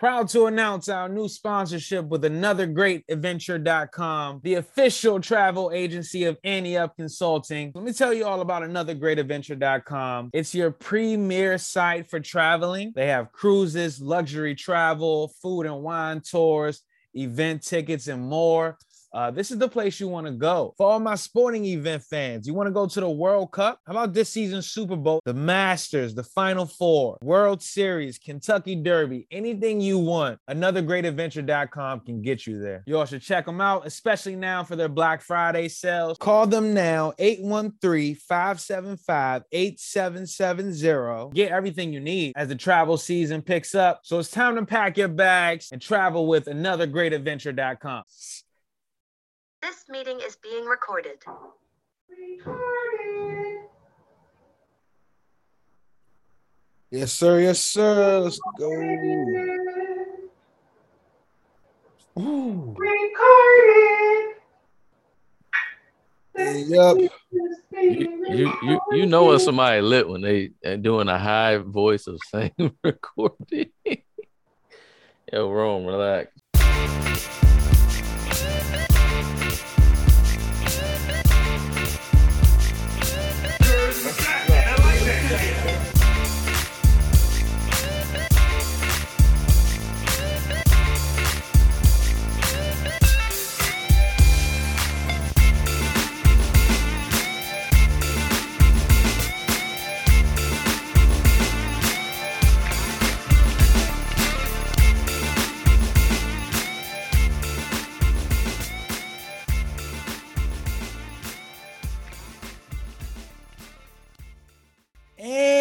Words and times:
Proud 0.00 0.30
to 0.30 0.46
announce 0.46 0.88
our 0.88 1.10
new 1.10 1.28
sponsorship 1.28 2.06
with 2.06 2.24
another 2.24 2.66
great 2.66 3.04
adventure.com, 3.10 4.40
the 4.42 4.54
official 4.54 5.20
travel 5.20 5.70
agency 5.74 6.24
of 6.24 6.38
Ante 6.42 6.78
Up 6.78 6.96
Consulting. 6.96 7.70
Let 7.74 7.84
me 7.84 7.92
tell 7.92 8.14
you 8.14 8.24
all 8.24 8.40
about 8.40 8.62
another 8.62 8.94
great 8.94 9.18
adventure.com. 9.18 10.30
It's 10.32 10.54
your 10.54 10.70
premier 10.70 11.58
site 11.58 12.08
for 12.08 12.18
traveling. 12.18 12.94
They 12.96 13.08
have 13.08 13.30
cruises, 13.30 14.00
luxury 14.00 14.54
travel, 14.54 15.34
food 15.42 15.66
and 15.66 15.82
wine 15.82 16.22
tours, 16.22 16.80
event 17.12 17.62
tickets, 17.62 18.06
and 18.06 18.22
more. 18.22 18.78
Uh, 19.12 19.30
this 19.30 19.50
is 19.50 19.58
the 19.58 19.68
place 19.68 19.98
you 19.98 20.08
want 20.08 20.26
to 20.26 20.32
go. 20.32 20.74
For 20.76 20.90
all 20.90 21.00
my 21.00 21.14
sporting 21.16 21.64
event 21.64 22.02
fans, 22.02 22.46
you 22.46 22.54
want 22.54 22.68
to 22.68 22.72
go 22.72 22.86
to 22.86 23.00
the 23.00 23.10
World 23.10 23.52
Cup? 23.52 23.80
How 23.86 23.92
about 23.92 24.12
this 24.12 24.28
season's 24.28 24.70
Super 24.70 24.96
Bowl, 24.96 25.20
the 25.24 25.34
Masters, 25.34 26.14
the 26.14 26.22
Final 26.22 26.66
Four, 26.66 27.18
World 27.22 27.62
Series, 27.62 28.18
Kentucky 28.18 28.76
Derby, 28.76 29.26
anything 29.30 29.80
you 29.80 29.98
want? 29.98 30.38
Another 30.48 30.82
great 30.82 31.04
adventure.com 31.04 32.00
can 32.00 32.22
get 32.22 32.46
you 32.46 32.60
there. 32.60 32.82
You 32.86 32.98
all 32.98 33.04
should 33.04 33.22
check 33.22 33.46
them 33.46 33.60
out, 33.60 33.86
especially 33.86 34.36
now 34.36 34.62
for 34.62 34.76
their 34.76 34.88
Black 34.88 35.22
Friday 35.22 35.68
sales. 35.68 36.18
Call 36.18 36.46
them 36.46 36.72
now, 36.72 37.12
813 37.18 38.14
575 38.14 39.42
8770. 39.50 41.34
Get 41.34 41.50
everything 41.50 41.92
you 41.92 42.00
need 42.00 42.32
as 42.36 42.48
the 42.48 42.54
travel 42.54 42.96
season 42.96 43.42
picks 43.42 43.74
up. 43.74 44.00
So 44.04 44.18
it's 44.18 44.30
time 44.30 44.56
to 44.56 44.64
pack 44.64 44.96
your 44.96 45.08
bags 45.08 45.68
and 45.72 45.80
travel 45.80 46.26
with 46.26 46.46
another 46.46 46.86
great 46.86 47.12
adventure.com. 47.12 48.04
This 49.62 49.84
meeting 49.88 50.18
is 50.20 50.36
being 50.36 50.64
recorded. 50.64 51.18
Recorded. 52.08 53.60
Yes, 56.90 57.12
sir. 57.12 57.40
Yes, 57.40 57.60
sir. 57.60 58.20
Let's 58.20 58.40
go. 58.58 58.72
Ooh. 62.18 62.74
Recorded. 62.76 64.36
Yep. 66.36 66.96
You, 67.72 68.08
you 68.30 68.52
you 68.62 68.80
you 68.92 69.06
know 69.06 69.26
when 69.26 69.38
somebody 69.38 69.82
lit 69.82 70.08
when 70.08 70.22
they 70.22 70.50
are 70.64 70.76
doing 70.76 71.08
a 71.08 71.18
high 71.18 71.58
voice 71.58 72.06
of 72.06 72.18
saying 72.30 72.52
recording. 72.82 73.70
Yo, 75.32 75.50
Rome, 75.50 75.84
relax. 75.84 76.32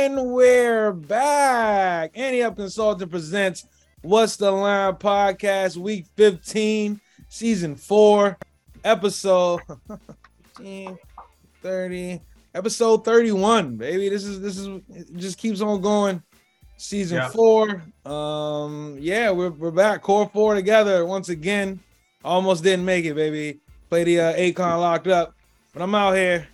And 0.09 0.31
we're 0.31 0.91
back. 0.91 2.17
Ante 2.17 2.41
Up 2.41 2.55
Consultant 2.55 3.11
presents 3.11 3.67
What's 4.01 4.37
the 4.37 4.49
Line 4.49 4.95
podcast, 4.95 5.77
week 5.77 6.07
15, 6.17 6.99
season 7.27 7.75
four, 7.75 8.35
episode 8.83 9.61
15, 10.57 10.97
30, 11.61 12.21
episode 12.55 13.05
31, 13.05 13.75
baby. 13.75 14.09
This 14.09 14.23
is 14.23 14.41
this 14.41 14.57
is 14.57 14.67
it 14.89 15.15
just 15.15 15.37
keeps 15.37 15.61
on 15.61 15.79
going. 15.79 16.23
Season 16.77 17.17
Yeah. 17.17 17.29
four. 17.29 17.83
Um, 18.03 18.97
yeah, 18.99 19.29
we're 19.29 19.51
we're 19.51 19.69
back. 19.69 20.01
Core 20.01 20.27
four 20.33 20.55
together 20.55 21.05
once 21.05 21.29
again. 21.29 21.79
Almost 22.25 22.63
didn't 22.63 22.85
make 22.85 23.05
it, 23.05 23.13
baby. 23.13 23.59
Play 23.91 24.05
the 24.05 24.21
uh, 24.21 24.33
Akon 24.33 24.79
locked 24.79 25.05
up, 25.07 25.35
but 25.71 25.83
I'm 25.83 25.93
out 25.93 26.15
here. 26.15 26.47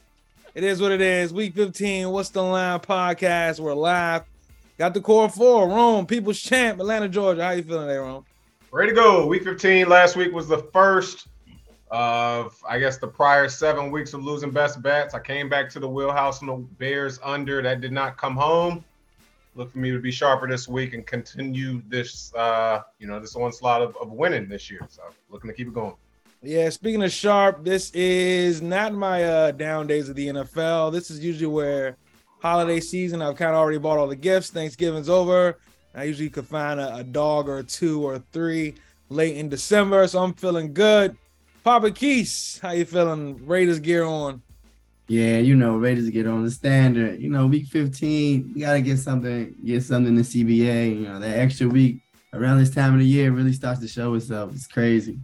It 0.55 0.63
is 0.63 0.79
what 0.79 0.93
it 0.93 1.01
is. 1.01 1.33
Week 1.33 1.53
15, 1.53 2.09
What's 2.11 2.29
the 2.29 2.41
Line 2.41 2.79
podcast. 2.79 3.59
We're 3.59 3.73
live. 3.73 4.23
Got 4.77 4.93
the 4.93 5.01
core 5.01 5.27
four. 5.27 5.67
Rome, 5.67 6.05
People's 6.05 6.39
Champ, 6.39 6.79
Atlanta, 6.79 7.09
Georgia. 7.09 7.43
How 7.43 7.51
you 7.51 7.61
feeling 7.61 7.87
there, 7.87 8.03
Rome? 8.03 8.23
Ready 8.71 8.91
to 8.91 8.95
go. 8.95 9.27
Week 9.27 9.43
15. 9.43 9.89
Last 9.89 10.15
week 10.15 10.31
was 10.31 10.47
the 10.47 10.59
first 10.71 11.27
of, 11.91 12.57
I 12.69 12.79
guess, 12.79 12.97
the 12.97 13.07
prior 13.07 13.49
seven 13.49 13.91
weeks 13.91 14.13
of 14.13 14.23
losing 14.23 14.49
best 14.49 14.81
bets. 14.81 15.13
I 15.13 15.19
came 15.19 15.49
back 15.49 15.69
to 15.71 15.79
the 15.81 15.89
wheelhouse 15.89 16.39
and 16.39 16.49
the 16.49 16.55
Bears 16.55 17.19
under. 17.21 17.61
That 17.61 17.81
did 17.81 17.91
not 17.91 18.15
come 18.15 18.37
home. 18.37 18.81
Look 19.55 19.73
for 19.73 19.79
me 19.79 19.91
to 19.91 19.99
be 19.99 20.09
sharper 20.09 20.47
this 20.47 20.69
week 20.69 20.93
and 20.93 21.05
continue 21.05 21.81
this, 21.89 22.33
uh, 22.33 22.79
you 22.97 23.07
know, 23.07 23.19
this 23.19 23.35
onslaught 23.35 23.81
of, 23.81 23.97
of 23.97 24.09
winning 24.13 24.47
this 24.47 24.71
year. 24.71 24.87
So 24.87 25.01
looking 25.29 25.49
to 25.49 25.53
keep 25.53 25.67
it 25.67 25.73
going. 25.73 25.95
Yeah, 26.47 26.69
speaking 26.69 27.01
of 27.01 27.11
sharp, 27.11 27.63
this 27.63 27.89
is 27.95 28.61
not 28.61 28.93
my 28.93 29.23
uh, 29.23 29.51
down 29.51 29.87
days 29.87 30.09
of 30.09 30.15
the 30.15 30.27
NFL. 30.27 30.91
This 30.91 31.09
is 31.09 31.25
usually 31.25 31.47
where 31.47 31.97
holiday 32.39 32.79
season, 32.79 33.19
I've 33.19 33.35
kind 33.35 33.49
of 33.49 33.57
already 33.57 33.79
bought 33.79 33.97
all 33.97 34.05
the 34.05 34.15
gifts. 34.15 34.51
Thanksgiving's 34.51 35.09
over. 35.09 35.57
I 35.95 36.03
usually 36.03 36.29
could 36.29 36.45
find 36.45 36.79
a, 36.79 36.97
a 36.97 37.03
dog 37.03 37.49
or 37.49 37.63
two 37.63 38.05
or 38.05 38.19
three 38.31 38.75
late 39.09 39.37
in 39.37 39.49
December, 39.49 40.05
so 40.05 40.21
I'm 40.21 40.35
feeling 40.35 40.71
good. 40.71 41.17
Papa 41.63 41.89
Keys, 41.89 42.59
how 42.61 42.73
you 42.73 42.85
feeling? 42.85 43.43
Raiders 43.47 43.79
gear 43.79 44.03
on. 44.03 44.43
Yeah, 45.07 45.39
you 45.39 45.55
know, 45.55 45.77
Raiders 45.77 46.07
get 46.11 46.27
on 46.27 46.43
the 46.43 46.51
standard. 46.51 47.19
You 47.19 47.31
know, 47.31 47.47
week 47.47 47.65
15, 47.69 48.51
we 48.53 48.61
gotta 48.61 48.81
get 48.81 48.99
something, 48.99 49.55
get 49.65 49.81
something 49.81 50.15
in 50.15 50.21
CBA. 50.21 50.95
You 50.95 51.07
know, 51.07 51.19
that 51.19 51.39
extra 51.39 51.67
week 51.67 52.01
around 52.33 52.59
this 52.59 52.69
time 52.69 52.93
of 52.93 52.99
the 52.99 53.07
year 53.07 53.31
really 53.31 53.53
starts 53.53 53.79
to 53.79 53.87
show 53.87 54.13
itself. 54.13 54.53
It's 54.53 54.67
crazy. 54.67 55.17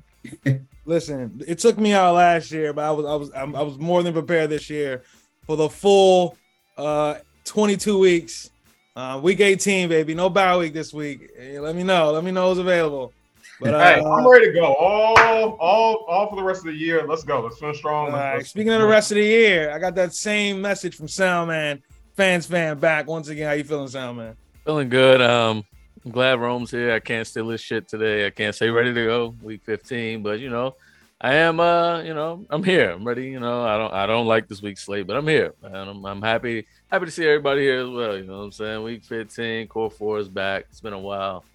Listen, 0.86 1.42
it 1.48 1.60
took 1.60 1.78
me 1.78 1.94
out 1.94 2.16
last 2.16 2.52
year, 2.52 2.74
but 2.74 2.86
I 2.86 2.92
was 2.92 3.06
I 3.06 3.16
was 3.16 3.32
I'm- 3.32 3.56
I 3.56 3.62
was 3.62 3.78
more 3.78 4.02
than 4.04 4.14
prepared 4.14 4.50
this 4.50 4.70
year 4.70 5.04
for 5.46 5.56
the 5.56 5.70
full 5.70 6.38
uh 6.78 7.16
22 7.46 7.98
weeks. 8.00 8.50
Uh, 8.94 9.20
week 9.24 9.40
18, 9.40 9.88
baby. 9.88 10.14
No 10.14 10.30
bye 10.30 10.58
week 10.58 10.74
this 10.74 10.94
week. 10.94 11.30
Hey, 11.38 11.58
let 11.60 11.76
me 11.78 11.84
know. 11.84 12.12
Let 12.12 12.26
me 12.26 12.32
know 12.32 12.50
who's 12.50 12.58
available. 12.58 13.14
But 13.62 13.74
uh, 13.74 13.80
hey, 13.80 14.02
I'm 14.04 14.28
ready 14.28 14.48
to 14.48 14.52
go. 14.54 14.74
All, 14.74 15.16
all, 15.60 16.06
all 16.10 16.30
for 16.30 16.36
the 16.36 16.44
rest 16.44 16.60
of 16.60 16.74
the 16.74 16.78
year. 16.78 17.08
Let's 17.08 17.24
go. 17.24 17.40
Let's 17.42 17.58
finish 17.58 17.78
strong. 17.78 18.08
Let's- 18.08 18.16
right, 18.16 18.36
let's- 18.38 18.50
speaking 18.50 18.74
of 18.74 18.82
the 18.82 18.88
rest 18.88 19.12
of 19.12 19.16
the 19.16 19.24
year, 19.24 19.72
I 19.72 19.80
got 19.80 19.96
that 19.96 20.14
same 20.14 20.62
message 20.62 20.96
from 20.98 21.08
Soundman, 21.08 21.82
fans 22.18 22.46
fan 22.46 22.80
back 22.80 23.08
once 23.08 23.30
again. 23.30 23.48
How 23.48 23.54
you 23.54 23.64
feeling, 23.64 23.88
Soundman? 23.88 24.36
Feeling 24.66 24.90
good. 24.90 25.22
Um, 25.22 25.64
I'm 26.04 26.12
glad 26.12 26.40
Rome's 26.40 26.72
here. 26.72 26.94
I 26.94 27.00
can't 27.00 27.28
steal 27.28 27.50
his 27.50 27.62
shit 27.62 27.88
today. 27.88 28.26
I 28.26 28.32
can't 28.32 28.56
say 28.56 28.70
ready 28.70 28.94
to 28.94 29.06
go 29.06 29.36
week 29.42 29.64
15, 29.64 30.24
but 30.24 30.40
you 30.40 30.50
know, 30.50 30.76
I 31.20 31.36
am. 31.36 31.60
Uh, 31.60 32.02
you 32.02 32.16
know, 32.16 32.44
I'm 32.50 32.64
here. 32.64 32.90
I'm 32.90 33.08
ready. 33.08 33.26
You 33.28 33.40
know, 33.40 33.64
I 33.64 33.78
don't. 33.78 33.94
I 33.94 34.08
don't 34.08 34.26
like 34.26 34.48
this 34.48 34.64
week's 34.64 34.84
slate, 34.84 35.06
but 35.06 35.16
I'm 35.16 35.28
here, 35.28 35.54
and 35.62 35.76
I'm, 35.76 36.04
I'm 36.06 36.22
happy. 36.22 36.66
Happy 36.92 37.06
to 37.06 37.12
see 37.12 37.28
everybody 37.28 37.62
here 37.62 37.82
as 37.82 37.90
well. 37.90 38.18
You 38.18 38.24
know 38.24 38.40
what 38.40 38.46
I'm 38.46 38.52
saying? 38.52 38.84
Week 38.84 39.04
15, 39.04 39.68
core 39.68 39.92
four 39.92 40.18
is 40.18 40.28
back. 40.28 40.66
It's 40.72 40.82
been 40.82 40.94
a 40.94 41.00
while. 41.00 41.46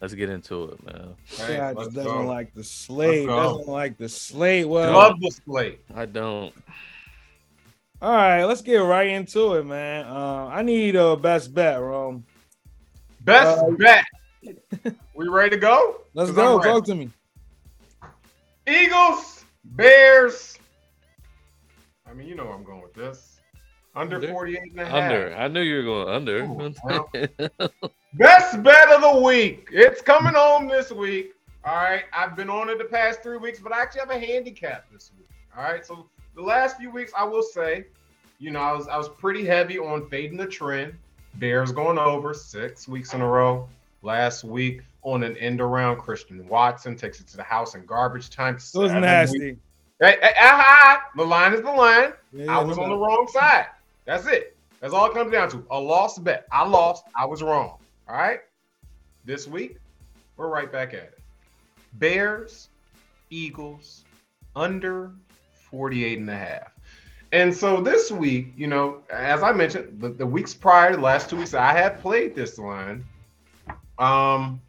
Let's 0.00 0.14
get 0.14 0.30
into 0.30 0.64
it, 0.64 0.86
man. 0.86 1.14
Hey, 1.26 1.58
God 1.58 1.76
doesn't 1.76 2.04
go. 2.04 2.24
like 2.24 2.54
the 2.54 2.64
slate. 2.64 3.26
Doesn't 3.26 3.68
like 3.68 3.98
the 3.98 4.08
slate. 4.08 4.66
Well, 4.66 4.94
Love 4.94 5.20
the 5.20 5.30
slate. 5.30 5.80
I 5.94 6.06
don't. 6.06 6.54
all 8.00 8.14
right, 8.14 8.44
let's 8.44 8.62
get 8.62 8.78
right 8.78 9.08
into 9.08 9.56
it, 9.56 9.66
man. 9.66 10.06
Uh, 10.06 10.46
I 10.46 10.62
need 10.62 10.96
a 10.96 11.18
best 11.18 11.52
bet, 11.52 11.78
Rome. 11.78 12.24
Best 13.24 13.62
Uh, 13.62 13.70
bet. 13.72 14.04
we 15.14 15.28
ready 15.28 15.50
to 15.50 15.56
go? 15.56 16.02
Let's 16.14 16.30
go. 16.30 16.58
I'm. 16.58 16.62
Talk 16.62 16.84
to 16.86 16.94
me. 16.94 17.10
Eagles, 18.66 19.44
Bears. 19.64 20.58
I 22.08 22.12
mean, 22.14 22.26
you 22.28 22.34
know 22.34 22.44
where 22.44 22.54
I'm 22.54 22.64
going 22.64 22.82
with 22.82 22.94
this. 22.94 23.40
Under 23.94 24.16
Under? 24.16 24.28
48 24.28 24.58
and 24.70 24.80
a 24.80 24.84
half. 24.84 24.94
Under. 24.94 25.34
I 25.34 25.48
knew 25.48 25.60
you 25.62 25.76
were 25.78 25.82
going 25.82 26.08
under. 26.08 26.44
Ooh, 26.44 26.74
well. 26.84 27.10
Best 28.14 28.62
bet 28.62 28.88
of 28.90 29.00
the 29.02 29.20
week. 29.20 29.68
It's 29.72 30.00
coming 30.00 30.34
home 30.34 30.68
this 30.68 30.90
week. 30.90 31.34
All 31.64 31.74
right. 31.74 32.04
I've 32.12 32.36
been 32.36 32.50
on 32.50 32.68
it 32.68 32.78
the 32.78 32.84
past 32.84 33.22
three 33.22 33.36
weeks, 33.36 33.60
but 33.60 33.72
I 33.72 33.82
actually 33.82 34.00
have 34.00 34.10
a 34.10 34.18
handicap 34.18 34.86
this 34.92 35.12
week. 35.18 35.28
All 35.56 35.62
right. 35.62 35.84
So 35.84 36.08
the 36.34 36.42
last 36.42 36.76
few 36.78 36.90
weeks, 36.90 37.12
I 37.16 37.24
will 37.24 37.42
say, 37.42 37.86
you 38.38 38.50
know, 38.50 38.60
I 38.60 38.72
was 38.72 38.88
I 38.88 38.96
was 38.96 39.08
pretty 39.08 39.44
heavy 39.44 39.78
on 39.78 40.08
fading 40.08 40.38
the 40.38 40.46
trend. 40.46 40.94
Bears 41.34 41.72
going 41.72 41.98
over 41.98 42.34
six 42.34 42.86
weeks 42.88 43.14
in 43.14 43.20
a 43.20 43.26
row. 43.26 43.68
Last 44.02 44.44
week 44.44 44.82
on 45.02 45.22
an 45.22 45.36
end 45.36 45.60
around, 45.60 45.98
Christian 45.98 46.46
Watson 46.48 46.96
takes 46.96 47.20
it 47.20 47.26
to 47.28 47.36
the 47.36 47.42
house 47.42 47.74
in 47.74 47.84
garbage 47.86 48.30
time. 48.30 48.56
It 48.56 48.78
was 48.78 48.92
nasty. 48.92 49.56
Hey, 50.00 50.16
hey, 50.22 50.32
aha, 50.40 51.02
the 51.14 51.24
line 51.24 51.52
is 51.52 51.60
the 51.60 51.70
line. 51.70 52.12
Yeah, 52.32 52.58
I 52.58 52.62
was 52.62 52.78
on 52.78 52.88
the 52.88 52.96
wrong 52.96 53.28
side. 53.30 53.66
That's 54.06 54.26
it. 54.26 54.56
That's 54.80 54.94
all 54.94 55.06
it 55.06 55.12
comes 55.12 55.30
down 55.30 55.50
to. 55.50 55.64
A 55.70 55.78
lost 55.78 56.24
bet. 56.24 56.46
I 56.50 56.66
lost. 56.66 57.04
I 57.14 57.26
was 57.26 57.42
wrong. 57.42 57.76
All 58.08 58.16
right. 58.16 58.40
This 59.26 59.46
week, 59.46 59.76
we're 60.38 60.48
right 60.48 60.72
back 60.72 60.94
at 60.94 61.00
it. 61.00 61.18
Bears, 61.94 62.68
Eagles, 63.28 64.04
under 64.56 65.12
48 65.70 66.18
and 66.18 66.30
a 66.30 66.36
half. 66.36 66.72
And 67.32 67.54
so 67.54 67.80
this 67.80 68.10
week, 68.10 68.52
you 68.56 68.66
know, 68.66 69.02
as 69.08 69.42
I 69.42 69.52
mentioned, 69.52 70.00
the, 70.00 70.08
the 70.08 70.26
weeks 70.26 70.52
prior, 70.52 70.96
the 70.96 71.02
last 71.02 71.30
two 71.30 71.36
weeks, 71.36 71.54
I 71.54 71.72
had 71.72 72.00
played 72.00 72.34
this 72.34 72.58
line. 72.58 73.04
Um, 73.98 74.60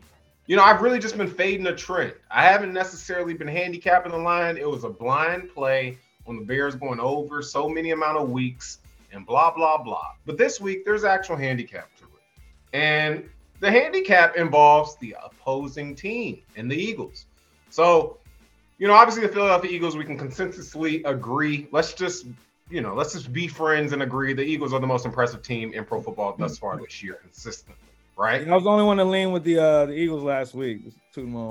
you 0.45 0.55
know, 0.55 0.63
I've 0.63 0.81
really 0.81 0.99
just 0.99 1.17
been 1.17 1.29
fading 1.29 1.65
a 1.67 1.75
trend. 1.75 2.13
I 2.29 2.43
haven't 2.43 2.73
necessarily 2.73 3.33
been 3.33 3.47
handicapping 3.47 4.11
the 4.11 4.17
line. 4.17 4.57
It 4.57 4.69
was 4.69 4.83
a 4.83 4.89
blind 4.89 5.53
play 5.53 5.97
on 6.27 6.35
the 6.35 6.43
Bears 6.43 6.75
going 6.75 6.99
over 6.99 7.41
so 7.41 7.67
many 7.67 7.91
amount 7.91 8.17
of 8.17 8.29
weeks 8.29 8.79
and 9.11 9.25
blah 9.25 9.51
blah 9.51 9.81
blah. 9.81 10.11
But 10.25 10.37
this 10.37 10.61
week 10.61 10.85
there's 10.85 11.03
actual 11.03 11.37
handicap 11.37 11.89
to 11.97 12.03
it. 12.03 12.77
And 12.77 13.29
the 13.59 13.71
handicap 13.71 14.35
involves 14.35 14.95
the 14.97 15.15
opposing 15.23 15.95
team 15.95 16.41
and 16.55 16.69
the 16.69 16.75
Eagles. 16.75 17.25
So, 17.69 18.17
you 18.77 18.87
know, 18.87 18.93
obviously 18.93 19.25
the 19.25 19.31
Philadelphia 19.31 19.71
Eagles, 19.71 19.95
we 19.95 20.03
can 20.03 20.17
consensusly 20.17 21.01
agree. 21.05 21.67
Let's 21.71 21.93
just, 21.93 22.25
you 22.71 22.81
know, 22.81 22.93
let's 22.93 23.13
just 23.13 23.31
be 23.33 23.47
friends 23.47 23.91
and 23.91 24.01
agree 24.01 24.33
the 24.33 24.43
Eagles 24.43 24.73
are 24.73 24.79
the 24.79 24.87
most 24.87 25.05
impressive 25.05 25.43
team 25.43 25.73
in 25.73 25.83
pro 25.83 26.01
football 26.01 26.35
thus 26.37 26.57
far 26.57 26.79
this 26.79 27.03
year, 27.03 27.15
consistently, 27.15 27.75
right? 28.17 28.47
I 28.47 28.55
was 28.55 28.63
the 28.63 28.69
only 28.69 28.85
one 28.85 28.97
to 28.97 29.03
lean 29.03 29.31
with 29.31 29.43
the 29.43 29.59
uh 29.59 29.85
the 29.87 29.93
Eagles 29.93 30.23
last 30.23 30.53
week. 30.53 30.81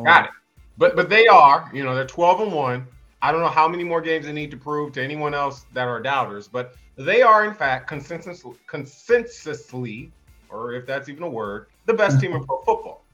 Got 0.05 0.26
it. 0.26 0.31
But 0.78 0.96
but 0.96 1.08
they 1.08 1.26
are, 1.26 1.70
you 1.75 1.84
know, 1.84 1.94
they're 1.94 2.06
12 2.06 2.40
and 2.40 2.52
1. 2.52 2.87
I 3.22 3.32
don't 3.32 3.43
know 3.43 3.49
how 3.49 3.69
many 3.69 3.84
more 3.84 4.00
games 4.00 4.25
they 4.25 4.32
need 4.32 4.50
to 4.50 4.56
prove 4.56 4.93
to 4.94 5.02
anyone 5.02 5.34
else 5.34 5.67
that 5.75 5.87
are 5.87 6.00
doubters, 6.00 6.49
but 6.49 6.75
they 6.96 7.20
are 7.20 7.44
in 7.44 7.55
fact 7.55 7.87
consensus 7.87 8.43
consensusly, 8.67 10.11
or 10.49 10.72
if 10.72 10.87
that's 10.87 11.08
even 11.08 11.22
a 11.22 11.28
word, 11.28 11.67
the 11.87 11.94
best 11.94 12.19
team 12.20 12.32
in 12.32 12.44
pro 12.44 12.62
football. 12.62 13.05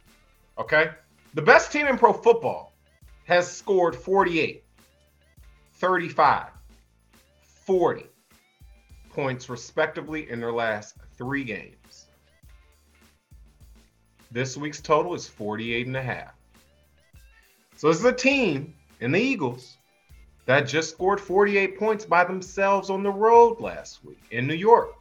Okay? 0.59 0.91
The 1.35 1.43
best 1.43 1.73
team 1.73 1.87
in 1.87 1.99
pro 1.99 2.13
football 2.13 2.73
has 3.25 3.51
scored 3.51 3.97
48, 3.97 4.63
35, 5.75 6.47
40 7.67 8.07
points 9.11 9.49
respectively 9.49 10.31
in 10.31 10.41
their 10.41 10.53
last 10.53 10.97
three 11.17 11.45
games. 11.45 12.07
This 14.31 14.57
week's 14.57 14.81
total 14.81 15.15
is 15.15 15.29
48 15.29 15.87
and 15.87 15.97
a 15.97 16.03
half. 16.03 16.33
So 17.77 17.89
this 17.89 17.99
is 17.99 18.05
a 18.05 18.13
team 18.13 18.75
in 19.01 19.13
the 19.13 19.21
Eagles 19.21 19.77
that 20.47 20.63
just 20.63 20.91
scored 20.91 21.21
48 21.21 21.79
points 21.79 22.07
by 22.07 22.25
themselves 22.25 22.89
on 22.89 23.03
the 23.03 23.11
road 23.11 23.61
last 23.61 24.05
week 24.05 24.23
in 24.31 24.47
New 24.47 24.55
York. 24.55 24.95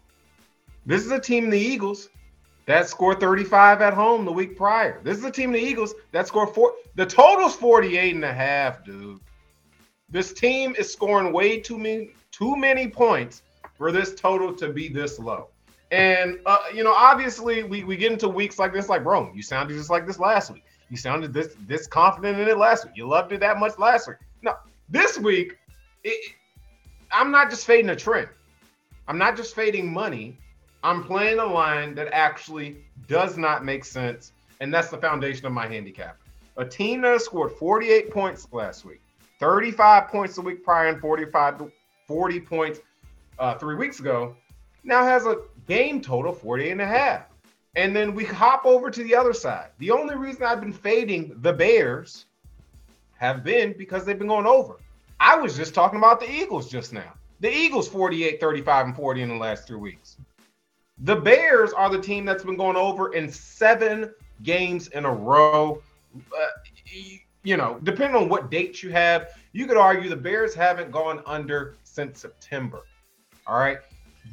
This 0.86 1.06
is 1.06 1.12
a 1.12 1.20
team, 1.20 1.50
the 1.50 1.60
Eagles, 1.60 2.10
that 2.66 2.90
scored 2.90 3.20
35 3.20 3.82
at 3.82 3.94
home 3.94 4.26
the 4.26 4.32
week 4.32 4.58
prior. 4.58 5.00
This 5.04 5.18
is 5.18 5.24
a 5.24 5.32
team, 5.32 5.52
the 5.52 5.60
Eagles, 5.60 5.94
that 6.12 6.28
scored 6.28 6.50
four. 6.50 6.74
The 6.96 7.06
total's 7.06 7.56
48 7.56 8.16
and 8.16 8.26
a 8.26 8.34
half, 8.34 8.84
dude. 8.84 9.20
This 10.10 10.34
team 10.34 10.76
is 10.78 10.92
scoring 10.92 11.32
way 11.32 11.60
too 11.60 11.78
many, 11.78 12.12
too 12.36 12.56
many 12.56 12.88
points 12.88 13.44
for 13.78 13.92
this 13.92 14.14
total 14.16 14.54
to 14.56 14.70
be 14.70 14.90
this 14.90 15.20
low. 15.20 15.50
And 15.92 16.40
uh, 16.46 16.58
you 16.74 16.84
know, 16.84 16.94
obviously, 16.94 17.64
we, 17.64 17.84
we 17.84 17.96
get 17.96 18.12
into 18.12 18.28
weeks 18.28 18.60
like 18.60 18.74
this, 18.74 18.90
like 18.90 19.04
bro, 19.04 19.32
you 19.34 19.42
sounded 19.42 19.76
just 19.76 19.90
like 19.90 20.08
this 20.08 20.20
last 20.20 20.52
week. 20.52 20.64
You 20.90 20.98
sounded 20.98 21.34
this 21.34 21.56
this 21.68 21.88
confident 21.88 22.40
in 22.40 22.48
it 22.48 22.58
last 22.58 22.86
week. 22.86 22.98
You 22.98 23.08
loved 23.08 23.32
it 23.32 23.40
that 23.42 23.60
much 23.60 23.78
last 23.78 24.08
week. 24.08 24.18
No, 24.42 24.54
this 24.90 25.18
week, 25.18 25.58
it, 26.04 26.34
I'm 27.12 27.32
not 27.32 27.50
just 27.50 27.66
fading 27.66 27.90
a 27.90 27.96
trend. 27.96 28.30
I'm 29.08 29.18
not 29.18 29.38
just 29.38 29.56
fading 29.56 29.92
money. 29.92 30.38
I'm 30.84 31.04
playing 31.04 31.40
a 31.40 31.46
line 31.46 31.96
that 31.96 32.10
actually 32.12 32.78
does 33.08 33.38
not 33.38 33.64
make 33.64 33.86
sense, 33.86 34.34
and 34.60 34.74
that's 34.74 34.90
the 34.90 34.98
foundation 34.98 35.46
of 35.46 35.54
my 35.54 35.68
handicap. 35.68 36.18
A 36.58 36.66
team 36.66 37.02
that 37.02 37.14
has 37.14 37.26
scored 37.26 37.52
48 37.54 38.12
points 38.12 38.48
last 38.52 38.86
week, 38.86 39.02
35 39.40 40.08
points 40.08 40.38
a 40.38 40.42
week 40.42 40.64
prior, 40.64 40.88
and 40.88 41.00
45 41.00 41.72
40 42.08 42.40
points 42.42 42.80
uh, 43.40 43.56
three 43.56 43.76
weeks 43.76 44.00
ago, 44.00 44.36
now 44.84 45.04
has 45.04 45.26
a 45.26 45.38
game 45.68 46.02
total 46.02 46.32
48 46.32 46.72
and 46.72 46.82
a 46.82 46.88
half. 46.88 47.24
And 47.76 47.96
then 47.96 48.16
we 48.16 48.24
hop 48.24 48.66
over 48.66 48.90
to 48.90 49.04
the 49.04 49.16
other 49.16 49.34
side. 49.34 49.70
The 49.80 49.92
only 49.92 50.16
reason 50.16 50.44
I've 50.44 50.62
been 50.62 50.74
fading 50.74 51.36
the 51.42 51.52
Bears 51.52 52.26
have 53.18 53.44
been 53.44 53.74
because 53.78 54.06
they've 54.06 54.18
been 54.18 54.28
going 54.28 54.46
over. 54.46 54.78
I 55.20 55.36
was 55.36 55.58
just 55.58 55.74
talking 55.74 56.00
about 56.00 56.20
the 56.20 56.30
Eagles 56.32 56.70
just 56.70 56.94
now. 56.94 57.14
The 57.42 57.54
Eagles 57.54 57.88
48, 57.88 58.40
35, 58.40 58.86
and 58.88 58.96
40 58.96 59.22
in 59.22 59.30
the 59.30 59.36
last 59.36 59.68
three 59.68 59.78
weeks. 59.78 60.18
The 61.00 61.16
Bears 61.16 61.74
are 61.74 61.90
the 61.90 62.02
team 62.02 62.24
that's 62.24 62.44
been 62.44 62.56
going 62.56 62.78
over 62.78 63.14
in 63.14 63.30
seven 63.30 64.14
games 64.44 64.88
in 64.90 65.04
a 65.04 65.12
row. 65.12 65.82
Uh, 66.16 66.48
you 67.44 67.58
know, 67.58 67.80
depending 67.84 68.22
on 68.22 68.30
what 68.30 68.50
dates 68.50 68.82
you 68.82 68.92
have, 68.92 69.30
you 69.56 69.66
could 69.66 69.78
argue 69.78 70.10
the 70.10 70.18
Bears 70.18 70.54
haven't 70.54 70.92
gone 70.92 71.24
under 71.26 71.76
since 71.86 72.20
September. 72.20 72.82
All 73.48 73.58
right. 73.58 73.78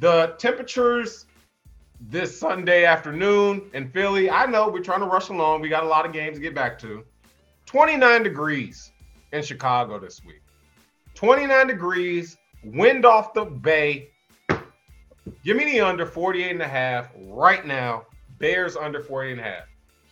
The 0.01 0.35
temperatures 0.37 1.27
this 2.01 2.37
Sunday 2.37 2.83
afternoon 2.83 3.69
in 3.73 3.89
Philly, 3.89 4.29
I 4.29 4.45
know 4.47 4.67
we're 4.67 4.83
trying 4.83 4.99
to 4.99 5.05
rush 5.05 5.29
along. 5.29 5.61
We 5.61 5.69
got 5.69 5.85
a 5.85 5.87
lot 5.87 6.05
of 6.05 6.11
games 6.11 6.35
to 6.35 6.41
get 6.41 6.53
back 6.53 6.77
to. 6.79 7.05
29 7.67 8.23
degrees 8.23 8.91
in 9.31 9.41
Chicago 9.41 9.97
this 9.97 10.21
week. 10.25 10.41
29 11.13 11.67
degrees, 11.67 12.35
wind 12.65 13.05
off 13.05 13.33
the 13.33 13.45
bay. 13.45 14.09
Give 15.45 15.55
me 15.55 15.63
the 15.63 15.79
under 15.79 16.05
48 16.05 16.51
and 16.51 16.61
a 16.61 16.67
half 16.67 17.09
right 17.15 17.65
now. 17.65 18.07
Bears 18.39 18.75
under 18.75 18.99
48 18.99 19.31
and 19.31 19.39
a 19.39 19.43
half. 19.45 19.63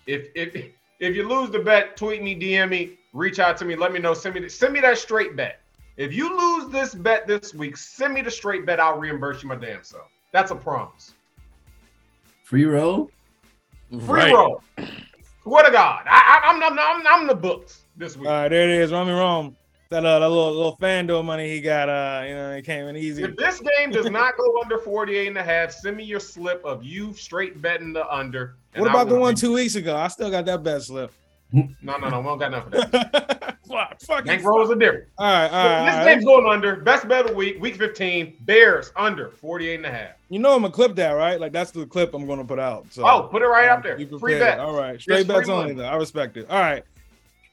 If 0.08 0.30
if 0.36 0.56
if 1.02 1.16
you 1.18 1.28
lose 1.28 1.50
the 1.50 1.60
bet, 1.60 1.98
tweet 1.98 2.24
me, 2.24 2.40
DM 2.40 2.70
me, 2.70 2.98
reach 3.14 3.40
out 3.40 3.58
to 3.58 3.66
me, 3.66 3.76
let 3.76 3.92
me 3.92 4.00
know. 4.00 4.14
Send 4.14 4.36
me 4.36 4.48
send 4.50 4.74
me 4.74 4.80
that 4.82 4.98
straight 4.98 5.36
bet. 5.36 5.60
If 5.98 6.14
you 6.14 6.36
lose 6.36 6.72
this 6.72 6.96
bet 6.96 7.28
this 7.28 7.54
week, 7.54 7.78
send 7.78 8.14
me 8.14 8.22
the 8.22 8.32
straight 8.32 8.66
bet. 8.66 8.80
I'll 8.80 8.98
reimburse 8.98 9.44
you 9.44 9.50
my 9.50 9.56
damn 9.56 9.84
self. 9.84 10.08
That's 10.32 10.52
a 10.52 10.56
promise. 10.56 11.14
Free 12.44 12.66
roll. 12.66 13.12
Free 13.90 14.22
right. 14.22 14.34
roll. 14.34 14.64
What 15.44 15.66
to 15.66 15.72
God, 15.72 16.04
I, 16.08 16.42
am 16.46 16.62
I'm, 16.62 16.80
I'm, 16.80 17.08
I'm 17.08 17.28
the 17.28 17.36
books 17.36 17.82
this 17.98 18.16
week. 18.16 18.28
All 18.28 18.34
right, 18.34 18.50
there 18.50 18.70
it 18.70 18.82
is. 18.82 18.92
Romy 18.92 19.12
Rome. 19.12 19.56
That, 19.90 20.06
uh, 20.06 20.20
that 20.20 20.30
little 20.30 20.54
little 20.54 20.78
FanDuel 20.78 21.26
money 21.26 21.50
he 21.50 21.60
got, 21.60 21.90
uh, 21.90 22.24
you 22.26 22.34
know, 22.34 22.52
it 22.52 22.64
came 22.64 22.88
in 22.88 22.96
easy. 22.96 23.24
If 23.24 23.36
this 23.36 23.60
game 23.60 23.92
does 23.92 24.10
not 24.10 24.38
go 24.38 24.62
under 24.62 24.78
48 24.78 25.28
and 25.28 25.38
a 25.38 25.44
half, 25.44 25.72
send 25.72 25.98
me 25.98 26.06
your 26.06 26.22
slip 26.22 26.64
of 26.64 26.82
you 26.82 27.14
straight 27.14 27.62
betting 27.62 27.92
the 27.92 28.10
under. 28.10 28.56
What 28.76 28.90
about 28.90 29.10
the 29.10 29.20
one 29.20 29.36
two 29.36 29.52
weeks 29.52 29.76
ago? 29.76 29.98
I 29.98 30.08
still 30.08 30.32
got 30.32 30.46
that 30.46 30.64
bet 30.64 30.84
slip. 30.84 31.12
No, 31.82 31.98
no, 31.98 32.10
no, 32.10 32.20
we 32.20 32.26
don't 32.28 32.38
got 32.38 32.48
enough 32.48 32.68
of 32.68 32.92
that. 32.92 33.58
fuck, 33.68 34.00
fuck. 34.02 34.26
Bank 34.26 34.44
rolls 34.44 34.72
are 34.72 34.76
different. 34.76 35.06
All 35.18 35.26
right, 35.26 35.50
all 35.50 35.66
right. 35.66 35.86
This 35.86 35.96
all 35.96 36.06
game's 36.06 36.26
going 36.26 36.46
under. 36.46 36.78
Best 36.78 37.08
bet 37.08 37.22
of 37.22 37.32
the 37.32 37.36
week, 37.36 37.62
week 37.62 37.76
15. 37.76 38.38
Bears 38.42 38.92
under 38.96 39.30
48 39.30 39.76
and 39.76 39.86
a 39.86 39.92
half. 39.92 40.12
You 40.30 40.40
know 40.40 40.56
I'm 40.56 40.62
gonna 40.62 40.74
clip 40.74 40.96
that, 40.96 41.12
right? 41.12 41.40
Like 41.40 41.52
that's 41.52 41.72
the 41.72 41.86
clip 41.86 42.14
I'm 42.14 42.26
gonna 42.26 42.46
put 42.46 42.60
out. 42.60 42.86
So 42.92 43.06
oh, 43.06 43.24
put 43.24 43.42
it 43.42 43.48
right 43.48 43.70
um, 43.70 43.78
up 43.78 43.84
there. 43.84 43.98
Free 44.20 44.40
bet. 44.40 44.60
All 44.60 44.76
right, 44.76 45.00
straight 45.02 45.28
bets 45.28 45.50
only 45.50 45.74
though. 45.74 45.86
I 45.86 45.96
respect 45.96 46.38
it. 46.38 46.50
All 46.50 46.60
right. 46.60 46.84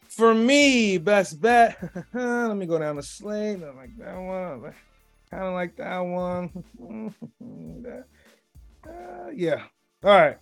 For 0.08 0.34
me, 0.34 0.98
best 0.98 1.40
bet. 1.40 1.76
Let 2.12 2.56
me 2.56 2.66
go 2.66 2.78
down 2.78 2.96
the 2.96 3.02
slate. 3.02 3.62
I 3.62 3.70
like 3.72 3.96
that 3.98 4.16
one. 4.16 4.72
Kind 5.30 5.44
of 5.44 5.54
like 5.54 5.76
that 5.76 5.98
one. 5.98 7.14
uh, 8.86 9.30
yeah. 9.34 9.64
All 10.02 10.10
right. 10.10 10.38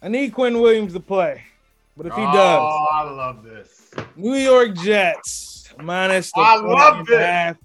I 0.00 0.08
need 0.08 0.32
Quinn 0.32 0.60
Williams 0.60 0.92
to 0.92 1.00
play, 1.00 1.42
but 1.96 2.06
if 2.06 2.14
he 2.14 2.22
oh, 2.22 2.32
does, 2.32 2.60
oh, 2.62 2.86
I 2.92 3.10
love 3.10 3.42
this. 3.42 3.90
New 4.14 4.34
York 4.34 4.74
Jets 4.76 5.72
minus 5.82 6.30
the 6.32 6.40
I 6.40 6.56
love 6.56 7.06
this. 7.06 7.56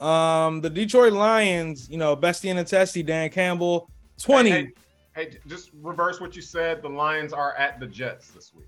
Um, 0.00 0.60
the 0.60 0.68
Detroit 0.68 1.12
Lions, 1.12 1.88
you 1.88 1.96
know, 1.96 2.16
bestie 2.16 2.50
and 2.50 2.58
a 2.58 2.64
testy, 2.64 3.02
Dan 3.02 3.30
Campbell, 3.30 3.88
20. 4.18 4.50
Hey, 4.50 4.56
hey, 4.56 4.72
hey, 5.14 5.38
just 5.46 5.70
reverse 5.80 6.20
what 6.20 6.34
you 6.34 6.42
said. 6.42 6.82
The 6.82 6.88
Lions 6.88 7.32
are 7.32 7.54
at 7.54 7.78
the 7.78 7.86
Jets 7.86 8.28
this 8.28 8.52
week. 8.52 8.66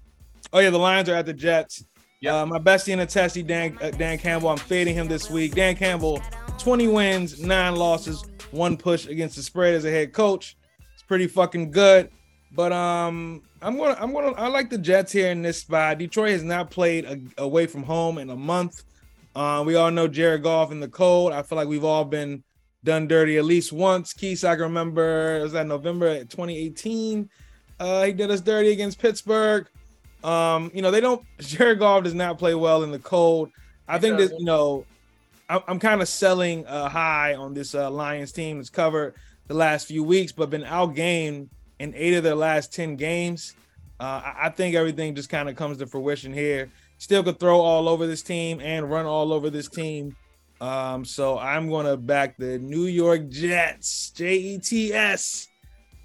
Oh, 0.52 0.60
yeah, 0.60 0.70
the 0.70 0.78
Lions 0.78 1.08
are 1.08 1.14
at 1.14 1.26
the 1.26 1.34
Jets. 1.34 1.84
Yeah, 2.20 2.40
uh, 2.40 2.46
my 2.46 2.58
bestie 2.58 2.92
and 2.92 3.02
a 3.02 3.06
testy, 3.06 3.42
Dan, 3.42 3.76
uh, 3.82 3.90
Dan 3.90 4.16
Campbell. 4.16 4.48
I'm 4.48 4.56
fading 4.56 4.94
him 4.94 5.08
this 5.08 5.28
week. 5.28 5.54
Dan 5.54 5.76
Campbell, 5.76 6.22
20 6.58 6.88
wins, 6.88 7.42
nine 7.42 7.74
losses, 7.76 8.24
one 8.52 8.76
push 8.76 9.06
against 9.06 9.36
the 9.36 9.42
spread 9.42 9.74
as 9.74 9.84
a 9.84 9.90
head 9.90 10.12
coach. 10.12 10.56
It's 10.94 11.02
pretty 11.02 11.26
fucking 11.26 11.72
good. 11.72 12.10
But 12.56 12.72
um, 12.72 13.42
I'm 13.60 13.76
gonna 13.76 13.96
I'm 14.00 14.14
gonna 14.14 14.32
I 14.32 14.48
like 14.48 14.70
the 14.70 14.78
Jets 14.78 15.12
here 15.12 15.30
in 15.30 15.42
this 15.42 15.60
spot. 15.60 15.98
Detroit 15.98 16.30
has 16.30 16.42
not 16.42 16.70
played 16.70 17.04
a, 17.04 17.20
away 17.42 17.66
from 17.66 17.82
home 17.82 18.16
in 18.16 18.30
a 18.30 18.36
month. 18.36 18.82
Uh, 19.34 19.62
we 19.64 19.74
all 19.74 19.90
know 19.90 20.08
Jared 20.08 20.42
Goff 20.42 20.72
in 20.72 20.80
the 20.80 20.88
cold. 20.88 21.34
I 21.34 21.42
feel 21.42 21.56
like 21.56 21.68
we've 21.68 21.84
all 21.84 22.06
been 22.06 22.42
done 22.82 23.06
dirty 23.06 23.36
at 23.36 23.44
least 23.44 23.72
once. 23.72 24.14
Keith, 24.14 24.42
I 24.42 24.54
can 24.54 24.62
remember 24.62 25.36
it 25.36 25.42
was 25.42 25.52
that 25.52 25.66
November 25.66 26.20
2018. 26.20 27.28
Uh, 27.78 28.04
he 28.04 28.12
did 28.14 28.30
us 28.30 28.40
dirty 28.40 28.70
against 28.70 28.98
Pittsburgh. 28.98 29.68
Um, 30.24 30.70
you 30.72 30.80
know, 30.80 30.90
they 30.90 31.02
don't 31.02 31.22
Jared 31.38 31.78
Goff 31.78 32.04
does 32.04 32.14
not 32.14 32.38
play 32.38 32.54
well 32.54 32.82
in 32.84 32.90
the 32.90 32.98
cold. 32.98 33.50
I 33.86 33.98
think 33.98 34.16
that, 34.16 34.30
you 34.38 34.46
know, 34.46 34.86
I'm, 35.50 35.60
I'm 35.68 35.78
kind 35.78 36.00
of 36.00 36.08
selling 36.08 36.66
uh, 36.66 36.88
high 36.88 37.34
on 37.34 37.52
this 37.52 37.74
uh, 37.74 37.90
Lions 37.90 38.32
team 38.32 38.56
that's 38.56 38.70
covered 38.70 39.14
the 39.46 39.54
last 39.54 39.86
few 39.86 40.02
weeks, 40.02 40.32
but 40.32 40.48
been 40.48 40.64
outgained 40.64 41.48
in 41.78 41.94
eight 41.94 42.14
of 42.14 42.22
their 42.22 42.34
last 42.34 42.72
10 42.72 42.96
games. 42.96 43.54
Uh, 43.98 44.20
I, 44.36 44.48
think 44.50 44.74
everything 44.74 45.14
just 45.14 45.28
kind 45.28 45.48
of 45.48 45.56
comes 45.56 45.78
to 45.78 45.86
fruition 45.86 46.32
here. 46.32 46.70
Still 46.98 47.22
could 47.22 47.40
throw 47.40 47.60
all 47.60 47.88
over 47.88 48.06
this 48.06 48.22
team 48.22 48.60
and 48.60 48.90
run 48.90 49.06
all 49.06 49.32
over 49.32 49.48
this 49.48 49.68
team. 49.68 50.14
Um, 50.60 51.04
so 51.04 51.38
I'm 51.38 51.68
gonna 51.68 51.96
back 51.98 52.38
the 52.38 52.58
New 52.58 52.86
York 52.86 53.28
Jets, 53.28 54.10
J 54.10 54.34
E 54.36 54.58
T 54.58 54.92
S. 54.94 55.48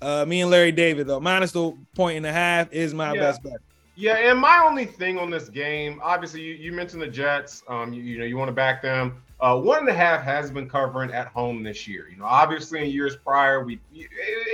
Uh, 0.01 0.25
me 0.27 0.41
and 0.41 0.51
Larry 0.51 0.73
David 0.73 1.07
though, 1.07 1.21
minus 1.21 1.53
the 1.53 1.73
point 1.95 2.17
and 2.17 2.25
a 2.25 2.33
half 2.33 2.71
is 2.73 2.93
my 2.93 3.13
Yeah. 3.13 3.21
best 3.21 3.43
bet. 3.43 3.53
Yeah, 3.95 4.15
and 4.15 4.39
my 4.39 4.61
only 4.65 4.85
thing 4.85 5.17
on 5.19 5.29
this 5.29 5.47
game, 5.47 6.01
obviously, 6.03 6.41
you, 6.41 6.55
you 6.55 6.71
mentioned 6.71 7.01
the 7.01 7.07
Jets. 7.07 7.63
Um, 7.67 7.93
you, 7.93 8.01
you 8.01 8.19
know, 8.19 8.25
you 8.25 8.35
want 8.37 8.47
to 8.49 8.53
back 8.53 8.81
them. 8.81 9.21
Uh, 9.39 9.59
one 9.59 9.79
and 9.79 9.89
a 9.89 9.93
half 9.93 10.21
has 10.23 10.49
been 10.49 10.69
covering 10.69 11.11
at 11.11 11.27
home 11.27 11.61
this 11.63 11.87
year. 11.87 12.07
You 12.09 12.17
know, 12.17 12.25
obviously, 12.25 12.83
in 12.83 12.89
years 12.89 13.15
prior, 13.15 13.63
we 13.63 13.79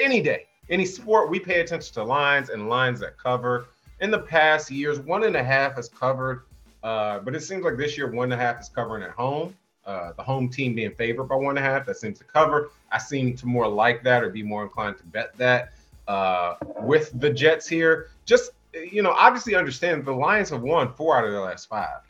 any 0.01 0.21
day, 0.21 0.47
any 0.69 0.85
sport, 0.85 1.29
we 1.29 1.39
pay 1.39 1.61
attention 1.61 1.93
to 1.95 2.03
lines 2.03 2.49
and 2.49 2.69
lines 2.69 2.99
that 2.99 3.17
cover. 3.17 3.67
In 3.99 4.11
the 4.11 4.19
past 4.19 4.69
years, 4.69 4.99
one 4.99 5.23
and 5.23 5.35
a 5.35 5.43
half 5.43 5.75
has 5.75 5.89
covered, 5.89 6.43
uh, 6.83 7.19
but 7.19 7.35
it 7.35 7.41
seems 7.41 7.63
like 7.63 7.77
this 7.77 7.97
year, 7.97 8.11
one 8.11 8.31
and 8.31 8.39
a 8.39 8.43
half 8.43 8.59
is 8.59 8.69
covering 8.69 9.03
at 9.03 9.11
home. 9.11 9.55
Uh, 9.85 10.11
the 10.17 10.23
home 10.23 10.49
team 10.49 10.75
being 10.75 10.91
favored 10.91 11.23
by 11.23 11.35
one 11.35 11.57
and 11.57 11.65
a 11.65 11.69
half, 11.69 11.85
that 11.85 11.95
seems 11.95 12.17
to 12.19 12.25
cover. 12.25 12.69
I 12.91 12.97
seem 12.97 13.35
to 13.37 13.45
more 13.45 13.67
like 13.67 14.03
that 14.03 14.21
or 14.21 14.29
be 14.29 14.43
more 14.43 14.63
inclined 14.63 14.97
to 14.97 15.03
bet 15.05 15.35
that 15.37 15.71
uh, 16.07 16.55
with 16.81 17.17
the 17.19 17.29
Jets 17.29 17.67
here. 17.67 18.09
Just 18.25 18.51
you 18.73 19.01
know, 19.01 19.11
obviously 19.11 19.55
understand 19.55 20.05
the 20.05 20.11
Lions 20.11 20.49
have 20.49 20.61
won 20.61 20.93
four 20.93 21.17
out 21.17 21.23
of 21.25 21.31
their 21.31 21.41
last 21.41 21.67
five. 21.67 22.01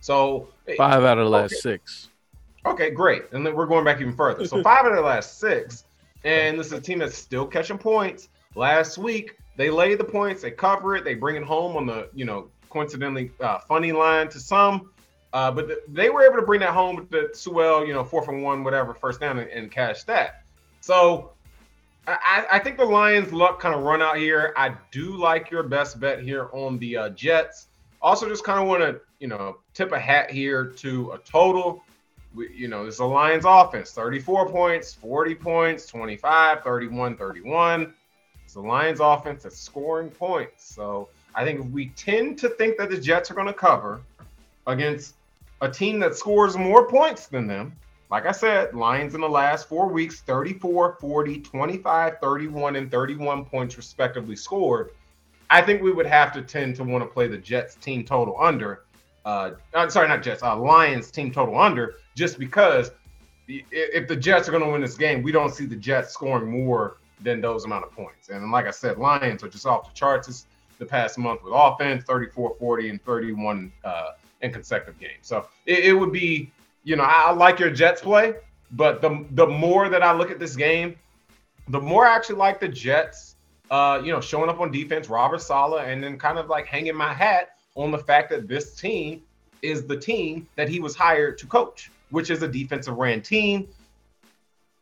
So 0.00 0.48
Five 0.76 1.04
out 1.04 1.18
of 1.18 1.24
the 1.24 1.30
last 1.30 1.52
Okay. 1.52 1.60
six. 1.60 2.10
Okay, 2.66 2.90
great. 2.90 3.24
And 3.32 3.46
then 3.46 3.54
we're 3.54 3.66
going 3.66 3.84
back 3.84 4.00
even 4.00 4.14
further. 4.14 4.46
So 4.46 4.62
five 4.62 4.84
out 4.84 4.90
of 4.90 4.96
the 4.96 5.02
last 5.02 5.38
six, 5.38 5.84
and 6.26 6.58
this 6.58 6.66
is 6.66 6.72
a 6.72 6.80
team 6.80 6.98
that's 6.98 7.16
still 7.16 7.46
catching 7.46 7.78
points. 7.78 8.28
Last 8.54 8.98
week 8.98 9.36
they 9.56 9.70
lay 9.70 9.94
the 9.94 10.04
points, 10.04 10.42
they 10.42 10.50
cover 10.50 10.96
it, 10.96 11.04
they 11.04 11.14
bring 11.14 11.36
it 11.36 11.44
home 11.44 11.76
on 11.76 11.86
the 11.86 12.08
you 12.14 12.24
know 12.24 12.48
coincidentally 12.70 13.30
uh, 13.40 13.58
funny 13.60 13.92
line 13.92 14.28
to 14.30 14.40
some, 14.40 14.90
uh, 15.32 15.50
but 15.50 15.68
th- 15.68 15.78
they 15.88 16.10
were 16.10 16.22
able 16.24 16.36
to 16.36 16.42
bring 16.42 16.60
that 16.60 16.74
home 16.74 16.96
with 16.96 17.08
the 17.10 17.30
Sewell 17.32 17.86
you 17.86 17.94
know 17.94 18.04
fourth 18.04 18.28
and 18.28 18.42
one 18.42 18.64
whatever 18.64 18.92
first 18.92 19.20
down 19.20 19.38
and, 19.38 19.48
and 19.50 19.70
cash 19.70 20.02
that. 20.04 20.42
So 20.80 21.30
I, 22.06 22.18
I- 22.50 22.56
I 22.56 22.58
think 22.58 22.76
the 22.76 22.84
Lions' 22.84 23.32
luck 23.32 23.60
kind 23.60 23.74
of 23.74 23.82
run 23.82 24.02
out 24.02 24.16
here. 24.16 24.52
I 24.56 24.74
do 24.90 25.16
like 25.16 25.50
your 25.50 25.62
best 25.62 26.00
bet 26.00 26.22
here 26.22 26.48
on 26.52 26.78
the 26.78 26.96
uh, 26.96 27.08
Jets. 27.10 27.68
Also, 28.02 28.28
just 28.28 28.44
kind 28.44 28.60
of 28.60 28.66
want 28.66 28.82
to 28.82 29.00
you 29.20 29.28
know 29.28 29.58
tip 29.74 29.92
a 29.92 29.98
hat 29.98 30.30
here 30.30 30.64
to 30.64 31.12
a 31.12 31.18
total 31.18 31.82
you 32.34 32.68
know, 32.68 32.86
it's 32.86 32.98
a 32.98 33.04
Lions 33.04 33.44
offense 33.46 33.92
34 33.92 34.50
points, 34.50 34.92
40 34.92 35.34
points, 35.34 35.86
25, 35.86 36.62
31, 36.62 37.16
31. 37.16 37.94
It's 38.44 38.54
the 38.54 38.60
Lions 38.60 39.00
offense 39.00 39.42
that's 39.42 39.58
scoring 39.58 40.10
points. 40.10 40.74
So 40.74 41.08
I 41.34 41.44
think 41.44 41.72
we 41.72 41.88
tend 41.90 42.38
to 42.38 42.48
think 42.50 42.76
that 42.78 42.90
the 42.90 42.98
Jets 42.98 43.30
are 43.30 43.34
going 43.34 43.46
to 43.46 43.52
cover 43.52 44.00
against 44.66 45.14
a 45.60 45.70
team 45.70 45.98
that 46.00 46.14
scores 46.14 46.56
more 46.56 46.86
points 46.86 47.26
than 47.26 47.46
them, 47.46 47.76
like 48.10 48.26
I 48.26 48.32
said, 48.32 48.74
Lions 48.74 49.14
in 49.14 49.20
the 49.20 49.28
last 49.28 49.68
four 49.68 49.88
weeks 49.88 50.20
34, 50.20 50.96
40, 51.00 51.40
25, 51.40 52.18
31, 52.20 52.76
and 52.76 52.90
31 52.90 53.44
points 53.44 53.76
respectively 53.76 54.36
scored. 54.36 54.90
I 55.50 55.60
think 55.60 55.82
we 55.82 55.92
would 55.92 56.06
have 56.06 56.32
to 56.34 56.42
tend 56.42 56.76
to 56.76 56.84
want 56.84 57.02
to 57.02 57.08
play 57.08 57.26
the 57.26 57.38
Jets 57.38 57.74
team 57.76 58.04
total 58.04 58.36
under. 58.40 58.84
Uh, 59.26 59.50
I'm 59.74 59.90
sorry, 59.90 60.06
not 60.06 60.22
Jets, 60.22 60.44
uh, 60.44 60.56
Lions 60.56 61.10
team 61.10 61.32
total 61.32 61.58
under, 61.58 61.96
just 62.14 62.38
because 62.38 62.92
if 63.48 64.06
the 64.06 64.14
Jets 64.14 64.48
are 64.48 64.52
going 64.52 64.62
to 64.62 64.70
win 64.70 64.80
this 64.80 64.96
game, 64.96 65.20
we 65.22 65.32
don't 65.32 65.52
see 65.52 65.66
the 65.66 65.76
Jets 65.76 66.12
scoring 66.12 66.48
more 66.48 66.98
than 67.20 67.40
those 67.40 67.64
amount 67.64 67.84
of 67.84 67.90
points. 67.90 68.28
And 68.28 68.52
like 68.52 68.66
I 68.66 68.70
said, 68.70 68.98
Lions 68.98 69.42
are 69.42 69.48
just 69.48 69.66
off 69.66 69.88
the 69.88 69.94
charts 69.94 70.46
the 70.78 70.86
past 70.86 71.18
month 71.18 71.42
with 71.42 71.52
offense 71.56 72.04
34, 72.04 72.54
40, 72.56 72.88
and 72.88 73.02
31 73.04 73.72
uh, 73.82 74.12
in 74.42 74.52
consecutive 74.52 74.98
games. 75.00 75.22
So 75.22 75.48
it, 75.66 75.86
it 75.86 75.92
would 75.92 76.12
be, 76.12 76.52
you 76.84 76.94
know, 76.94 77.02
I, 77.02 77.24
I 77.26 77.32
like 77.32 77.58
your 77.58 77.70
Jets 77.70 78.02
play, 78.02 78.34
but 78.72 79.00
the 79.02 79.24
the 79.32 79.46
more 79.46 79.88
that 79.88 80.02
I 80.02 80.12
look 80.12 80.30
at 80.30 80.38
this 80.38 80.54
game, 80.54 80.96
the 81.68 81.80
more 81.80 82.06
I 82.06 82.14
actually 82.14 82.36
like 82.36 82.60
the 82.60 82.68
Jets, 82.68 83.34
uh, 83.72 84.00
you 84.04 84.12
know, 84.12 84.20
showing 84.20 84.50
up 84.50 84.60
on 84.60 84.70
defense, 84.70 85.08
Robert 85.08 85.40
Saleh, 85.40 85.82
and 85.84 86.02
then 86.02 86.16
kind 86.16 86.38
of 86.38 86.48
like 86.48 86.66
hanging 86.66 86.94
my 86.94 87.12
hat 87.12 87.55
on 87.76 87.90
the 87.90 87.98
fact 87.98 88.30
that 88.30 88.48
this 88.48 88.74
team 88.74 89.22
is 89.62 89.86
the 89.86 89.96
team 89.96 90.48
that 90.56 90.68
he 90.68 90.80
was 90.80 90.96
hired 90.96 91.38
to 91.38 91.46
coach, 91.46 91.90
which 92.10 92.30
is 92.30 92.42
a 92.42 92.48
defensive 92.48 92.96
ran 92.96 93.22
team. 93.22 93.68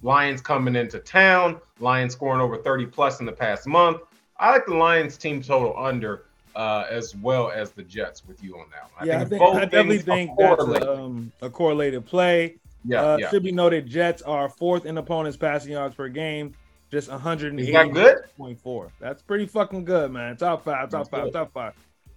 Lions 0.03 0.41
coming 0.41 0.77
into 0.77 0.99
town, 0.99 1.61
Lions 1.81 2.13
scoring 2.13 2.41
over 2.41 2.57
30 2.57 2.87
plus 2.87 3.21
in 3.21 3.27
the 3.27 3.33
past 3.33 3.67
month. 3.67 4.03
I 4.39 4.51
like 4.51 4.67
the 4.67 4.75
Lions 4.75 5.17
team 5.17 5.43
total 5.43 5.75
under 5.79 6.25
uh, 6.57 6.87
as 6.91 7.17
well 7.17 7.51
as 7.51 7.73
the 7.73 7.83
Jets 7.83 8.27
with 8.27 8.43
you 8.43 8.59
on 8.59 8.67
that 8.71 8.91
one. 8.97 9.09
yeah, 9.09 9.21
I, 9.21 9.25
think, 9.25 9.41
both 9.41 9.57
I 9.57 9.65
definitely 9.65 9.99
think 9.99 10.31
that's 10.39 10.63
a, 10.63 10.95
um, 10.95 11.33
a 11.43 11.51
correlated 11.51 12.07
play. 12.07 12.57
yeah, 12.85 13.03
uh, 13.03 13.17
yeah. 13.17 13.31
Should 13.31 13.43
be 13.43 13.53
noted, 13.53 13.87
Jets 13.87 14.23
are 14.23 14.49
fourth 14.49 14.87
in 14.87 14.99
opponents' 14.99 15.37
passing 15.37 15.73
yards 15.73 15.95
per 15.95 16.09
game, 16.09 16.55
just 16.91 17.09
180. 17.09 17.67
Is 17.69 17.75
that 17.75 17.93
good? 17.93 18.17
Point 18.37 18.61
four. 18.61 18.93
That's 19.01 19.23
pretty 19.23 19.47
fucking 19.47 19.85
good, 19.85 20.13
man. 20.13 20.37
Top 20.37 20.65
five, 20.65 20.91
top 20.91 21.01
That's 21.01 21.09
five, 21.09 21.25
good. 21.25 21.33
top 21.33 21.53
five. 21.53 21.75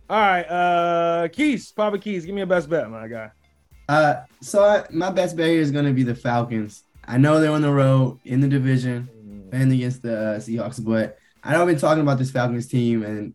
All 0.09 0.19
right, 0.19 0.43
uh, 0.43 1.27
Keys, 1.27 1.71
Papa 1.71 1.97
Keys, 1.97 2.25
give 2.25 2.33
me 2.33 2.41
a 2.41 2.45
best 2.45 2.69
bet, 2.69 2.89
my 2.89 3.07
guy. 3.07 3.31
Uh, 3.89 4.21
so 4.41 4.63
I, 4.63 4.85
my 4.89 5.11
best 5.11 5.35
bet 5.35 5.49
here 5.49 5.59
is 5.59 5.71
going 5.71 5.85
to 5.85 5.93
be 5.93 6.03
the 6.03 6.15
Falcons. 6.15 6.83
I 7.05 7.17
know 7.17 7.39
they're 7.39 7.51
on 7.51 7.61
the 7.61 7.71
road 7.71 8.19
in 8.23 8.39
the 8.39 8.47
division, 8.47 9.09
and 9.51 9.71
against 9.71 10.01
the 10.01 10.17
uh, 10.17 10.39
Seahawks, 10.39 10.83
but 10.83 11.17
I 11.43 11.51
know 11.51 11.61
I've 11.61 11.67
been 11.67 11.77
talking 11.77 12.01
about 12.01 12.19
this 12.19 12.31
Falcons 12.31 12.67
team 12.67 13.03
and 13.03 13.33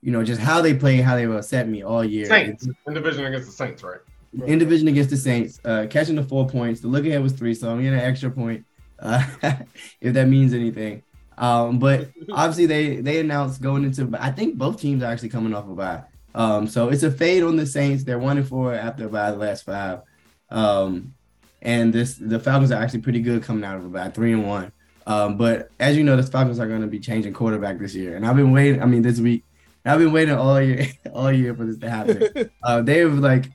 you 0.00 0.12
know 0.12 0.24
just 0.24 0.40
how 0.40 0.60
they 0.60 0.74
play, 0.74 0.96
how 0.96 1.16
they 1.16 1.26
will 1.26 1.38
upset 1.38 1.68
me 1.68 1.82
all 1.82 2.04
year. 2.04 2.26
Saints 2.26 2.66
in 2.86 2.94
division 2.94 3.26
against 3.26 3.46
the 3.46 3.52
Saints, 3.52 3.82
right? 3.82 4.00
in 4.46 4.58
division 4.58 4.88
against 4.88 5.10
the 5.10 5.16
Saints, 5.16 5.60
uh, 5.64 5.86
catching 5.90 6.14
the 6.14 6.22
four 6.22 6.46
points. 6.46 6.80
The 6.80 6.88
look 6.88 7.04
ahead 7.04 7.22
was 7.22 7.32
three, 7.32 7.54
so 7.54 7.70
I'm 7.70 7.78
getting 7.82 7.98
an 7.98 8.04
extra 8.04 8.30
point, 8.30 8.64
uh, 8.98 9.24
if 10.00 10.14
that 10.14 10.28
means 10.28 10.54
anything. 10.54 11.02
Um, 11.40 11.78
but 11.78 12.10
obviously 12.30 12.66
they 12.66 12.96
they 12.96 13.18
announced 13.18 13.62
going 13.62 13.84
into. 13.84 14.08
I 14.20 14.30
think 14.30 14.56
both 14.56 14.80
teams 14.80 15.02
are 15.02 15.10
actually 15.10 15.30
coming 15.30 15.54
off 15.54 15.64
a 15.68 15.74
bye. 15.74 16.02
Um, 16.34 16.68
so 16.68 16.90
it's 16.90 17.02
a 17.02 17.10
fade 17.10 17.42
on 17.42 17.56
the 17.56 17.66
Saints. 17.66 18.04
They're 18.04 18.18
one 18.18 18.36
and 18.36 18.46
four 18.46 18.74
after 18.74 19.06
a 19.06 19.08
bye 19.08 19.32
the 19.32 19.38
last 19.38 19.64
five. 19.64 20.02
Um, 20.50 21.14
and 21.62 21.92
this 21.92 22.14
the 22.14 22.38
Falcons 22.38 22.70
are 22.70 22.82
actually 22.82 23.00
pretty 23.00 23.20
good 23.20 23.42
coming 23.42 23.64
out 23.64 23.76
of 23.76 23.86
a 23.86 23.88
bye, 23.88 24.10
three 24.10 24.34
and 24.34 24.46
one. 24.46 24.70
Um, 25.06 25.38
but 25.38 25.70
as 25.80 25.96
you 25.96 26.04
know, 26.04 26.14
the 26.14 26.22
Falcons 26.22 26.60
are 26.60 26.68
going 26.68 26.82
to 26.82 26.86
be 26.86 27.00
changing 27.00 27.32
quarterback 27.32 27.78
this 27.78 27.94
year, 27.94 28.16
and 28.16 28.26
I've 28.26 28.36
been 28.36 28.52
waiting. 28.52 28.82
I 28.82 28.86
mean, 28.86 29.00
this 29.00 29.18
week, 29.18 29.44
I've 29.84 29.98
been 29.98 30.12
waiting 30.12 30.34
all 30.34 30.60
year, 30.60 30.88
all 31.14 31.32
year 31.32 31.54
for 31.54 31.64
this 31.64 31.78
to 31.78 31.90
happen. 31.90 32.50
uh, 32.62 32.82
they've 32.82 33.12
like 33.12 33.46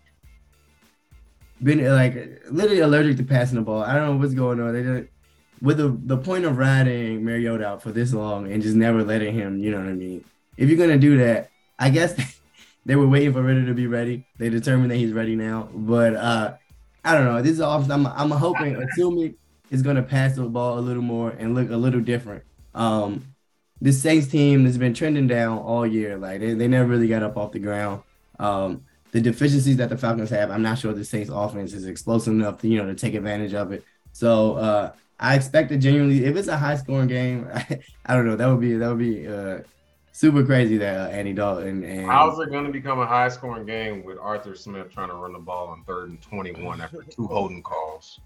been 1.62 1.86
like 1.94 2.42
literally 2.50 2.80
allergic 2.80 3.18
to 3.18 3.24
passing 3.24 3.58
the 3.58 3.62
ball. 3.62 3.84
I 3.84 3.94
don't 3.94 4.08
know 4.08 4.18
what's 4.18 4.34
going 4.34 4.60
on. 4.60 4.74
They 4.74 5.08
with 5.62 5.78
the 5.78 5.90
the 5.90 6.18
point 6.18 6.46
of 6.46 6.58
riding 6.58 7.24
Mariota 7.24 7.68
out 7.68 7.84
for 7.84 7.92
this 7.92 8.14
long 8.14 8.52
and 8.52 8.62
just 8.62 8.76
never 8.76 9.04
letting 9.04 9.34
him. 9.34 9.60
You 9.60 9.72
know 9.72 9.80
what 9.80 9.88
I 9.88 9.94
mean? 9.94 10.24
If 10.58 10.70
you're 10.70 10.78
gonna 10.78 10.98
do 10.98 11.18
that, 11.18 11.50
I 11.80 11.90
guess 11.90 12.16
they 12.86 12.96
were 12.96 13.08
waiting 13.08 13.34
for 13.34 13.42
Ridder 13.42 13.66
to 13.66 13.74
be 13.74 13.88
ready. 13.88 14.26
They 14.38 14.50
determined 14.50 14.92
that 14.92 14.98
he's 14.98 15.14
ready 15.14 15.36
now. 15.36 15.70
But 15.74 16.16
uh 16.16 16.54
I 17.04 17.14
don't 17.14 17.26
know. 17.26 17.42
This 17.42 17.54
is 17.54 17.62
off. 17.62 17.90
I'm 17.90 18.08
I'm 18.08 18.32
hoping 18.32 18.76
assuming 18.92 19.36
is 19.72 19.82
gonna 19.82 20.04
pass 20.04 20.36
the 20.36 20.44
ball 20.44 20.80
a 20.80 20.82
little 20.82 21.04
more 21.04 21.30
and 21.32 21.56
look 21.56 21.70
a 21.70 21.78
little 21.78 22.02
different. 22.02 22.44
Um, 22.74 23.24
this 23.82 24.02
Saints 24.02 24.28
team 24.28 24.66
has 24.66 24.78
been 24.78 24.94
trending 24.94 25.28
down 25.28 25.58
all 25.60 25.86
year. 25.86 26.18
Like 26.18 26.40
they, 26.40 26.54
they 26.54 26.68
never 26.68 26.88
really 26.88 27.08
got 27.08 27.24
up 27.24 27.38
off 27.38 27.52
the 27.52 27.60
ground. 27.60 28.02
Um, 28.40 28.86
the 29.12 29.22
deficiencies 29.22 29.78
that 29.78 29.90
the 29.90 29.98
Falcons 29.98 30.30
have, 30.32 30.52
I'm 30.52 30.62
not 30.62 30.78
sure 30.78 30.94
the 30.94 31.06
Saints 31.06 31.30
offense 31.34 31.74
is 31.74 31.86
explosive 31.86 32.34
enough 32.34 32.60
to, 32.62 32.68
you 32.68 32.78
know, 32.78 32.86
to 32.86 32.96
take 32.96 33.14
advantage 33.14 33.54
of 33.54 33.72
it. 33.72 33.84
So 34.12 34.56
uh, 34.56 34.92
I 35.20 35.36
expect 35.36 35.70
to 35.70 35.78
genuinely, 35.78 36.26
if 36.26 36.36
it's 36.36 36.48
a 36.48 36.58
high 36.58 36.76
scoring 36.76 37.08
game, 37.08 37.48
I, 37.54 37.80
I 38.06 38.16
don't 38.16 38.26
know, 38.26 38.36
that 38.36 38.48
would 38.48 38.62
be 38.62 38.76
that 38.76 38.90
would 38.90 39.00
be 39.00 39.28
uh, 39.28 39.60
super 40.12 40.46
crazy 40.46 40.78
that 40.78 40.98
uh, 40.98 41.10
Andy 41.10 41.34
Dalton 41.34 41.84
and 41.84 42.06
How's 42.06 42.40
it 42.40 42.50
going 42.50 42.66
to 42.66 42.72
become 42.72 43.00
a 43.00 43.06
high 43.06 43.30
scoring 43.30 43.66
game 43.66 44.04
with 44.04 44.18
Arthur 44.18 44.56
Smith 44.56 44.92
trying 44.94 45.10
to 45.10 45.16
run 45.16 45.34
the 45.34 45.40
ball 45.40 45.68
on 45.68 45.84
third 45.84 46.10
and 46.10 46.22
21 46.22 46.82
after 46.82 47.04
two 47.04 47.28
holding 47.32 47.62
calls? 47.62 48.20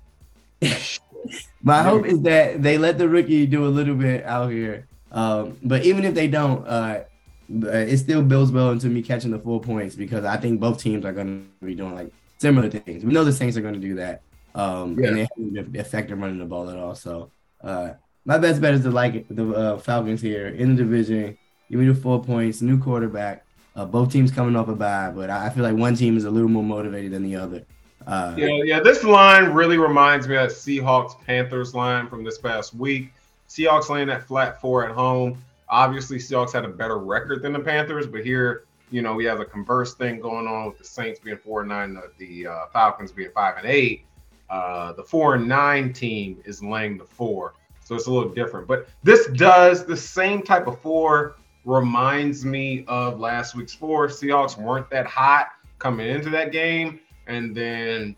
My 1.64 1.84
hope 1.84 2.06
is 2.06 2.22
that 2.22 2.62
they 2.62 2.78
let 2.78 2.98
the 2.98 3.08
rookie 3.08 3.46
do 3.46 3.66
a 3.66 3.70
little 3.70 3.96
bit 3.96 4.26
out 4.26 4.52
here. 4.52 4.88
Um, 5.12 5.58
but 5.64 5.84
even 5.86 6.04
if 6.04 6.14
they 6.14 6.28
don't, 6.28 6.68
uh, 6.68 7.04
it 7.50 7.98
still 7.98 8.22
builds 8.22 8.52
well 8.52 8.72
into 8.72 8.88
me 8.88 9.02
catching 9.02 9.32
the 9.32 9.40
four 9.40 9.60
points 9.60 9.96
because 9.96 10.26
I 10.26 10.38
think 10.38 10.60
both 10.60 10.82
teams 10.82 11.06
are 11.06 11.14
going 11.14 11.50
to 11.60 11.66
be 11.66 11.76
doing 11.76 11.96
like 11.96 12.12
similar 12.38 12.70
things. 12.70 13.04
We 13.04 13.12
know 13.12 13.24
the 13.24 13.34
Saints 13.34 13.58
are 13.58 13.62
going 13.62 13.74
to 13.74 13.80
do 13.80 13.96
that. 13.96 14.22
Um, 14.60 14.98
Yeah. 15.00 15.08
and 15.08 15.18
they 15.18 15.22
haven't 15.22 15.72
been 15.72 15.76
effective 15.80 16.20
running 16.20 16.40
the 16.40 16.46
ball 16.46 16.70
at 16.70 16.78
all. 16.78 16.96
So, 16.96 17.32
uh, 17.64 17.92
my 18.26 18.38
best 18.38 18.62
bet 18.62 18.74
is 18.74 18.84
to 18.84 18.92
like 18.92 19.26
the 19.30 19.50
uh, 19.52 19.78
Falcons 19.78 20.22
here 20.22 20.48
in 20.48 20.76
the 20.76 20.84
division. 20.84 21.38
Give 21.70 21.80
me 21.80 21.88
the 21.88 21.96
four 21.96 22.22
points, 22.24 22.62
new 22.62 22.80
quarterback. 22.80 23.46
Uh, 23.76 23.86
both 23.86 24.12
teams 24.12 24.32
coming 24.32 24.56
off 24.56 24.68
a 24.68 24.76
bye, 24.76 25.12
but 25.16 25.30
I 25.30 25.46
I 25.46 25.50
feel 25.50 25.64
like 25.64 25.76
one 25.76 25.96
team 25.96 26.18
is 26.18 26.26
a 26.26 26.30
little 26.30 26.50
more 26.50 26.64
motivated 26.64 27.12
than 27.12 27.24
the 27.24 27.36
other. 27.36 27.64
Uh, 28.06 28.34
Yeah, 28.38 28.48
yeah. 28.66 28.80
This 28.80 29.04
line 29.04 29.52
really 29.54 29.78
reminds 29.78 30.28
me 30.28 30.36
of 30.36 30.50
that 30.50 30.56
Seahawks 30.56 31.14
Panthers 31.26 31.74
line 31.76 32.08
from 32.08 32.24
this 32.24 32.38
past 32.38 32.74
week. 32.74 33.14
Seahawks 33.48 33.90
laying 33.90 34.08
that 34.08 34.24
flat 34.28 34.60
four 34.60 34.86
at 34.88 34.92
home. 34.96 35.38
Obviously, 35.70 36.18
Seahawks 36.18 36.52
had 36.52 36.66
a 36.66 36.70
better 36.70 36.98
record 36.98 37.42
than 37.42 37.54
the 37.54 37.60
Panthers, 37.60 38.08
but 38.08 38.24
here, 38.26 38.64
you 38.92 39.02
know, 39.02 39.14
we 39.14 39.24
have 39.26 39.40
a 39.40 39.46
converse 39.46 39.94
thing 39.94 40.20
going 40.20 40.48
on 40.48 40.66
with 40.68 40.78
the 40.78 40.84
Saints 40.84 41.20
being 41.20 41.38
four 41.38 41.62
and 41.62 41.70
nine, 41.70 41.94
the, 41.94 42.10
the 42.18 42.48
uh, 42.48 42.66
Falcons 42.74 43.12
being 43.12 43.30
five 43.34 43.58
and 43.58 43.68
eight. 43.68 44.06
Uh, 44.50 44.94
the 44.94 45.04
four 45.04 45.36
and 45.36 45.48
nine 45.48 45.94
team 45.94 46.42
is 46.46 46.64
laying 46.64 46.98
the 46.98 47.06
four, 47.06 47.54
so 47.84 47.96
it's 47.96 48.08
a 48.08 48.12
little 48.12 48.30
different. 48.30 48.68
But 48.68 48.88
this 49.04 49.28
does 49.28 49.86
the 49.86 49.98
same 49.98 50.42
type 50.42 50.68
of 50.68 50.80
four 50.82 51.36
reminds 51.66 52.46
me 52.46 52.84
of 52.88 53.20
last 53.20 53.56
week's 53.56 53.74
four. 53.74 54.08
Seahawks 54.08 54.58
weren't 54.58 54.90
that 54.90 55.06
hot 55.06 55.50
coming 55.78 56.08
into 56.08 56.30
that 56.32 56.52
game, 56.52 57.00
and 57.28 57.56
then 57.56 58.16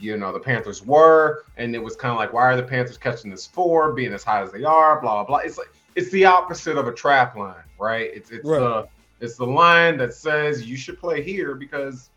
you 0.00 0.16
know 0.16 0.32
the 0.32 0.40
Panthers 0.40 0.84
were, 0.84 1.44
and 1.56 1.74
it 1.74 1.82
was 1.82 1.94
kind 1.94 2.10
of 2.12 2.18
like, 2.18 2.32
why 2.32 2.42
are 2.42 2.56
the 2.56 2.62
Panthers 2.62 2.98
catching 2.98 3.30
this 3.30 3.46
four, 3.46 3.92
being 3.92 4.12
as 4.12 4.24
high 4.24 4.42
as 4.42 4.50
they 4.50 4.64
are? 4.64 5.00
Blah 5.00 5.14
blah 5.14 5.24
blah. 5.24 5.36
It's 5.38 5.58
like 5.58 5.68
it's 5.94 6.10
the 6.10 6.24
opposite 6.24 6.76
of 6.76 6.88
a 6.88 6.92
trap 6.92 7.36
line, 7.36 7.54
right? 7.78 8.10
It's 8.12 8.30
it's 8.30 8.44
Right. 8.44 8.58
the 8.58 8.88
it's 9.20 9.36
the 9.36 9.46
line 9.46 9.96
that 9.98 10.12
says 10.14 10.68
you 10.68 10.76
should 10.76 10.98
play 10.98 11.22
here 11.22 11.54
because 11.54 12.10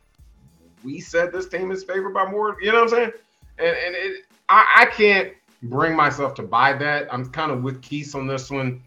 we 0.84 1.00
said 1.00 1.32
this 1.32 1.48
team 1.48 1.72
is 1.72 1.84
favored 1.84 2.14
by 2.14 2.25
more. 2.30 2.58
You 2.62 2.72
know 2.72 2.84
what 2.84 2.94
I'm 2.94 3.00
saying? 3.00 3.12
And 3.57 3.67
and 3.67 3.95
it, 3.95 4.25
I 4.50 4.65
I 4.77 4.85
can't 4.85 5.33
bring 5.63 5.95
myself 5.95 6.33
to 6.35 6.43
buy 6.43 6.74
that. 6.74 7.13
I'm 7.13 7.25
kind 7.31 7.51
of 7.51 7.63
with 7.63 7.81
Keith 7.81 8.15
on 8.15 8.27
this 8.27 8.50
one. 8.50 8.81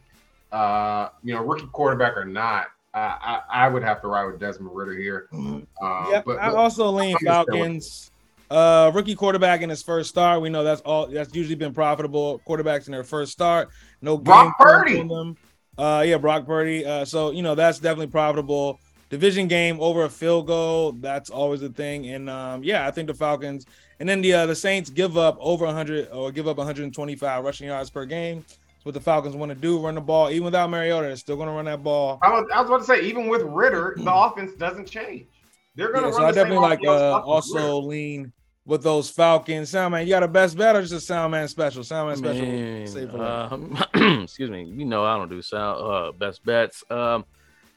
Uh, 0.52 1.08
you 1.22 1.34
know, 1.34 1.42
rookie 1.42 1.66
quarterback 1.72 2.16
or 2.16 2.24
not, 2.24 2.68
I 2.94 3.40
I, 3.50 3.64
I 3.64 3.68
would 3.68 3.82
have 3.82 4.00
to 4.02 4.08
ride 4.08 4.26
with 4.26 4.40
Desmond 4.40 4.74
Ridder 4.74 4.94
here. 4.94 5.28
Um, 5.32 5.66
Yep, 6.10 6.24
but, 6.24 6.38
I 6.38 6.50
also 6.50 6.90
lean 6.90 7.16
Falcons. 7.18 8.10
Uh, 8.50 8.90
rookie 8.94 9.14
quarterback 9.14 9.60
in 9.60 9.68
his 9.68 9.82
first 9.82 10.08
start. 10.08 10.40
We 10.40 10.48
know 10.48 10.64
that's 10.64 10.80
all. 10.82 11.06
That's 11.06 11.34
usually 11.34 11.54
been 11.54 11.74
profitable. 11.74 12.40
Quarterbacks 12.48 12.86
in 12.86 12.92
their 12.92 13.04
first 13.04 13.32
start. 13.32 13.68
No 14.00 14.16
Brock 14.16 14.56
game 14.58 14.66
film 14.66 14.82
Purdy. 14.82 15.08
them. 15.08 15.36
Uh, 15.76 16.02
yeah, 16.06 16.16
Brock 16.16 16.46
Purdy. 16.46 16.84
Uh, 16.84 17.04
so 17.04 17.30
you 17.30 17.42
know 17.42 17.54
that's 17.54 17.78
definitely 17.78 18.06
profitable. 18.06 18.80
Division 19.10 19.48
game 19.48 19.80
over 19.80 20.04
a 20.04 20.10
field 20.10 20.46
goal. 20.46 20.92
That's 20.92 21.30
always 21.30 21.62
a 21.62 21.68
thing. 21.70 22.08
And 22.08 22.28
um, 22.28 22.62
yeah, 22.62 22.86
I 22.86 22.90
think 22.90 23.08
the 23.08 23.14
Falcons 23.14 23.64
and 24.00 24.08
then 24.08 24.20
the 24.20 24.32
uh, 24.34 24.46
the 24.46 24.54
Saints 24.54 24.90
give 24.90 25.16
up 25.16 25.36
over 25.40 25.64
100 25.66 26.08
or 26.12 26.30
give 26.30 26.46
up 26.46 26.58
125 26.58 27.44
rushing 27.44 27.68
yards 27.68 27.90
per 27.90 28.04
game. 28.04 28.44
That's 28.46 28.84
what 28.84 28.94
the 28.94 29.00
Falcons 29.00 29.34
want 29.34 29.50
to 29.50 29.56
do. 29.56 29.78
Run 29.80 29.94
the 29.96 30.00
ball 30.00 30.30
even 30.30 30.44
without 30.44 30.70
Mariota. 30.70 31.08
They're 31.08 31.16
still 31.16 31.36
going 31.36 31.48
to 31.48 31.54
run 31.54 31.64
that 31.64 31.82
ball. 31.82 32.18
I 32.22 32.28
was, 32.30 32.48
I 32.54 32.60
was 32.60 32.68
about 32.70 32.78
to 32.78 32.84
say, 32.84 33.00
even 33.02 33.28
with 33.28 33.42
Ridder, 33.42 33.94
the 33.98 34.12
offense 34.14 34.52
doesn't 34.54 34.86
change. 34.88 35.26
They're 35.74 35.92
gonna 35.92 36.08
Yeah, 36.08 36.12
run 36.12 36.20
so 36.20 36.24
I 36.24 36.28
the 36.28 36.34
same 36.34 36.34
definitely 36.34 36.68
like 36.68 36.80
uh, 36.84 37.16
off 37.16 37.24
of 37.24 37.44
Ridder. 37.54 37.66
also 37.66 37.80
lean 37.80 38.32
with 38.66 38.82
those 38.82 39.08
Falcons. 39.10 39.70
Soundman, 39.72 40.04
you 40.04 40.10
got 40.10 40.22
a 40.22 40.28
best 40.28 40.56
bet 40.56 40.76
or 40.76 40.82
just 40.82 41.10
a 41.10 41.12
Soundman 41.12 41.48
special? 41.48 41.82
Soundman 41.82 42.16
special. 42.16 42.44
Man, 42.46 42.86
Save 42.86 43.10
for 43.10 43.18
later. 43.18 43.48
um, 43.94 44.22
excuse 44.22 44.50
me. 44.50 44.64
You 44.64 44.84
know 44.84 45.04
I 45.04 45.16
don't 45.16 45.28
do 45.30 45.40
sound 45.42 45.80
uh 45.82 46.12
best 46.12 46.44
bets. 46.44 46.84
Um, 46.90 47.24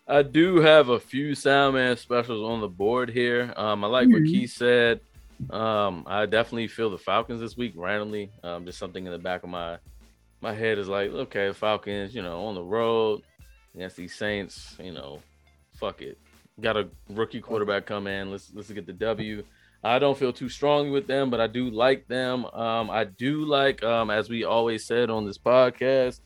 I 0.08 0.24
do 0.24 0.58
have 0.58 0.90
a 0.90 1.00
few 1.00 1.32
Soundman 1.32 1.98
specials 1.98 2.44
on 2.50 2.60
the 2.62 2.68
board 2.68 3.10
here. 3.10 3.54
Um, 3.56 3.84
I 3.84 3.88
like 3.88 4.10
what 4.10 4.24
Mhm. 4.24 4.28
Keith 4.32 4.52
said. 4.52 5.00
Um, 5.50 6.04
I 6.08 6.26
definitely 6.26 6.68
feel 6.68 6.90
the 6.90 6.98
Falcons 6.98 7.40
this 7.40 7.56
week 7.58 7.74
randomly. 7.76 8.30
Um, 8.44 8.66
just 8.66 8.78
something 8.78 9.06
in 9.06 9.12
the 9.12 9.20
back 9.20 9.44
of 9.44 9.50
my 9.50 9.78
my 10.44 10.54
head 10.54 10.80
is 10.80 10.88
like, 10.90 11.12
okay, 11.12 11.52
Falcons, 11.54 12.16
you 12.16 12.22
know, 12.24 12.46
on 12.46 12.56
the 12.56 12.64
road 12.64 13.22
against 13.76 13.96
these 13.96 14.16
Saints, 14.16 14.76
you 14.84 14.92
know, 14.92 15.20
fuck 15.76 16.02
it. 16.02 16.18
Got 16.60 16.78
a 16.78 16.90
rookie 17.10 17.42
quarterback 17.42 17.86
come 17.86 18.08
in. 18.08 18.32
Let's 18.32 18.52
let's 18.54 18.72
get 18.72 18.88
the 18.88 18.94
W. 18.94 19.44
I 19.84 19.98
don't 20.00 20.18
feel 20.18 20.34
too 20.34 20.50
strongly 20.50 20.90
with 20.92 21.08
them, 21.08 21.30
but 21.30 21.40
I 21.40 21.48
do 21.48 21.70
like 21.70 22.08
them. 22.08 22.46
Um, 22.46 22.90
I 22.92 23.04
do 23.06 23.46
like, 23.46 23.84
um, 23.84 24.10
as 24.12 24.30
we 24.30 24.44
always 24.44 24.86
said 24.86 25.10
on 25.10 25.26
this 25.26 25.38
podcast, 25.40 26.22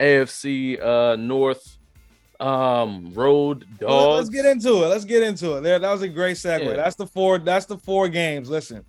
AFC 0.00 0.78
uh, 0.82 1.16
North 1.16 1.77
um, 2.40 3.12
Road 3.14 3.66
Well, 3.80 4.10
Dogs. 4.10 4.16
let's 4.16 4.28
get 4.30 4.44
into 4.50 4.84
it. 4.84 4.88
Let's 4.88 5.04
get 5.04 5.22
into 5.22 5.56
it. 5.56 5.60
There, 5.62 5.78
that 5.78 5.90
was 5.90 6.02
a 6.02 6.08
great 6.08 6.36
segue. 6.36 6.64
Yeah. 6.64 6.72
That's 6.74 6.96
the 6.96 7.06
four. 7.06 7.38
That's 7.38 7.66
the 7.66 7.78
four 7.78 8.08
games. 8.08 8.48
Listen, 8.48 8.84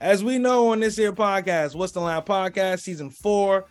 as 0.00 0.24
we 0.24 0.38
know 0.38 0.68
on 0.72 0.80
this 0.80 0.96
here 0.96 1.12
podcast, 1.12 1.74
what's 1.74 1.92
the 1.92 2.00
line 2.00 2.22
podcast 2.22 2.80
season 2.80 3.10
four, 3.10 3.66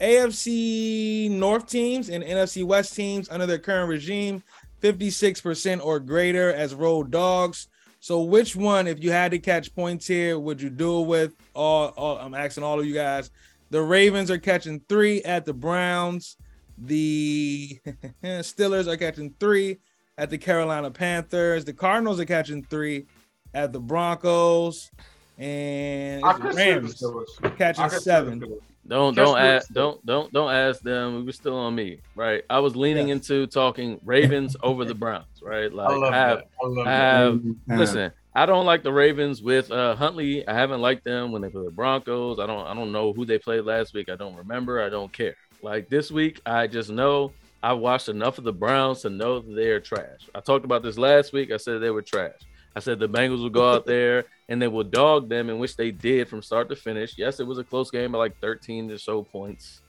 AFC 0.00 1.30
North 1.30 1.66
teams 1.66 2.08
and 2.08 2.22
NFC 2.24 2.64
West 2.64 2.94
teams 2.94 3.28
under 3.28 3.46
their 3.46 3.58
current 3.58 3.88
regime, 3.88 4.42
fifty 4.80 5.10
six 5.10 5.40
percent 5.40 5.84
or 5.84 6.00
greater 6.00 6.52
as 6.52 6.74
road 6.74 7.10
dogs. 7.10 7.68
So, 8.00 8.22
which 8.22 8.54
one, 8.54 8.86
if 8.86 9.02
you 9.02 9.10
had 9.10 9.32
to 9.32 9.38
catch 9.38 9.74
points 9.74 10.06
here, 10.06 10.38
would 10.38 10.62
you 10.62 10.70
do 10.70 11.00
it 11.02 11.06
with? 11.06 11.34
All, 11.54 11.88
all 11.96 12.18
I'm 12.18 12.34
asking 12.34 12.62
all 12.64 12.78
of 12.78 12.86
you 12.86 12.94
guys. 12.94 13.30
The 13.70 13.82
Ravens 13.82 14.30
are 14.30 14.38
catching 14.38 14.80
three 14.88 15.20
at 15.22 15.44
the 15.44 15.52
Browns. 15.52 16.36
The 16.80 17.78
Steelers 18.24 18.86
are 18.86 18.96
catching 18.96 19.34
three 19.40 19.78
at 20.16 20.30
the 20.30 20.38
Carolina 20.38 20.90
Panthers. 20.90 21.64
The 21.64 21.72
Cardinals 21.72 22.20
are 22.20 22.24
catching 22.24 22.62
three 22.64 23.06
at 23.54 23.72
the 23.72 23.80
Broncos, 23.80 24.90
and 25.36 26.22
the 26.22 26.32
could 26.34 26.54
see 26.54 26.64
the 26.64 26.80
Rams 26.80 27.00
Steelers. 27.02 27.56
Catching 27.56 27.84
could 27.84 27.92
see 27.92 27.96
the 27.96 28.00
seven. 28.00 28.60
Don't 28.86 29.14
don't 29.14 29.38
ask 29.38 29.68
don't 29.72 30.04
don't 30.06 30.32
don't 30.32 30.50
ask 30.50 30.80
them. 30.80 31.16
We 31.16 31.22
were 31.24 31.32
still 31.32 31.56
on 31.56 31.74
me, 31.74 32.00
right? 32.14 32.42
I 32.48 32.60
was 32.60 32.74
leaning 32.74 33.08
Yes. 33.08 33.16
into 33.16 33.46
talking 33.46 34.00
Ravens 34.04 34.56
over 34.62 34.84
the 34.84 34.94
Browns, 34.94 35.26
right? 35.42 35.72
Like 35.72 35.90
I 35.90 35.96
love 35.96 36.14
have 36.14 36.38
that. 36.38 36.48
I 36.62 36.66
love 36.66 36.86
I 36.86 36.90
have 36.90 37.34
Uh, 37.70 37.76
listen. 37.76 38.12
I 38.34 38.46
don't 38.46 38.66
like 38.66 38.84
the 38.84 38.92
Ravens 38.92 39.42
with 39.42 39.70
uh, 39.72 39.96
Huntley. 39.96 40.46
I 40.46 40.54
haven't 40.54 40.80
liked 40.80 41.04
them 41.04 41.32
when 41.32 41.42
they 41.42 41.48
play 41.48 41.64
the 41.64 41.72
Broncos. 41.72 42.38
I 42.38 42.46
don't 42.46 42.66
I 42.66 42.72
don't 42.72 42.92
know 42.92 43.12
who 43.12 43.26
they 43.26 43.38
played 43.38 43.64
last 43.64 43.94
week. 43.94 44.08
I 44.08 44.16
don't 44.16 44.36
remember. 44.36 44.80
I 44.80 44.88
don't 44.88 45.12
care. 45.12 45.34
Like 45.62 45.88
this 45.88 46.10
week, 46.10 46.40
I 46.46 46.66
just 46.66 46.90
know 46.90 47.32
I 47.62 47.72
watched 47.72 48.08
enough 48.08 48.38
of 48.38 48.44
the 48.44 48.52
Browns 48.52 49.02
to 49.02 49.10
know 49.10 49.40
that 49.40 49.54
they 49.54 49.70
are 49.70 49.80
trash. 49.80 50.28
I 50.34 50.40
talked 50.40 50.64
about 50.64 50.82
this 50.82 50.96
last 50.96 51.32
week. 51.32 51.50
I 51.50 51.56
said 51.56 51.80
they 51.80 51.90
were 51.90 52.02
trash. 52.02 52.40
I 52.76 52.80
said 52.80 53.00
the 53.00 53.08
Bengals 53.08 53.42
will 53.42 53.50
go 53.50 53.72
out 53.72 53.86
there 53.86 54.26
and 54.48 54.62
they 54.62 54.68
will 54.68 54.84
dog 54.84 55.28
them, 55.28 55.50
in 55.50 55.58
which 55.58 55.76
they 55.76 55.90
did 55.90 56.28
from 56.28 56.42
start 56.42 56.68
to 56.68 56.76
finish. 56.76 57.18
Yes, 57.18 57.40
it 57.40 57.46
was 57.46 57.58
a 57.58 57.64
close 57.64 57.90
game 57.90 58.12
by 58.12 58.18
like 58.18 58.40
13 58.40 58.90
or 58.90 58.98
so 58.98 59.24
points, 59.24 59.80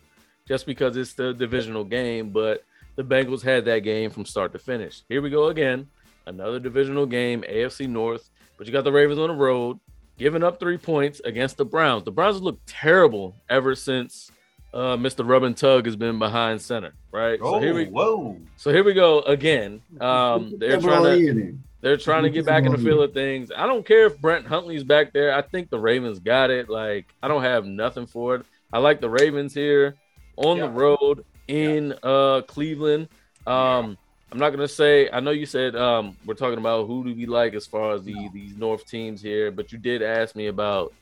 just 0.47 0.65
because 0.65 0.97
it's 0.97 1.13
the 1.13 1.33
divisional 1.33 1.83
game. 1.83 2.31
But 2.31 2.63
the 2.95 3.03
Bengals 3.03 3.43
had 3.43 3.65
that 3.65 3.79
game 3.79 4.09
from 4.09 4.25
start 4.25 4.51
to 4.53 4.59
finish. 4.59 5.03
Here 5.07 5.21
we 5.21 5.29
go 5.29 5.47
again, 5.47 5.87
another 6.25 6.59
divisional 6.59 7.05
game, 7.05 7.43
AFC 7.47 7.87
North. 7.87 8.31
But 8.57 8.65
you 8.65 8.73
got 8.73 8.83
the 8.83 8.91
Ravens 8.91 9.19
on 9.19 9.29
the 9.29 9.35
road, 9.35 9.79
giving 10.17 10.43
up 10.43 10.59
three 10.59 10.77
points 10.77 11.21
against 11.23 11.57
the 11.57 11.65
Browns. 11.65 12.03
The 12.03 12.11
Browns 12.11 12.41
look 12.41 12.59
terrible 12.65 13.35
ever 13.49 13.75
since 13.75 14.31
uh, 14.73 14.95
Mr. 14.97 15.27
Rub 15.27 15.43
and 15.43 15.55
Tug 15.57 15.85
has 15.85 15.95
been 15.95 16.19
behind 16.19 16.61
center, 16.61 16.93
right? 17.11 17.39
Oh, 17.41 17.53
so 17.53 17.59
here 17.59 17.73
we 17.73 17.85
whoa. 17.85 18.37
so 18.57 18.71
here 18.71 18.83
we 18.83 18.93
go 18.93 19.21
again. 19.21 19.81
Um, 19.99 20.55
they're 20.57 20.79
trying 20.79 21.03
to 21.25 21.57
they're 21.81 21.97
trying 21.97 22.23
to 22.23 22.29
get 22.29 22.45
back 22.45 22.65
in 22.65 22.71
the 22.73 22.77
feel 22.77 23.01
of 23.01 23.13
things. 23.13 23.51
I 23.55 23.65
don't 23.65 23.85
care 23.85 24.05
if 24.05 24.19
Brent 24.19 24.45
Huntley's 24.45 24.83
back 24.83 25.13
there. 25.13 25.33
I 25.33 25.41
think 25.41 25.69
the 25.69 25.79
Ravens 25.79 26.19
got 26.19 26.49
it. 26.51 26.69
Like 26.69 27.05
I 27.23 27.27
don't 27.27 27.41
have 27.43 27.65
nothing 27.65 28.05
for 28.05 28.35
it. 28.35 28.45
I 28.71 28.79
like 28.79 29.01
the 29.01 29.09
Ravens 29.09 29.53
here 29.53 29.95
on 30.35 30.57
Yeah. 30.57 30.63
the 30.67 30.69
road 30.71 31.25
in 31.47 31.95
uh 32.03 32.41
Cleveland. 32.47 33.07
Um 33.47 33.97
I'm 34.31 34.37
not 34.37 34.51
gonna 34.51 34.67
say 34.67 35.09
I 35.09 35.19
know 35.21 35.31
you 35.31 35.45
said 35.47 35.75
um 35.75 36.15
we're 36.25 36.35
talking 36.35 36.59
about 36.59 36.85
who 36.85 37.03
do 37.03 37.15
we 37.15 37.25
like 37.25 37.53
as 37.55 37.65
far 37.65 37.93
as 37.93 38.03
the 38.03 38.29
these 38.33 38.55
North 38.55 38.85
teams 38.85 39.21
here, 39.21 39.49
but 39.49 39.71
you 39.71 39.77
did 39.79 40.03
ask 40.03 40.35
me 40.35 40.47
about 40.47 40.93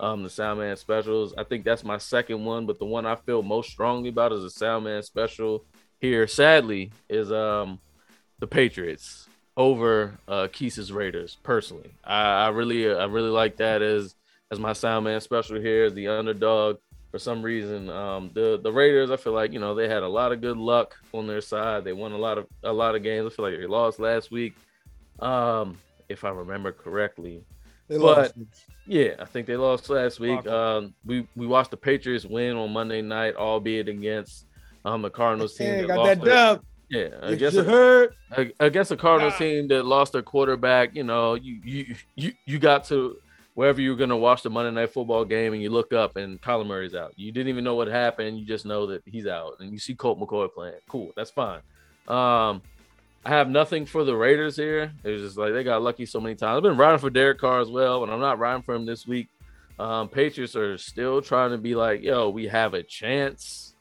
um 0.00 0.22
the 0.22 0.28
Soundman 0.28 0.76
specials. 0.78 1.34
I 1.36 1.44
think 1.44 1.64
that's 1.64 1.84
my 1.84 1.98
second 1.98 2.44
one, 2.44 2.66
but 2.66 2.78
the 2.78 2.86
one 2.86 3.06
I 3.06 3.16
feel 3.16 3.42
most 3.42 3.70
strongly 3.70 4.08
about 4.08 4.32
is 4.32 4.42
the 4.42 4.64
Soundman 4.64 5.04
special 5.04 5.64
here, 6.00 6.26
sadly, 6.26 6.90
is 7.08 7.30
um 7.30 7.78
the 8.38 8.46
Patriots 8.46 9.28
over 9.56 10.18
uh 10.26 10.48
Keese's 10.50 10.92
Raiders 10.92 11.36
personally. 11.42 11.92
I, 12.02 12.46
I 12.46 12.48
really 12.48 12.90
I 12.90 13.04
really 13.04 13.30
like 13.30 13.58
that 13.58 13.82
as 13.82 14.14
as 14.50 14.58
my 14.58 14.72
Soundman 14.72 15.22
special 15.22 15.60
here 15.60 15.90
the 15.90 16.08
underdog. 16.08 16.78
For 17.10 17.18
some 17.18 17.42
reason, 17.42 17.90
um, 17.90 18.30
the 18.34 18.60
the 18.62 18.70
Raiders, 18.70 19.10
I 19.10 19.16
feel 19.16 19.32
like 19.32 19.52
you 19.52 19.58
know 19.58 19.74
they 19.74 19.88
had 19.88 20.04
a 20.04 20.08
lot 20.08 20.30
of 20.30 20.40
good 20.40 20.56
luck 20.56 20.96
on 21.12 21.26
their 21.26 21.40
side. 21.40 21.82
They 21.82 21.92
won 21.92 22.12
a 22.12 22.18
lot 22.18 22.38
of 22.38 22.46
a 22.62 22.72
lot 22.72 22.94
of 22.94 23.02
games. 23.02 23.32
I 23.32 23.34
feel 23.34 23.44
like 23.46 23.58
they 23.58 23.66
lost 23.66 23.98
last 23.98 24.30
week, 24.30 24.54
um, 25.18 25.76
if 26.08 26.22
I 26.22 26.30
remember 26.30 26.70
correctly. 26.70 27.42
They 27.90 27.98
But- 27.98 28.16
lost. 28.18 28.34
Yeah, 28.86 29.14
I 29.18 29.24
think 29.24 29.46
they 29.46 29.56
lost 29.56 29.88
last 29.90 30.18
week. 30.20 30.46
Um, 30.46 30.94
we 31.04 31.26
we 31.36 31.46
watched 31.46 31.70
the 31.72 31.76
Patriots 31.76 32.24
win 32.24 32.56
on 32.56 32.72
Monday 32.72 33.02
night, 33.02 33.34
albeit 33.36 33.88
against 33.88 34.46
um 34.84 35.02
the 35.02 35.10
Cardinals 35.10 35.54
team. 35.56 35.66
Yeah, 35.66 35.80
that 35.82 35.86
got 35.88 35.98
lost 35.98 36.20
that 36.20 36.24
dub. 36.24 36.64
yeah, 36.88 37.08
I 37.22 37.34
guess 37.34 37.54
you 37.54 37.62
heard. 37.64 38.14
against 38.58 38.90
a 38.92 38.96
Cardinals 38.96 39.34
Ah. 39.34 39.38
team 39.38 39.68
that 39.68 39.84
lost 39.84 40.12
their 40.12 40.22
quarterback, 40.22 40.94
you 40.94 41.02
know, 41.04 41.34
you 41.34 41.60
you 41.64 41.94
you 42.16 42.32
you 42.46 42.58
got 42.58 42.84
to 42.84 43.16
wherever 43.54 43.80
you're 43.80 43.96
gonna 43.96 44.16
watch 44.16 44.42
the 44.42 44.50
Monday 44.50 44.70
night 44.72 44.90
football 44.92 45.24
game 45.24 45.52
and 45.52 45.62
you 45.62 45.70
look 45.70 45.92
up 45.92 46.16
and 46.16 46.40
Kyler 46.40 46.66
Murray's 46.66 46.94
out. 46.94 47.12
You 47.16 47.30
didn't 47.32 47.48
even 47.48 47.62
know 47.64 47.74
what 47.74 47.88
happened. 47.88 48.38
You 48.38 48.44
just 48.46 48.64
know 48.64 48.86
that 48.86 49.02
he's 49.04 49.26
out, 49.26 49.56
and 49.60 49.72
you 49.72 49.78
see 49.78 49.94
Colt 49.94 50.18
McCoy 50.18 50.52
playing. 50.52 50.74
Cool, 50.88 51.12
that's 51.16 51.30
fine. 51.30 51.60
Um, 52.08 52.62
I 53.24 53.30
have 53.30 53.50
nothing 53.50 53.86
for 53.86 54.04
the 54.04 54.16
Raiders 54.16 54.56
here. 54.56 54.92
It's 55.04 55.22
just 55.22 55.36
like 55.38 55.52
they 55.52 55.62
got 55.64 55.82
lucky 55.82 56.06
so 56.06 56.20
many 56.20 56.34
times. 56.36 56.56
I've 56.56 56.62
been 56.62 56.78
riding 56.78 56.98
for 56.98 57.10
Derek 57.10 57.38
Carr 57.38 57.60
as 57.60 57.68
well, 57.70 58.02
and 58.02 58.12
I'm 58.12 58.20
not 58.20 58.38
riding 58.38 58.62
for 58.62 58.74
him 58.74 58.86
this 58.86 59.06
week. 59.06 59.28
Um, 59.78 60.08
Patriots 60.08 60.56
are 60.56 60.78
still 60.78 61.22
trying 61.22 61.50
to 61.50 61.58
be 61.58 61.74
like, 61.74 62.02
yo, 62.02 62.30
we 62.30 62.46
have 62.48 62.74
a 62.74 62.82
chance. 62.82 63.74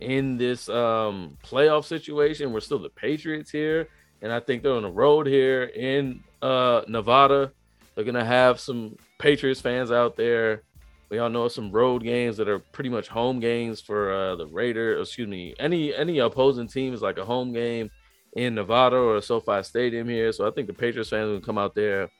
in 0.00 0.36
this 0.38 0.68
um 0.68 1.38
playoff 1.44 1.84
situation. 1.84 2.52
We're 2.52 2.60
still 2.60 2.78
the 2.78 2.90
Patriots 2.90 3.50
here, 3.50 3.88
and 4.22 4.32
I 4.32 4.40
think 4.40 4.62
they're 4.62 4.74
on 4.74 4.82
the 4.82 4.90
road 4.90 5.26
here 5.26 5.64
in 5.64 6.22
uh 6.42 6.82
Nevada. 6.88 7.52
They're 7.94 8.04
gonna 8.04 8.24
have 8.24 8.60
some 8.60 8.96
Patriots 9.18 9.60
fans 9.60 9.90
out 9.90 10.16
there. 10.16 10.62
We 11.10 11.18
all 11.18 11.30
know 11.30 11.48
some 11.48 11.70
road 11.72 12.02
games 12.02 12.36
that 12.38 12.48
are 12.48 12.58
pretty 12.58 12.90
much 12.90 13.08
home 13.08 13.40
games 13.40 13.80
for 13.80 14.12
uh, 14.12 14.36
the 14.36 14.46
Raider. 14.46 15.00
Excuse 15.00 15.28
me, 15.28 15.54
any 15.58 15.94
any 15.94 16.18
opposing 16.18 16.68
team 16.68 16.92
is 16.94 17.02
like 17.02 17.18
a 17.18 17.24
home 17.24 17.52
game 17.52 17.90
in 18.36 18.54
Nevada 18.54 18.96
or 18.96 19.20
SoFi 19.20 19.62
Stadium 19.62 20.08
here. 20.08 20.30
So 20.30 20.46
I 20.46 20.50
think 20.50 20.66
the 20.68 20.74
Patriots 20.74 21.10
fans 21.10 21.30
will 21.30 21.40
come 21.40 21.58
out 21.58 21.74
there, 21.74 22.10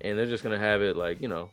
and 0.00 0.16
they're 0.16 0.26
just 0.26 0.42
gonna 0.44 0.58
have 0.58 0.80
it 0.80 0.96
like 0.96 1.20
you 1.20 1.28
know, 1.28 1.50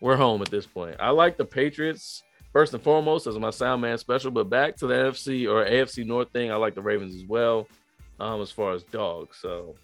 we're 0.00 0.16
home 0.16 0.42
at 0.42 0.50
this 0.50 0.66
point. 0.66 0.96
I 1.00 1.10
like 1.10 1.36
the 1.36 1.44
Patriots 1.44 2.22
first 2.52 2.74
and 2.74 2.82
foremost 2.82 3.26
as 3.26 3.38
my 3.38 3.50
sound 3.50 3.80
man 3.82 3.96
special, 3.96 4.30
but 4.30 4.50
back 4.50 4.76
to 4.76 4.86
the 4.86 4.94
NFC 4.94 5.48
or 5.48 5.64
AFC 5.64 6.04
North 6.04 6.30
thing, 6.32 6.50
I 6.50 6.56
like 6.56 6.74
the 6.74 6.82
Ravens 6.82 7.14
as 7.14 7.24
well, 7.24 7.66
um, 8.20 8.42
as 8.42 8.50
far 8.50 8.72
as 8.72 8.82
dogs. 8.84 9.38
So 9.40 9.76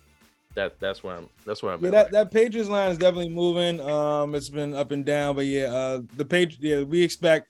that 0.57 0.79
that's 0.81 1.05
where 1.05 1.17
I'm 1.17 1.29
that's 1.47 1.63
where 1.63 1.73
I'm 1.73 1.81
Yeah, 1.81 1.89
at 1.89 1.93
that, 1.93 2.03
right 2.05 2.13
that 2.13 2.31
Patriots 2.33 2.69
line 2.69 2.91
is 2.91 2.99
definitely 2.99 3.29
moving. 3.29 3.81
Um, 3.81 4.35
it's 4.35 4.49
been 4.49 4.75
up 4.75 4.91
and 4.91 5.05
down, 5.05 5.37
but 5.37 5.47
yeah, 5.47 5.67
uh, 5.67 6.01
the 6.17 6.25
Patri- 6.25 6.59
yeah, 6.61 6.83
we 6.83 7.03
expect 7.03 7.47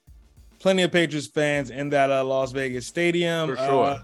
plenty 0.59 0.83
of 0.83 0.91
Patriots 0.91 1.25
fans 1.25 1.71
in 1.71 1.89
that 1.89 2.11
uh, 2.11 2.23
Las 2.23 2.51
Vegas 2.51 2.85
stadium. 2.85 3.49
For 3.49 3.57
sure. 3.57 3.85
Uh, 3.85 4.03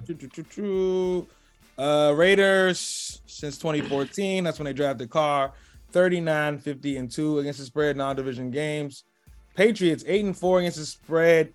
Uh, 1.78 2.14
Raiders 2.16 3.22
since 3.26 3.58
2014, 3.58 4.44
that's 4.44 4.58
when 4.60 4.66
they 4.66 4.74
drafted 4.74 5.10
Carr, 5.10 5.54
39, 5.92 6.60
50, 6.60 6.98
and 6.98 7.12
2 7.12 7.40
against 7.40 7.60
the 7.60 7.66
spread 7.66 7.98
non-division 7.98 8.52
games. 8.52 9.04
Patriots 9.56 10.04
8 10.08 10.26
and 10.26 10.38
4 10.38 10.60
against 10.60 10.78
the 10.78 10.86
spread 10.86 11.54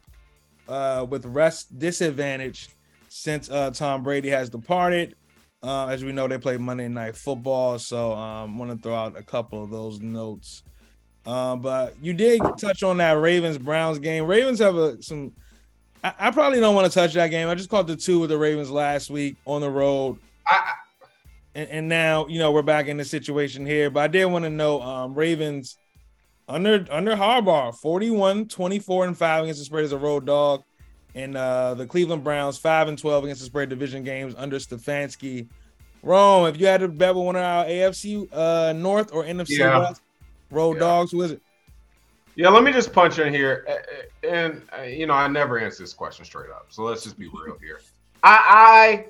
uh, 0.69 1.07
with 1.09 1.25
rest 1.27 1.79
disadvantage 1.79 2.71
since 3.09 3.51
uh, 3.51 3.71
Tom 3.71 4.03
Brady 4.03 4.29
has 4.29 4.49
departed. 4.49 5.17
Uh, 5.63 5.87
as 5.87 6.03
we 6.03 6.13
know, 6.13 6.27
they 6.27 6.39
play 6.39 6.57
Monday 6.57 6.89
Night 6.89 7.17
Football, 7.17 7.79
so 7.79 8.13
I 8.13 8.43
um, 8.43 8.59
want 8.59 8.73
to 8.73 8.79
throw 8.79 8.95
out 8.95 9.17
a 9.17 9.23
couple 9.23 9.63
of 9.63 9.71
those 9.71 10.01
notes. 10.01 10.65
Um, 11.25 11.61
but 11.61 11.95
you 12.03 12.15
did 12.15 12.41
touch 12.59 12.83
on 12.83 12.97
that 12.97 13.13
Ravens 13.13 13.59
Browns 13.59 14.01
game. 14.01 14.27
Ravens 14.27 14.59
have 14.59 14.75
a 14.75 15.01
some. 15.03 15.33
I, 16.03 16.15
I 16.19 16.31
probably 16.31 16.61
don't 16.61 16.75
want 16.75 16.91
to 16.91 16.95
touch 16.99 17.15
that 17.15 17.29
game. 17.29 17.49
I 17.49 17.55
just 17.55 17.69
caught 17.71 17.87
the 17.87 17.97
two 17.97 18.19
with 18.21 18.31
the 18.31 18.38
Ravens 18.38 18.71
last 18.71 19.11
week 19.11 19.37
on 19.47 19.61
the 19.61 19.71
road, 19.71 20.19
I, 20.47 20.73
and, 21.55 21.69
and 21.71 21.88
now 21.88 22.27
you 22.27 22.38
know 22.38 22.53
we're 22.53 22.62
back 22.62 22.87
in 22.88 22.97
the 22.97 23.05
situation 23.05 23.65
here. 23.67 23.91
But 23.91 24.01
I 24.01 24.07
did 24.09 24.25
want 24.27 24.45
to 24.45 24.51
know 24.51 24.81
um, 24.83 25.15
Ravens 25.15 25.77
under 26.49 26.87
under 26.91 27.15
Harbaugh 27.15 27.75
41, 27.77 28.49
24, 28.49 29.07
and 29.07 29.17
5 29.17 29.45
against 29.45 29.61
the 29.61 29.65
spread 29.65 29.85
as 29.85 29.93
a 29.93 29.99
road 29.99 30.27
dog. 30.27 30.62
And 31.15 31.37
uh, 31.37 31.75
the 31.75 31.87
Cleveland 31.87 32.25
Browns 32.25 32.57
5 32.57 32.88
and 32.88 32.99
12 32.99 33.25
against 33.25 33.43
the 33.43 33.47
spread 33.47 33.69
division 33.69 34.03
games 34.03 34.35
under 34.37 34.57
Stefanski. 34.59 35.47
Rome, 36.03 36.47
if 36.47 36.59
you 36.59 36.67
had 36.67 36.81
to 36.81 36.88
bet 36.88 37.15
with 37.15 37.25
one 37.27 37.37
of 37.37 37.43
our 37.43 37.65
AFC 37.67 38.27
uh, 38.33 38.73
North 38.73 39.12
or 39.12 39.23
NFC 39.23 39.59
Yeah. 39.59 39.79
West 39.79 40.01
road 40.51 40.75
Yeah. 40.75 40.81
dogs, 40.81 41.12
who 41.12 41.21
is 41.23 41.33
it? 41.33 41.43
Yeah, 42.35 42.49
let 42.49 42.62
me 42.62 42.73
just 42.73 42.92
punch 42.92 43.18
in 43.18 43.33
here, 43.33 43.66
and 44.27 44.62
uh, 44.77 44.83
you 44.83 45.07
know 45.07 45.12
I 45.12 45.29
never 45.29 45.59
answer 45.59 45.83
this 45.83 45.92
question 45.92 46.25
straight 46.25 46.51
up, 46.51 46.66
so 46.71 46.83
let's 46.83 47.05
just 47.05 47.18
be 47.18 47.29
real 47.29 47.59
here. 47.61 47.81
I, 48.23 49.05
I 49.05 49.07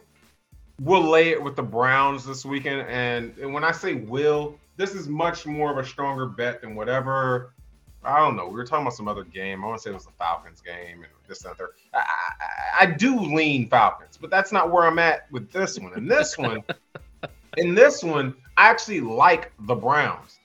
will 0.81 1.03
lay 1.03 1.29
it 1.29 1.43
with 1.43 1.55
the 1.55 1.63
Browns 1.63 2.27
this 2.27 2.45
weekend, 2.45 2.89
and, 2.89 3.37
and 3.39 3.55
when 3.55 3.63
I 3.63 3.73
say 3.73 3.95
will, 3.95 4.59
this 4.77 4.95
is 4.95 5.09
much 5.09 5.47
more 5.47 5.71
of 5.71 5.79
a 5.79 5.87
stronger 5.87 6.27
bet 6.27 6.63
than 6.63 6.75
whatever. 6.75 7.53
I 8.05 8.19
don't 8.19 8.35
know. 8.35 8.47
We 8.47 8.55
were 8.55 8.65
talking 8.65 8.83
about 8.83 8.95
some 8.95 9.07
other 9.07 9.23
game. 9.23 9.63
I 9.63 9.69
want 9.69 9.79
to 9.79 9.83
say 9.83 9.91
it 9.91 9.95
was 9.95 10.07
the 10.07 10.13
Falcons 10.19 10.61
game 10.61 11.05
and 11.05 11.13
this 11.29 11.45
and 11.45 11.55
that. 11.57 11.69
I, 11.95 11.99
I, 11.99 12.83
I 12.83 12.87
do 12.87 13.21
lean 13.21 13.69
Falcons, 13.69 14.19
but 14.21 14.29
that's 14.29 14.51
not 14.51 14.73
where 14.73 14.85
I'm 14.85 14.99
at 14.99 15.31
with 15.31 15.53
this 15.53 15.79
one. 15.79 15.93
And 15.95 16.11
this 16.11 16.37
one, 16.37 16.65
in 17.57 17.77
this 17.77 18.03
one, 18.03 18.35
I 18.57 18.69
actually 18.69 19.01
like 19.01 19.53
the 19.61 19.77
Browns. 19.77 20.41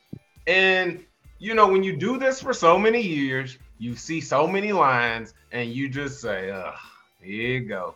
And 0.46 1.04
you 1.40 1.54
know, 1.54 1.68
when 1.68 1.84
you 1.84 1.96
do 1.96 2.18
this 2.18 2.42
for 2.42 2.54
so 2.54 2.78
many 2.78 3.02
years, 3.02 3.58
you 3.78 3.96
see 3.96 4.22
so 4.22 4.48
many 4.48 4.72
lines, 4.72 5.34
and 5.52 5.72
you 5.72 5.90
just 5.90 6.22
say, 6.22 6.50
"Ugh, 6.50 6.74
here 7.22 7.60
you 7.60 7.60
go." 7.62 7.96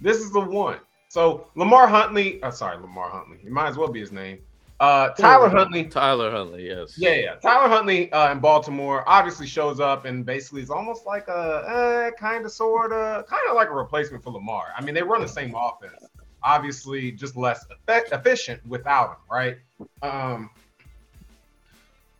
This 0.00 0.18
is 0.18 0.32
the 0.32 0.40
one. 0.40 0.78
So 1.08 1.46
Lamar 1.54 1.86
Huntley, 1.86 2.42
uh, 2.42 2.50
sorry, 2.50 2.76
Lamar 2.76 3.08
Huntley. 3.10 3.38
It 3.44 3.52
might 3.52 3.68
as 3.68 3.76
well 3.76 3.88
be 3.88 4.00
his 4.00 4.10
name. 4.10 4.40
Uh, 4.80 5.10
Tyler 5.10 5.48
Huntley. 5.48 5.84
Tyler 5.84 6.30
Huntley, 6.30 6.66
yes. 6.66 6.98
Yeah, 6.98 7.14
yeah. 7.14 7.34
Tyler 7.36 7.68
Huntley 7.68 8.12
uh, 8.12 8.32
in 8.32 8.40
Baltimore 8.40 9.08
obviously 9.08 9.46
shows 9.46 9.78
up 9.78 10.04
and 10.04 10.26
basically 10.26 10.62
is 10.62 10.70
almost 10.70 11.06
like 11.06 11.28
a 11.28 12.10
eh, 12.10 12.10
kind 12.18 12.44
of, 12.44 12.50
sort 12.50 12.92
of, 12.92 13.26
kind 13.26 13.42
of 13.48 13.54
like 13.54 13.68
a 13.68 13.72
replacement 13.72 14.24
for 14.24 14.30
Lamar. 14.30 14.74
I 14.76 14.82
mean, 14.82 14.94
they 14.94 15.02
run 15.02 15.22
the 15.22 15.28
same 15.28 15.54
offense, 15.54 16.04
obviously 16.42 17.12
just 17.12 17.36
less 17.36 17.64
effect- 17.70 18.12
efficient 18.12 18.66
without 18.66 19.10
him, 19.10 19.16
right? 19.30 19.56
Um, 20.02 20.50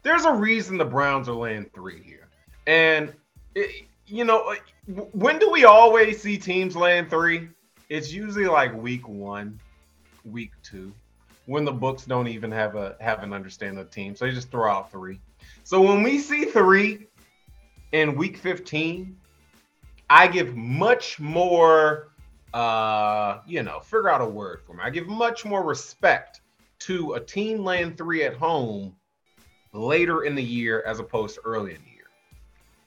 there's 0.04 0.24
a 0.24 0.32
reason 0.32 0.78
the 0.78 0.84
Browns 0.84 1.28
are 1.28 1.34
laying 1.34 1.64
three 1.74 2.02
here, 2.02 2.28
and 2.66 3.12
it, 3.56 3.86
you 4.06 4.24
know, 4.24 4.54
when 4.86 5.38
do 5.38 5.50
we 5.50 5.64
always 5.64 6.22
see 6.22 6.38
teams 6.38 6.76
laying 6.76 7.08
three? 7.08 7.48
It's 7.88 8.12
usually 8.12 8.46
like 8.46 8.72
week 8.74 9.08
one, 9.08 9.58
week 10.24 10.52
two 10.62 10.92
when 11.46 11.64
the 11.64 11.72
books 11.72 12.04
don't 12.04 12.28
even 12.28 12.50
have 12.50 12.76
a 12.76 12.96
have 13.00 13.22
an 13.22 13.32
understanding 13.32 13.78
of 13.78 13.88
the 13.88 13.94
team. 13.94 14.14
So 14.14 14.26
they 14.26 14.32
just 14.32 14.50
throw 14.50 14.70
out 14.70 14.90
three. 14.90 15.20
So 15.64 15.80
when 15.80 16.02
we 16.02 16.18
see 16.18 16.44
three 16.44 17.08
in 17.92 18.14
week 18.14 18.36
15, 18.36 19.16
I 20.08 20.26
give 20.26 20.56
much 20.56 21.18
more 21.18 22.08
uh, 22.52 23.40
you 23.46 23.62
know, 23.62 23.80
figure 23.80 24.08
out 24.08 24.20
a 24.20 24.26
word 24.26 24.60
for 24.64 24.74
me. 24.74 24.80
I 24.82 24.90
give 24.90 25.08
much 25.08 25.44
more 25.44 25.64
respect 25.64 26.40
to 26.80 27.14
a 27.14 27.20
team 27.20 27.64
laying 27.64 27.96
three 27.96 28.22
at 28.22 28.34
home 28.34 28.94
later 29.74 30.24
in 30.24 30.34
the 30.34 30.42
year 30.42 30.82
as 30.86 31.00
opposed 31.00 31.34
to 31.36 31.40
early 31.44 31.74
in 31.74 31.80
the 31.82 31.90
year. 31.90 32.06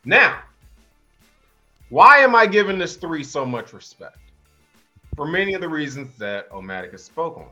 Now, 0.05 0.39
why 1.89 2.19
am 2.19 2.35
I 2.35 2.47
giving 2.47 2.77
this 2.79 2.95
three 2.95 3.23
so 3.23 3.45
much 3.45 3.73
respect? 3.73 4.17
For 5.15 5.27
many 5.27 5.53
of 5.53 5.61
the 5.61 5.69
reasons 5.69 6.17
that 6.17 6.49
Omatic 6.51 6.91
has 6.91 7.03
spoken 7.03 7.43
on. 7.43 7.49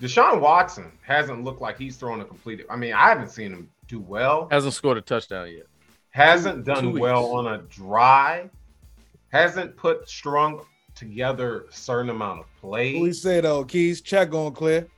Deshaun 0.00 0.40
Watson 0.40 0.90
hasn't 1.02 1.44
looked 1.44 1.60
like 1.60 1.78
he's 1.78 1.96
throwing 1.96 2.20
a 2.20 2.24
completed. 2.24 2.66
I 2.70 2.76
mean, 2.76 2.94
I 2.94 3.08
haven't 3.08 3.30
seen 3.30 3.52
him 3.52 3.70
do 3.86 4.00
well. 4.00 4.48
Hasn't 4.50 4.74
scored 4.74 4.96
a 4.96 5.02
touchdown 5.02 5.48
yet. 5.52 5.66
Hasn't 6.10 6.64
two 6.64 6.72
done 6.74 6.92
weeks. 6.92 7.00
well 7.02 7.26
on 7.36 7.46
a 7.46 7.58
drive. 7.58 8.50
Hasn't 9.28 9.76
put 9.76 10.08
strung 10.08 10.62
together 10.94 11.66
a 11.70 11.72
certain 11.72 12.10
amount 12.10 12.40
of 12.40 12.46
What 12.62 13.02
we 13.02 13.12
say 13.12 13.40
though, 13.40 13.64
Keys, 13.64 14.00
check 14.00 14.34
on 14.34 14.52
clear. 14.52 14.88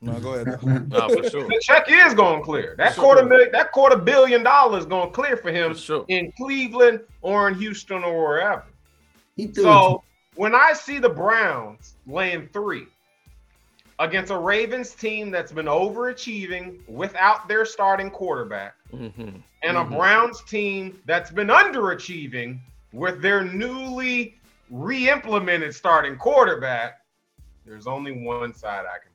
No, 0.00 0.18
go 0.20 0.34
ahead. 0.34 0.62
No, 0.90 1.08
for 1.08 1.28
sure. 1.28 1.44
The 1.48 1.60
check 1.62 1.86
is 1.88 2.14
going 2.14 2.42
clear. 2.42 2.74
That 2.76 2.94
Sure. 2.94 3.04
quarter 3.04 3.24
million, 3.24 3.50
that 3.52 3.72
quarter 3.72 3.96
billion 3.96 4.42
dollars 4.42 4.84
going 4.86 5.10
clear 5.12 5.36
for 5.36 5.50
him 5.50 5.72
For 5.74 5.78
sure. 5.80 6.04
in 6.08 6.32
Cleveland 6.36 7.00
or 7.22 7.48
in 7.48 7.54
Houston 7.54 8.04
or 8.04 8.22
wherever. 8.28 8.64
He 9.36 9.46
threw 9.46 9.64
So 9.64 10.02
when 10.36 10.54
I 10.54 10.72
see 10.72 10.98
the 10.98 11.08
Browns 11.08 11.94
laying 12.06 12.48
three 12.48 12.86
against 14.00 14.30
a 14.30 14.36
Ravens 14.36 14.90
team 14.94 15.30
that's 15.30 15.52
been 15.52 15.66
overachieving 15.66 16.86
without 16.88 17.46
their 17.48 17.64
starting 17.64 18.10
quarterback, 18.10 18.74
Mhm. 18.92 19.40
and 19.62 19.76
Mhm. 19.76 19.80
a 19.80 19.96
Browns 19.96 20.42
team 20.42 21.00
that's 21.06 21.30
been 21.30 21.46
underachieving 21.48 22.58
with 22.92 23.22
their 23.22 23.42
newly 23.44 24.38
re-implemented 24.70 25.74
starting 25.74 26.16
quarterback, 26.16 27.00
there's 27.64 27.86
only 27.86 28.24
one 28.24 28.52
side 28.52 28.84
I 28.86 28.98
can 28.98 29.12
play, 29.12 29.13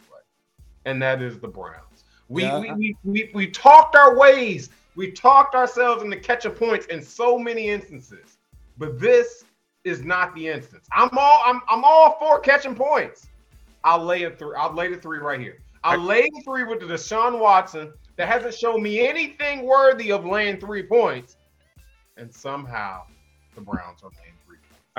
and 0.85 1.01
that 1.01 1.21
is 1.21 1.39
the 1.39 1.47
Browns. 1.47 2.03
We 2.27 2.43
Yeah. 2.43 2.59
we, 2.59 2.71
we, 2.71 2.97
we 3.03 3.31
we 3.33 3.47
talked 3.47 3.95
our 3.95 4.17
ways, 4.17 4.69
we 4.95 5.11
talked 5.11 5.55
ourselves 5.55 6.03
into 6.03 6.17
catching 6.17 6.51
points 6.51 6.85
in 6.87 7.01
so 7.01 7.37
many 7.37 7.69
instances, 7.69 8.37
but 8.77 8.99
this 8.99 9.45
is 9.83 10.03
not 10.03 10.35
the 10.35 10.47
instance. 10.47 10.87
I'm 10.91 11.09
all 11.17 11.41
I'm 11.45 11.61
I'm 11.69 11.83
all 11.83 12.17
for 12.19 12.39
catching 12.39 12.75
points. 12.75 13.27
I'll 13.83 14.03
lay 14.03 14.23
a 14.23 14.31
three. 14.31 14.55
I'll 14.57 14.73
lay 14.73 14.89
the 14.89 14.97
three 14.97 15.19
right 15.19 15.39
here. 15.39 15.57
I'll 15.83 15.99
lay 15.99 16.23
the 16.23 16.41
three 16.43 16.65
with 16.65 16.81
the 16.81 16.85
Deshaun 16.85 17.39
Watson 17.39 17.93
that 18.17 18.27
hasn't 18.27 18.53
shown 18.53 18.83
me 18.83 19.07
anything 19.07 19.65
worthy 19.65 20.11
of 20.11 20.25
laying 20.25 20.59
three 20.59 20.83
points, 20.83 21.37
and 22.17 22.33
somehow 22.33 23.03
the 23.55 23.61
Browns 23.61 24.03
are 24.03 24.11
laying 24.21 24.33
three 24.33 24.33
points. 24.33 24.38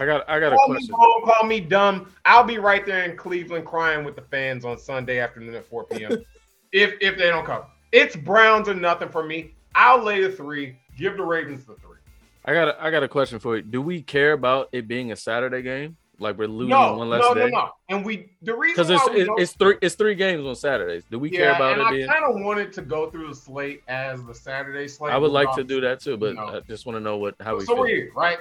I 0.01 0.07
got 0.07 0.29
I 0.31 0.41
got 0.41 0.53
a 0.55 0.57
Call 0.57 0.69
me 0.69 0.75
question. 0.77 0.95
call 0.95 1.45
me 1.45 1.61
dumb. 1.61 2.11
I'll 2.25 2.43
be 2.43 2.57
right 2.57 2.87
there 2.87 3.05
in 3.05 3.17
Cleveland 3.19 3.67
crying 3.67 4.03
with 4.03 4.17
the 4.17 4.23
fans 4.23 4.65
on 4.65 4.79
Sunday 4.79 5.19
afternoon 5.19 5.55
at 5.55 5.67
4 5.67 5.85
p.m. 5.85 6.25
if 6.73 6.95
if 7.03 7.19
they 7.19 7.29
don't 7.29 7.45
cover. 7.45 7.67
It's 7.93 8.17
Browns 8.17 8.67
or 8.69 8.75
nothing 8.75 9.11
for 9.11 9.23
me. 9.23 9.55
I'll 9.75 10.03
lay 10.03 10.23
the 10.23 10.33
three. 10.33 10.79
Give 10.97 11.17
the 11.19 11.23
Ravens 11.23 11.67
the 11.67 11.75
three. 11.75 11.99
I 12.47 12.55
got 12.55 12.69
a, 12.69 12.83
I 12.83 12.91
got 12.91 13.03
a 13.03 13.09
question 13.09 13.39
for 13.39 13.57
you. 13.57 13.63
Do 13.63 13.83
we 13.83 14.01
care 14.01 14.33
about 14.33 14.71
it 14.73 14.89
being 14.89 15.13
a 15.13 15.17
Saturday 15.17 15.61
game? 15.61 15.99
Like 16.19 16.39
we're 16.39 16.49
losing 16.49 16.71
No, 16.71 16.97
one 16.97 17.11
less 17.11 17.21
no, 17.21 17.33
no, 17.33 17.47
day? 17.47 17.51
no. 17.51 17.71
And 17.91 18.03
we 18.05 18.31
the 18.41 18.55
reason 18.55 18.75
Because 18.83 18.91
it's 18.91 19.07
it, 19.15 19.29
it's 19.37 19.53
three 19.53 19.77
it's 19.83 19.97
three 19.97 20.15
games 20.15 20.47
on 20.47 20.55
Saturdays. 20.57 21.03
Do 21.11 21.19
we 21.19 21.29
care 21.29 21.55
about 21.55 21.73
and 21.73 21.83
it 21.83 21.85
I 21.85 21.91
being? 21.91 22.09
kind 22.09 22.25
of 22.25 22.43
wanted 22.43 22.73
to 22.75 22.83
go 22.83 23.11
through 23.11 23.29
the 23.29 23.35
slate 23.35 23.83
as 23.87 24.25
the 24.25 24.35
Saturday 24.35 24.89
slate. 24.89 25.13
I 25.13 25.19
would 25.19 25.31
like 25.31 25.55
to 25.57 25.65
do 25.65 25.83
that 25.83 26.01
too, 26.01 26.17
but. 26.17 26.39
I 26.39 26.61
just 26.61 26.87
want 26.87 26.97
to 26.97 27.01
know 27.01 27.19
what 27.19 27.35
how 27.41 27.57
we 27.57 27.65
so 27.67 27.75
feel. 27.75 27.81
we're 27.81 27.89
here, 27.89 28.11
right? 28.17 28.39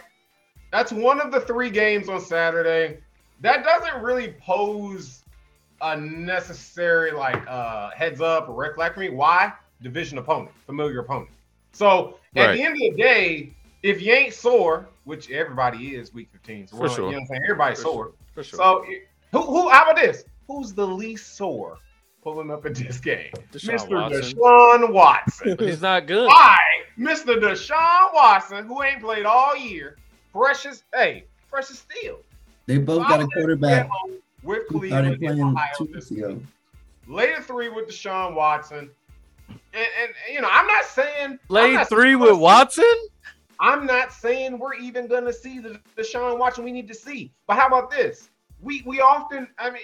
That's 0.71 0.91
one 0.91 1.19
of 1.19 1.31
the 1.31 1.39
three 1.41 1.69
games 1.69 2.09
on 2.09 2.21
Saturday. 2.21 2.99
That 3.41 3.63
doesn't 3.63 4.01
really 4.01 4.33
pose 4.41 5.23
a 5.81 5.95
necessary 5.95 7.11
like 7.11 7.41
uh 7.47 7.89
heads 7.91 8.19
up 8.21 8.49
or 8.49 8.53
red 8.55 8.75
flag 8.75 8.93
for 8.93 8.99
me. 8.99 9.09
Why? 9.09 9.53
Division 9.81 10.17
opponent, 10.17 10.51
familiar 10.65 10.99
opponent. 10.99 11.29
So 11.71 12.19
at 12.35 12.47
Right. 12.47 12.57
the 12.57 12.63
end 12.63 12.73
of 12.73 12.79
the 12.79 13.01
day, 13.01 13.53
if 13.81 14.01
you 14.01 14.11
ain't 14.11 14.33
sore, 14.33 14.87
which 15.05 15.29
everybody 15.31 15.95
is 15.95 16.13
week 16.13 16.27
15, 16.33 16.67
so 16.67 16.75
For 16.75 16.81
we're- 16.83 16.93
sure. 16.95 17.05
you 17.05 17.11
know 17.11 17.17
what 17.17 17.21
I'm 17.21 17.27
saying? 17.27 17.41
Everybody's 17.45 17.77
For 17.79 17.83
sore. 17.83 18.03
sure. 18.05 18.13
For 18.35 18.43
sure. 18.43 18.57
So 18.57 18.85
who 19.31 19.41
who 19.41 19.69
how 19.69 19.83
about 19.83 19.95
this? 19.95 20.25
Who's 20.47 20.73
the 20.73 20.85
least 20.85 21.37
sore 21.37 21.77
pulling 22.23 22.51
up 22.51 22.65
in 22.65 22.73
this 22.73 22.99
game? 22.99 23.31
Deshaun 23.53 23.79
Mr. 23.79 24.01
Watson. 24.01 24.21
Deshaun 24.37 24.91
Watson. 24.91 25.57
He's 25.59 25.81
not 25.81 26.07
good. 26.07 26.27
Why, 26.27 26.57
Mr. 26.99 27.39
Deshaun 27.39 28.13
Watson, 28.13 28.65
who 28.65 28.83
ain't 28.83 28.99
played 29.01 29.25
all 29.25 29.55
year, 29.55 29.95
precious, 30.31 30.83
hey, 30.93 31.25
precious 31.49 31.79
steel. 31.79 32.19
They 32.65 32.77
both 32.77 33.07
got 33.07 33.21
a 33.21 33.27
quarterback 33.27 33.89
with 34.43 34.63
who 34.69 34.79
Cleveland 34.79 35.17
started 35.17 35.19
playing 35.19 35.41
Ohio 35.41 35.67
two 35.77 35.89
this 35.93 36.11
ago. 36.11 36.33
week. 36.33 36.43
Later 37.07 37.41
three 37.41 37.69
with 37.69 37.89
Deshaun 37.89 38.35
Watson. 38.35 38.91
And, 39.49 39.87
and 40.01 40.11
you 40.31 40.41
know, 40.41 40.49
I'm 40.51 40.67
not 40.67 40.85
saying 40.85 41.39
I'm 41.49 41.73
not 41.73 41.89
three 41.89 42.15
with 42.15 42.37
Watson. 42.37 42.85
I'm 43.59 43.85
not 43.85 44.13
saying 44.13 44.57
we're 44.57 44.75
even 44.75 45.07
gonna 45.07 45.33
see 45.33 45.59
the 45.59 45.79
Deshaun 45.97 46.37
Watson 46.37 46.63
we 46.63 46.71
need 46.71 46.87
to 46.87 46.93
see. 46.93 47.31
But 47.47 47.57
how 47.57 47.67
about 47.67 47.89
this? 47.89 48.29
We 48.61 48.83
we 48.85 49.01
often, 49.01 49.47
I 49.57 49.71
mean, 49.71 49.81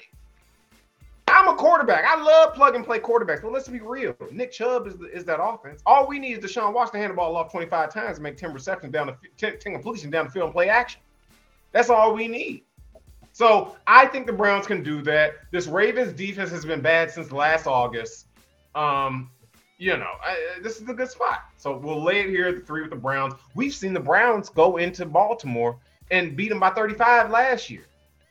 I'm 1.35 1.49
a 1.49 1.55
quarterback. 1.55 2.05
I 2.05 2.15
love 2.15 2.53
plug 2.53 2.75
and 2.75 2.85
play 2.85 2.97
quarterbacks, 2.97 3.41
but 3.41 3.51
let's 3.51 3.67
be 3.67 3.81
real. 3.81 4.15
Nick 4.31 4.53
Chubb 4.53 4.87
is 4.87 4.95
the, 4.95 5.07
is 5.07 5.25
that 5.25 5.43
offense. 5.43 5.81
All 5.85 6.07
we 6.07 6.17
need 6.17 6.37
is 6.37 6.39
Deshaun 6.39 6.73
Watson 6.73 6.93
to 6.93 6.99
hand 6.99 7.11
the 7.11 7.15
ball 7.15 7.35
off 7.35 7.51
25 7.51 7.93
times 7.93 8.17
and 8.17 8.23
make 8.23 8.37
10 8.37 8.53
receptions 8.53 8.93
down 8.93 9.07
the 9.07 9.17
10, 9.35 9.59
10 9.59 9.73
completions 9.73 10.13
down 10.13 10.27
the 10.27 10.31
field 10.31 10.45
and 10.45 10.53
play 10.53 10.69
action. 10.69 11.01
That's 11.73 11.89
all 11.89 12.13
we 12.13 12.29
need. 12.29 12.63
So 13.33 13.75
I 13.85 14.05
think 14.05 14.27
the 14.27 14.31
Browns 14.31 14.65
can 14.65 14.81
do 14.81 15.01
that. 15.01 15.33
This 15.51 15.67
Ravens 15.67 16.13
defense 16.13 16.51
has 16.51 16.63
been 16.63 16.79
bad 16.79 17.11
since 17.11 17.33
last 17.33 17.67
August. 17.67 18.27
Um, 18.73 19.29
you 19.77 19.97
know, 19.97 20.13
I, 20.23 20.59
this 20.63 20.79
is 20.79 20.87
a 20.87 20.93
good 20.93 21.09
spot. 21.09 21.49
So 21.57 21.75
we'll 21.75 22.01
lay 22.01 22.21
it 22.21 22.29
here 22.29 22.47
at 22.47 22.55
the 22.55 22.61
three 22.61 22.79
with 22.79 22.91
the 22.91 22.95
Browns. 22.95 23.33
We've 23.55 23.73
seen 23.73 23.93
the 23.93 23.99
Browns 23.99 24.47
go 24.47 24.77
into 24.77 25.05
Baltimore 25.05 25.77
and 26.11 26.37
beat 26.37 26.47
them 26.47 26.61
by 26.61 26.69
35 26.69 27.29
last 27.29 27.69
year. 27.69 27.83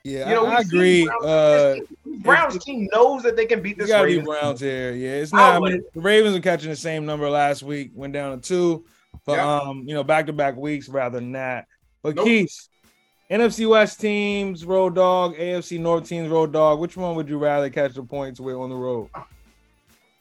Yeah, 0.04 0.28
You 0.28 0.34
know, 0.34 0.46
I, 0.46 0.56
I 0.56 0.60
agree. 0.60 1.06
Browns- 1.06 1.24
Uh, 1.24 1.76
Browns 2.18 2.62
team 2.64 2.88
knows 2.92 3.22
that 3.22 3.36
they 3.36 3.46
can 3.46 3.62
beat 3.62 3.72
it's 3.78 3.80
this 3.86 3.88
gotta 3.88 4.06
be 4.06 4.18
Ravens. 4.18 4.28
Browns 4.28 4.60
here. 4.60 4.92
Yeah, 4.92 5.10
it's 5.12 5.32
not. 5.32 5.54
I 5.54 5.58
would- 5.58 5.72
mean, 5.72 5.84
the 5.94 6.00
Ravens 6.02 6.36
are 6.36 6.40
catching 6.40 6.68
the 6.70 6.76
same 6.76 7.06
number 7.06 7.28
last 7.30 7.62
week, 7.62 7.90
went 7.94 8.12
down 8.12 8.38
to 8.38 8.46
two, 8.46 8.84
but 9.24 9.36
Yeah. 9.38 9.60
um, 9.60 9.84
you 9.86 9.94
know, 9.94 10.04
back 10.04 10.26
to 10.26 10.32
back 10.34 10.56
weeks 10.56 10.88
rather 10.90 11.18
than 11.18 11.32
that. 11.32 11.66
But 12.02 12.16
Nope. 12.16 12.26
Keith, 12.26 12.68
NFC 13.30 13.66
West 13.66 13.98
teams 13.98 14.66
road 14.66 14.94
dog, 14.94 15.36
AFC 15.36 15.78
North 15.80 16.06
teams 16.06 16.28
road 16.28 16.52
dog. 16.52 16.80
Which 16.80 16.98
one 16.98 17.16
would 17.16 17.30
you 17.30 17.38
rather 17.38 17.70
catch 17.70 17.94
the 17.94 18.02
points 18.02 18.38
with 18.38 18.56
on 18.56 18.68
the 18.68 18.76
road? 18.76 19.08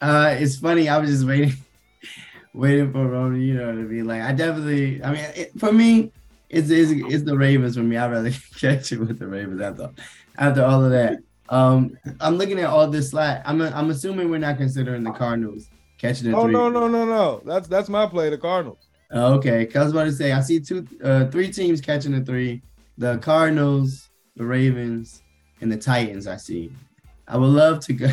Uh, 0.01 0.35
it's 0.39 0.55
funny. 0.57 0.87
I 0.87 0.97
was 0.97 1.09
just 1.09 1.25
waiting, 1.27 1.53
waiting 2.53 2.91
for 2.93 3.05
Roman, 3.05 3.41
you 3.41 3.55
know, 3.55 3.75
to 3.75 3.83
be 3.83 4.01
like. 4.01 4.21
I 4.21 4.31
definitely. 4.31 5.03
I 5.03 5.11
mean, 5.11 5.25
it, 5.35 5.51
for 5.59 5.73
me, 5.73 6.11
it's, 6.53 6.69
it's 6.69 6.91
it's 7.13 7.23
the 7.23 7.37
Ravens. 7.37 7.75
For 7.75 7.83
me, 7.83 7.97
I'd 7.97 8.11
rather 8.11 8.31
catch 8.59 8.91
it 8.91 8.99
with 8.99 9.19
the 9.19 9.27
Ravens 9.27 9.61
after 9.61 9.89
after 10.37 10.63
all 10.63 10.83
of 10.83 10.91
that. 10.91 11.19
Um, 11.49 11.97
I'm 12.21 12.37
looking 12.37 12.59
at 12.59 12.65
all 12.65 12.87
this 12.87 13.09
slide. 13.11 13.41
I'm 13.45 13.61
I'm 13.61 13.89
assuming 13.89 14.29
we're 14.29 14.37
not 14.39 14.57
considering 14.57 15.03
the 15.03 15.11
Cardinals 15.11 15.67
catching 15.97 16.31
the 16.31 16.37
Oh 16.37 16.43
three. 16.45 16.53
no, 16.53 16.69
no, 16.69 16.87
no, 16.87 17.05
no. 17.05 17.41
That's 17.45 17.67
that's 17.67 17.89
my 17.89 18.05
play, 18.07 18.29
the 18.29 18.37
Cardinals. 18.37 18.87
Okay, 19.13 19.59
Okay, 19.61 19.65
'cause 19.67 19.75
I 19.75 19.83
was 19.83 19.91
about 19.91 20.03
to 20.05 20.11
say 20.11 20.31
I 20.31 20.41
see 20.41 20.59
two, 20.59 20.87
uh, 21.03 21.27
three 21.27 21.51
teams 21.51 21.81
catching 21.81 22.13
the 22.13 22.21
three: 22.25 22.61
the 22.97 23.17
Cardinals, 23.19 24.09
the 24.35 24.45
Ravens, 24.45 25.21
and 25.61 25.71
the 25.71 25.77
Titans. 25.77 26.25
I 26.27 26.37
see. 26.37 26.71
I 27.27 27.37
would 27.37 27.47
love 27.51 27.79
to 27.85 27.93
go. 27.93 28.07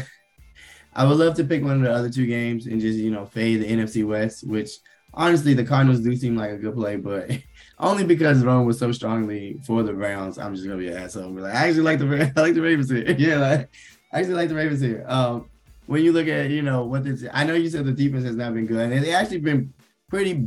I 0.95 1.05
would 1.07 1.19
love 1.19 1.35
to 1.37 1.45
pick 1.45 1.63
one 1.63 1.77
of 1.77 1.83
the 1.83 1.93
other 1.93 2.11
two 2.11 2.27
games 2.27 2.67
and 2.67 2.81
just 2.81 2.99
you 2.99 3.11
know 3.11 3.25
fade 3.25 3.63
the 3.63 3.67
NFC 3.71 4.05
West, 4.07 4.47
which 4.47 4.71
honestly 5.15 5.55
the 5.55 5.65
Cardinals 5.65 6.01
do 6.01 6.15
seem 6.17 6.37
like 6.37 6.51
a 6.51 6.59
good 6.59 6.75
play, 6.75 6.97
but 6.97 7.31
only 7.81 8.05
because 8.05 8.45
Rome 8.45 8.67
was 8.67 8.79
so 8.79 8.93
strongly 8.93 9.59
for 9.67 9.83
the 9.83 9.93
Browns. 9.93 10.39
I'm 10.39 10.55
just 10.55 10.67
gonna 10.67 10.79
be 10.79 10.89
an 10.89 10.99
asshole. 10.99 11.25
and 11.25 11.37
be 11.37 11.43
like, 11.43 11.55
I 11.55 11.69
actually 11.69 11.83
like 11.83 11.99
the 11.99 12.33
I 12.37 12.41
like 12.41 12.55
the 12.55 12.63
Ravens 12.63 12.91
here. 12.91 13.11
yeah, 13.19 13.37
like 13.37 13.71
I 14.13 14.21
actually 14.21 14.35
like 14.35 14.49
the 14.49 14.55
Ravens 14.55 14.81
here. 14.81 15.05
Um, 15.09 15.49
when 15.87 16.05
you 16.05 16.13
look 16.13 16.29
at 16.29 16.51
you 16.51 16.63
know 16.63 16.85
what 16.85 17.05
this, 17.05 17.25
I 17.33 17.45
know 17.45 17.55
you 17.55 17.69
said 17.69 17.85
the 17.85 17.93
defense 17.93 18.25
has 18.25 18.37
not 18.37 18.55
been 18.55 18.67
good, 18.67 18.93
and 18.93 19.05
they 19.05 19.15
actually 19.15 19.39
been 19.39 19.73
pretty. 20.09 20.47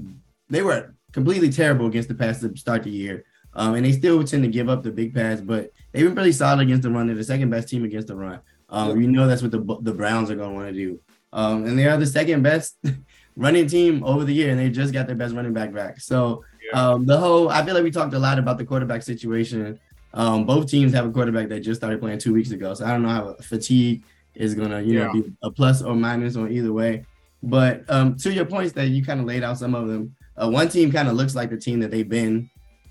They 0.50 0.62
were 0.62 0.93
completely 1.12 1.50
terrible 1.50 1.88
against 1.88 2.10
the 2.10 2.15
pass 2.15 2.39
to 2.41 2.56
start 2.56 2.84
the 2.84 2.91
year. 2.91 3.26
Um, 3.56 3.76
and 3.76 3.86
they 3.86 3.91
still 3.91 4.24
tend 4.24 4.43
to 4.43 4.50
give 4.50 4.67
up 4.67 4.82
the 4.82 4.91
big 4.91 5.13
pass, 5.13 5.39
but 5.39 5.72
they've 5.91 6.06
been 6.06 6.15
pretty 6.15 6.32
solid 6.32 6.62
against 6.62 6.82
the 6.84 6.89
run. 6.89 7.06
They're 7.06 7.15
the 7.15 7.24
second 7.24 7.52
best 7.52 7.69
team 7.69 7.84
against 7.84 8.08
the 8.08 8.15
run. 8.15 8.39
Um, 8.69 9.00
you 9.00 9.08
know 9.08 9.28
that's 9.28 9.43
what 9.43 9.52
the 9.52 9.78
the 9.82 9.93
Browns 9.93 10.32
are 10.32 10.36
going 10.36 10.50
to 10.50 10.56
want 10.56 10.67
to 10.69 10.74
do. 10.74 11.00
Um, 11.32 11.65
and 11.65 11.78
they 11.78 11.88
are 11.88 11.98
the 11.98 12.06
second 12.06 12.41
best 12.43 12.78
running 13.36 13.67
team 13.67 14.04
over 14.04 14.24
the 14.24 14.34
year, 14.34 14.50
and 14.50 14.60
they 14.60 14.69
just 14.69 14.93
got 14.93 15.08
their 15.08 15.15
best 15.15 15.36
running 15.36 15.54
back 15.54 15.74
back. 15.74 16.00
So 16.00 16.43
um, 16.73 17.05
the 17.05 17.17
whole, 17.17 17.49
I 17.49 17.63
feel 17.65 17.73
like 17.73 17.83
we 17.83 17.91
talked 17.91 18.13
a 18.13 18.19
lot 18.19 18.39
about 18.39 18.57
the 18.57 18.65
quarterback 18.65 19.03
situation. 19.03 19.79
Um, 20.13 20.45
both 20.45 20.69
teams 20.69 20.93
have 20.93 21.05
a 21.07 21.12
quarterback 21.12 21.49
that 21.49 21.62
just 21.62 21.79
started 21.79 21.99
playing 21.99 22.19
two 22.19 22.33
weeks 22.33 22.51
ago, 22.51 22.73
so 22.73 22.86
I 22.86 22.89
don't 22.89 23.01
know 23.01 23.09
how 23.09 23.33
fatigue 23.41 24.03
is 24.36 24.55
gonna, 24.55 24.81
you 24.81 24.99
know 24.99 25.13
be 25.13 25.31
a 25.43 25.51
plus 25.51 25.81
or 25.81 25.95
minus 25.95 26.36
on 26.36 26.51
either 26.51 26.73
way. 26.73 27.05
But 27.41 27.83
um, 27.89 28.15
to 28.17 28.33
your 28.33 28.45
points 28.45 28.73
that 28.73 28.88
you 28.88 29.03
kind 29.03 29.19
of 29.19 29.25
laid 29.25 29.43
out 29.43 29.57
some 29.57 29.75
of 29.75 29.88
them, 29.88 30.15
uh, 30.38 30.49
one 30.49 30.69
team 30.69 30.91
kind 30.91 31.07
of 31.07 31.15
looks 31.15 31.36
like 31.36 31.49
the 31.49 31.57
team 31.57 31.79
that 31.81 31.91
they've 31.91 32.07
been, 32.07 32.49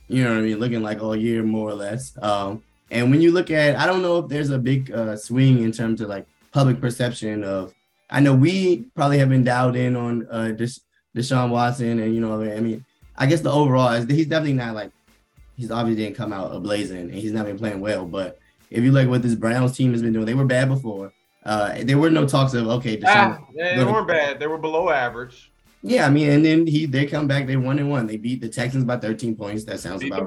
you 0.09 0.25
know 0.25 0.31
what 0.31 0.39
I 0.39 0.43
mean, 0.43 0.59
looking 0.59 0.83
like 0.83 1.03
all 1.03 1.17
year 1.17 1.43
more 1.43 1.71
or 1.71 1.75
less. 1.75 2.17
Um, 2.23 2.63
and 2.91 3.11
when 3.11 3.23
you 3.23 3.33
look 3.33 3.51
at, 3.51 3.77
I 3.77 3.87
don't 3.87 4.03
know 4.03 4.19
if 4.19 4.29
there's 4.29 4.51
a 4.51 4.59
big 4.59 4.93
uh, 4.93 5.17
swing 5.17 5.63
in 5.63 5.73
terms 5.73 6.01
of 6.01 6.09
like 6.09 6.27
public 6.53 6.81
perception 6.81 7.45
of. 7.45 7.73
I 8.11 8.21
know 8.21 8.35
we 8.35 8.91
probably 8.95 9.19
have 9.19 9.31
been 9.31 9.43
dialed 9.43 9.75
in 9.75 9.97
on 9.97 10.27
uh, 10.31 10.53
Desha- 10.55 10.81
Deshaun 11.17 11.49
Watson, 11.49 11.99
and 11.99 12.15
you 12.15 12.21
know, 12.21 12.43
I 12.43 12.61
mean, 12.61 12.85
I 13.17 13.27
guess 13.27 13.41
the 13.41 13.53
overall 13.53 13.93
is 13.93 14.07
he's 14.07 14.27
definitely 14.27 14.55
not 14.55 14.75
like 14.75 14.91
he's 15.57 15.71
obviously 15.71 16.05
didn't 16.05 16.17
come 16.17 16.33
out 16.33 16.53
ablazing, 16.53 17.01
and 17.01 17.15
he's 17.15 17.33
not 17.33 17.47
been 17.47 17.59
playing 17.59 17.81
well. 17.81 18.05
But 18.05 18.39
if 18.71 18.83
you 18.83 18.93
look 18.93 19.09
what 19.09 19.23
this 19.23 19.35
Browns 19.35 19.77
team 19.77 19.93
has 19.93 20.03
been 20.03 20.13
doing, 20.13 20.27
they 20.27 20.35
were 20.35 20.45
bad 20.45 20.69
before. 20.69 21.13
Uh, 21.45 21.75
there 21.83 21.99
were 21.99 22.11
no 22.11 22.27
talks 22.27 22.55
of 22.55 22.69
okay, 22.69 23.01
Ah, 23.05 23.39
they, 23.55 23.77
they 23.77 23.85
weren't 23.85 24.07
bad. 24.07 24.39
They 24.39 24.47
were 24.47 24.59
below 24.59 24.91
average. 24.91 25.51
Yeah, 25.83 26.07
I 26.07 26.11
mean, 26.11 26.31
and 26.31 26.45
then 26.45 26.67
he 26.67 26.87
they 26.87 27.07
come 27.07 27.27
back, 27.27 27.47
they 27.47 27.57
won 27.57 27.79
and 27.79 27.91
one. 27.91 28.07
They 28.07 28.17
beat 28.17 28.41
the 28.41 28.49
Texans 28.49 28.85
by 28.85 28.99
13 28.99 29.35
points. 29.35 29.65
That 29.65 29.81
sounds 29.81 30.01
Beat 30.01 30.13
about 30.13 30.27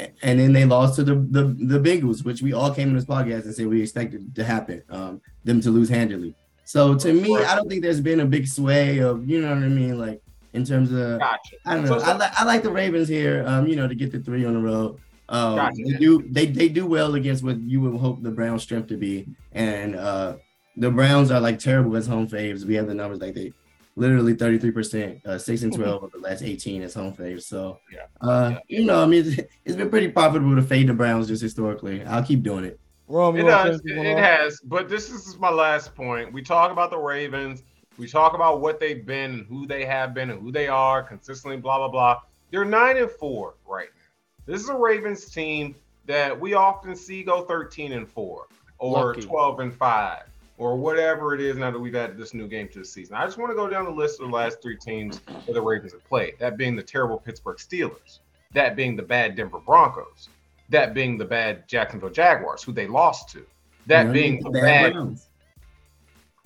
right. 0.00 0.10
And 0.22 0.40
then 0.40 0.52
they 0.52 0.64
lost 0.64 0.96
to 0.96 1.04
the, 1.04 1.14
the 1.14 1.44
the 1.44 1.78
Bengals, 1.80 2.24
which 2.24 2.42
we 2.42 2.52
all 2.52 2.72
came 2.72 2.88
in 2.88 2.94
this 2.94 3.04
podcast 3.04 3.44
and 3.44 3.54
said 3.54 3.66
we 3.66 3.82
expected 3.82 4.34
to 4.36 4.44
happen, 4.44 4.82
um, 4.90 5.20
them 5.44 5.60
to 5.60 5.70
lose 5.70 5.88
handily. 5.88 6.34
So 6.64 6.94
to 6.96 7.12
me, 7.12 7.36
I 7.36 7.54
don't 7.54 7.68
think 7.68 7.82
there's 7.82 8.00
been 8.00 8.20
a 8.20 8.24
big 8.24 8.46
sway 8.46 8.98
of 8.98 9.28
you 9.28 9.40
know 9.40 9.48
what 9.48 9.64
I 9.64 9.68
mean, 9.68 9.98
like 9.98 10.22
in 10.54 10.64
terms 10.64 10.90
of 10.92 11.18
Gotcha. 11.20 11.56
I 11.66 11.74
don't 11.74 11.84
know. 11.84 11.98
So- 11.98 12.04
I, 12.04 12.16
li- 12.16 12.32
I 12.38 12.44
like 12.44 12.62
the 12.62 12.70
Ravens 12.70 13.08
here, 13.08 13.44
um, 13.46 13.66
you 13.66 13.76
know, 13.76 13.86
to 13.86 13.94
get 13.94 14.10
the 14.12 14.20
three 14.20 14.44
on 14.44 14.54
the 14.54 14.60
road. 14.60 14.98
Um, 15.28 15.56
Gotcha. 15.56 15.82
they 15.84 15.92
do 15.98 16.22
they 16.30 16.46
they 16.46 16.68
do 16.68 16.86
well 16.86 17.14
against 17.14 17.42
what 17.44 17.60
you 17.60 17.80
would 17.82 17.98
hope 18.00 18.22
the 18.22 18.30
Browns' 18.30 18.62
strength 18.62 18.88
to 18.88 18.96
be, 18.96 19.26
and 19.52 19.96
uh, 19.96 20.36
the 20.76 20.90
Browns 20.90 21.30
are 21.30 21.40
like 21.40 21.58
terrible 21.58 21.96
as 21.96 22.06
home 22.06 22.26
faves. 22.28 22.64
We 22.64 22.74
have 22.74 22.86
the 22.86 22.94
numbers 22.94 23.20
like 23.20 23.34
they 23.34 23.52
literally 23.96 24.34
33%, 24.34 25.24
uh, 25.24 25.38
6 25.38 25.62
and 25.62 25.72
12 25.72 26.02
of 26.02 26.10
the 26.10 26.18
last 26.18 26.42
18 26.42 26.82
as 26.82 26.94
home 26.94 27.12
faves. 27.14 27.44
So, 27.44 27.78
Yeah. 27.92 28.06
uh, 28.20 28.58
you 28.66 28.84
know, 28.84 29.00
I 29.00 29.06
mean, 29.06 29.24
it's, 29.24 29.40
it's 29.64 29.76
been 29.76 29.88
pretty 29.88 30.08
profitable 30.08 30.56
to 30.56 30.62
fade 30.62 30.88
the 30.88 30.94
Browns 30.94 31.28
just 31.28 31.40
historically. 31.40 32.02
I'll 32.04 32.24
keep 32.24 32.42
doing 32.42 32.64
it. 32.64 32.80
Rome, 33.06 33.36
It 33.36 33.40
you 33.40 33.44
wanna 33.44 33.70
does. 33.70 33.76
It, 33.78 33.82
this 33.84 33.96
one 33.96 34.06
it 34.06 34.14
off? 34.14 34.18
has. 34.18 34.60
But 34.64 34.88
this 34.88 35.10
is 35.12 35.38
my 35.38 35.48
last 35.50 35.94
point. 35.94 36.32
We 36.32 36.42
talk 36.42 36.72
about 36.72 36.90
the 36.90 36.98
Ravens. 36.98 37.62
We 37.96 38.08
talk 38.08 38.34
about 38.34 38.60
what 38.60 38.80
they've 38.80 39.04
been, 39.04 39.30
and 39.32 39.46
who 39.46 39.66
they 39.66 39.84
have 39.84 40.14
been, 40.14 40.30
and 40.30 40.40
who 40.40 40.50
they 40.50 40.68
are 40.68 41.02
consistently. 41.02 41.56
Blah 41.56 41.78
blah 41.78 41.88
blah. 41.88 42.20
They're 42.50 42.64
nine 42.64 42.96
and 42.96 43.10
four 43.10 43.54
right 43.66 43.88
now. 43.94 44.52
This 44.52 44.62
is 44.62 44.68
a 44.68 44.76
Ravens 44.76 45.26
team 45.26 45.74
that 46.06 46.38
we 46.38 46.54
often 46.54 46.94
see 46.96 47.22
go 47.22 47.42
thirteen 47.42 47.92
and 47.92 48.08
four, 48.08 48.46
or 48.78 49.06
Lucky. 49.06 49.22
twelve 49.22 49.60
and 49.60 49.74
five, 49.74 50.24
or 50.58 50.76
whatever 50.76 51.34
it 51.34 51.40
is. 51.40 51.56
Now 51.56 51.70
that 51.70 51.78
we've 51.78 51.94
added 51.94 52.18
this 52.18 52.34
new 52.34 52.48
game 52.48 52.68
to 52.68 52.80
the 52.80 52.84
season, 52.84 53.16
I 53.16 53.24
just 53.24 53.38
want 53.38 53.50
to 53.50 53.56
go 53.56 53.68
down 53.68 53.84
the 53.84 53.90
list 53.90 54.20
of 54.20 54.28
the 54.28 54.34
last 54.34 54.60
three 54.60 54.76
teams 54.76 55.20
that 55.46 55.52
the 55.52 55.62
Ravens 55.62 55.92
have 55.92 56.04
played. 56.04 56.34
That 56.38 56.56
being 56.56 56.76
the 56.76 56.82
terrible 56.82 57.18
Pittsburgh 57.18 57.58
Steelers. 57.58 58.18
That 58.52 58.76
being 58.76 58.96
the 58.96 59.02
bad 59.02 59.34
Denver 59.34 59.58
Broncos. 59.58 60.28
That 60.68 60.94
being 60.94 61.18
the 61.18 61.24
bad 61.24 61.68
Jacksonville 61.68 62.10
Jaguars, 62.10 62.62
who 62.62 62.72
they 62.72 62.86
lost 62.86 63.28
to. 63.30 63.44
That 63.86 64.12
being 64.12 64.42
the 64.42 64.50
the 64.50 64.60
bad 64.60 64.94
bad. 64.94 65.18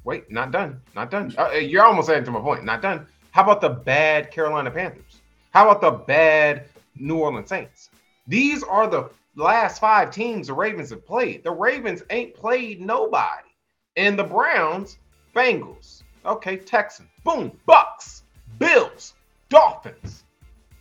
Wait, 0.08 0.30
not 0.30 0.50
done. 0.52 0.80
Not 0.94 1.10
done. 1.10 1.34
Uh, 1.36 1.50
you're 1.50 1.84
almost 1.84 2.08
adding 2.08 2.24
to 2.24 2.30
my 2.30 2.40
point. 2.40 2.64
Not 2.64 2.80
done. 2.80 3.06
How 3.30 3.42
about 3.42 3.60
the 3.60 3.68
bad 3.68 4.30
Carolina 4.30 4.70
Panthers? 4.70 5.20
How 5.50 5.68
about 5.68 5.82
the 5.82 6.02
bad 6.06 6.64
New 6.96 7.18
Orleans 7.18 7.50
Saints? 7.50 7.90
These 8.26 8.62
are 8.62 8.86
the 8.88 9.10
last 9.36 9.80
five 9.82 10.10
teams 10.10 10.46
the 10.46 10.54
Ravens 10.54 10.88
have 10.88 11.04
played. 11.04 11.44
The 11.44 11.50
Ravens 11.50 12.02
ain't 12.08 12.34
played 12.34 12.80
nobody. 12.80 13.50
And 13.98 14.18
the 14.18 14.24
Browns, 14.24 14.96
Bengals, 15.36 16.04
okay, 16.24 16.56
Texans, 16.56 17.10
boom, 17.22 17.52
Bucks, 17.66 18.22
Bills, 18.58 19.12
Dolphins. 19.50 20.24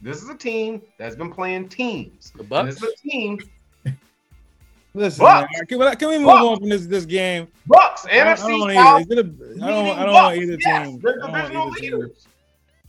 This 0.01 0.23
is 0.23 0.29
a 0.29 0.35
team 0.35 0.81
that's 0.97 1.17
been 1.17 1.33
playing 1.33 1.67
teams. 1.67 2.31
The 2.31 2.39
And 2.43 2.49
Bucks. 2.49 2.75
this 2.75 2.83
is 2.83 2.93
a 2.93 3.09
team. 3.09 3.39
Listen, 4.97 5.25
man, 5.25 5.47
can, 5.67 5.77
we, 5.79 5.95
can 5.95 6.09
we 6.09 6.17
move 6.17 6.25
Bucks. 6.27 6.43
on 6.45 6.59
from 6.59 6.69
this 6.69 6.85
this 6.87 7.05
game? 7.05 7.47
Bucks, 7.67 8.05
I 8.05 8.09
don't, 8.15 8.27
I 8.27 8.33
NFC 8.33 8.47
don't 8.47 8.59
want 8.59 8.73
South. 8.73 9.01
either. 9.01 9.01
Is 9.01 9.07
it 9.11 9.17
a, 9.19 9.63
I 9.65 9.67
don't. 9.69 9.99
I 9.99 10.05
don't 10.05 10.13
want 10.13 10.37
either 10.37 10.57
Yes, 10.59 10.87
team. 10.87 10.99
They're 10.99 11.13
I 11.13 11.27
don't 11.27 11.31
want 11.31 11.43
divisional 11.43 11.69
leaders. 11.69 12.27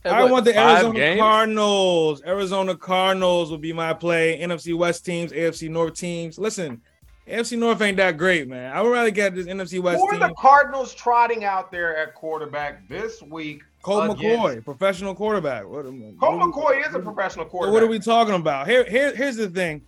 Hey, 0.03 0.09
I 0.11 0.23
what, 0.23 0.31
want 0.31 0.45
the 0.45 0.57
Arizona 0.57 0.93
games? 0.99 1.19
Cardinals. 1.19 2.21
Arizona 2.25 2.75
Cardinals 2.75 3.51
will 3.51 3.57
be 3.57 3.73
my 3.73 3.93
play. 3.93 4.39
NFC 4.39 4.75
West 4.75 5.05
teams, 5.05 5.31
AFC 5.31 5.69
North 5.69 5.93
teams. 5.95 6.39
Listen, 6.39 6.81
AFC 7.27 7.57
North 7.59 7.81
ain't 7.81 7.97
that 7.97 8.17
great, 8.17 8.47
man. 8.47 8.75
I 8.75 8.81
would 8.81 8.91
rather 8.91 9.11
get 9.11 9.35
this 9.35 9.45
NFC 9.45 9.79
West 9.81 9.99
Who 9.99 10.07
are 10.07 10.11
team. 10.11 10.21
the 10.21 10.33
Cardinals 10.35 10.95
trotting 10.95 11.43
out 11.43 11.69
there 11.71 11.95
at 11.97 12.15
quarterback 12.15 12.87
this 12.87 13.21
week? 13.21 13.61
Colt 13.81 14.05
against- 14.05 14.23
McCoy, 14.23 14.63
professional 14.65 15.15
quarterback. 15.15 15.65
What, 15.67 15.85
Colt 15.85 16.17
what- 16.19 16.39
McCoy 16.53 16.87
is 16.87 16.95
a 16.95 16.99
professional 16.99 17.45
quarterback. 17.45 17.73
what 17.73 17.83
are 17.83 17.87
we 17.87 17.99
talking 17.99 18.35
about? 18.35 18.67
Here, 18.67 18.83
here, 18.89 19.15
here's 19.15 19.35
the 19.37 19.49
thing. 19.49 19.81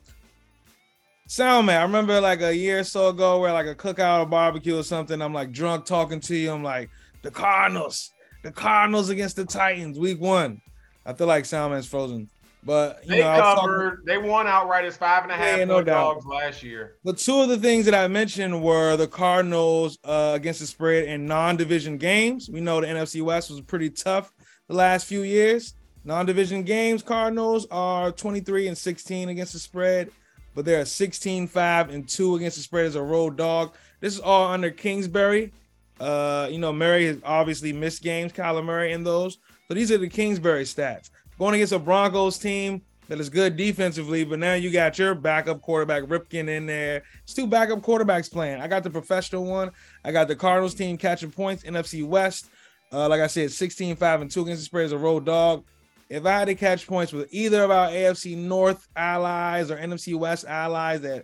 Sound 1.32 1.68
man, 1.68 1.80
I 1.80 1.84
remember 1.84 2.20
like 2.20 2.42
a 2.42 2.54
year 2.54 2.80
or 2.80 2.84
so 2.84 3.08
ago 3.08 3.40
where 3.40 3.54
like 3.54 3.66
a 3.66 3.74
cookout 3.74 4.20
or 4.20 4.26
barbecue 4.26 4.78
or 4.78 4.84
something. 4.84 5.22
I'm 5.22 5.34
like 5.34 5.54
drunk 5.54 5.86
talking 5.86 6.20
to 6.20 6.36
you. 6.36 6.52
I'm 6.52 6.62
like, 6.62 6.90
the 7.22 7.32
Cardinals, 7.32 8.12
the 8.44 8.52
Cardinals 8.52 9.08
against 9.10 9.38
the 9.38 9.46
Titans, 9.46 9.98
week 9.98 10.20
one. 10.20 10.62
I 11.06 11.14
feel 11.14 11.28
like 11.28 11.46
Soundman's 11.46 11.88
frozen. 11.88 12.30
But 12.66 13.00
you 13.06 13.12
They 13.12 13.22
know, 13.22 13.30
was 13.30 13.40
talking- 13.40 13.62
covered. 13.62 14.04
They 14.06 14.18
won 14.18 14.46
outright 14.46 14.84
as 14.84 14.98
five 14.98 15.24
and 15.24 15.32
a 15.32 15.36
half 15.36 15.58
Yeah, 15.60 15.64
no 15.64 15.82
dogs 15.82 16.26
last 16.26 16.64
year. 16.64 16.96
But 17.06 17.18
two 17.18 17.40
of 17.40 17.48
the 17.48 17.58
things 17.58 17.86
that 17.86 17.96
I 17.96 18.10
mentioned 18.10 18.62
were 18.62 18.98
the 18.98 19.08
Cardinals 19.08 20.00
uh, 20.04 20.34
against 20.36 20.60
the 20.60 20.68
spread 20.68 21.06
in 21.06 21.28
non-division 21.28 21.98
games. 21.98 22.50
We 22.52 22.60
know 22.60 22.82
the 22.82 22.88
NFC 22.88 23.22
West 23.22 23.50
was 23.50 23.62
pretty 23.62 23.90
tough 23.90 24.34
the 24.68 24.76
last 24.76 25.06
few 25.06 25.22
years. 25.22 25.76
Non-division 26.04 26.64
games, 26.64 27.02
Cardinals 27.02 27.68
are 27.72 28.12
23 28.12 28.68
and 28.68 28.78
16 28.78 29.30
against 29.30 29.54
the 29.54 29.60
spread, 29.60 30.12
but 30.54 30.66
they're 30.66 30.86
16, 30.86 31.48
5 31.48 31.90
and 31.90 32.08
2 32.08 32.36
against 32.36 32.58
the 32.58 32.64
spread 32.64 32.86
as 32.86 32.96
a 32.96 33.02
road 33.02 33.38
dog. 33.38 33.74
This 34.00 34.14
is 34.14 34.20
all 34.20 34.52
under 34.52 34.72
Kingsbury. 34.72 35.54
Uh, 36.00 36.48
you 36.52 36.58
know, 36.58 36.74
Murray 36.74 37.06
has 37.06 37.18
obviously 37.24 37.72
missed 37.72 38.02
games, 38.02 38.34
Kyler 38.34 38.64
Murray 38.64 38.92
in 38.92 39.04
those. 39.04 39.38
So 39.68 39.76
these 39.76 39.92
are 39.92 39.98
the 39.98 40.10
Kingsbury 40.10 40.64
stats. 40.64 41.12
Going 41.38 41.56
against 41.56 41.74
a 41.74 41.80
Broncos 41.80 42.38
team 42.38 42.82
that 43.08 43.20
is 43.20 43.30
good 43.30 43.58
defensively, 43.58 44.24
but 44.24 44.40
now 44.40 44.54
you 44.54 44.72
got 44.72 44.98
your 44.98 45.14
backup 45.14 45.62
quarterback 45.62 46.04
Ripken 46.04 46.48
in 46.48 46.66
there. 46.66 47.04
It's 47.24 47.34
two 47.34 47.46
backup 47.46 47.80
quarterbacks 47.80 48.32
playing. 48.32 48.62
I 48.62 48.68
got 48.68 48.84
the 48.84 48.90
professional 48.90 49.46
one. 49.46 49.72
I 50.04 50.12
got 50.12 50.28
the 50.28 50.36
Cardinals 50.36 50.74
team 50.74 50.98
catching 50.98 51.32
points, 51.32 51.64
NFC 51.64 52.06
West. 52.06 52.50
Uh, 52.92 53.08
like 53.08 53.22
I 53.22 53.28
said, 53.28 53.52
16, 53.52 53.96
5, 53.96 54.22
and 54.22 54.32
2 54.32 54.44
against 54.44 54.62
the 54.62 54.66
spread 54.66 54.86
as 54.86 54.92
a 54.92 54.98
road 54.98 55.26
dog. 55.26 55.64
If 56.12 56.26
I 56.26 56.40
had 56.40 56.46
to 56.50 56.56
catch 56.56 56.88
points 56.88 57.14
with 57.14 57.30
either 57.32 57.64
of 57.64 57.72
our 57.72 57.88
AFC 57.88 58.36
North 58.36 58.86
allies 58.98 59.72
or 59.72 59.78
NFC 59.78 60.14
West 60.14 60.44
allies 60.46 61.00
that 61.02 61.24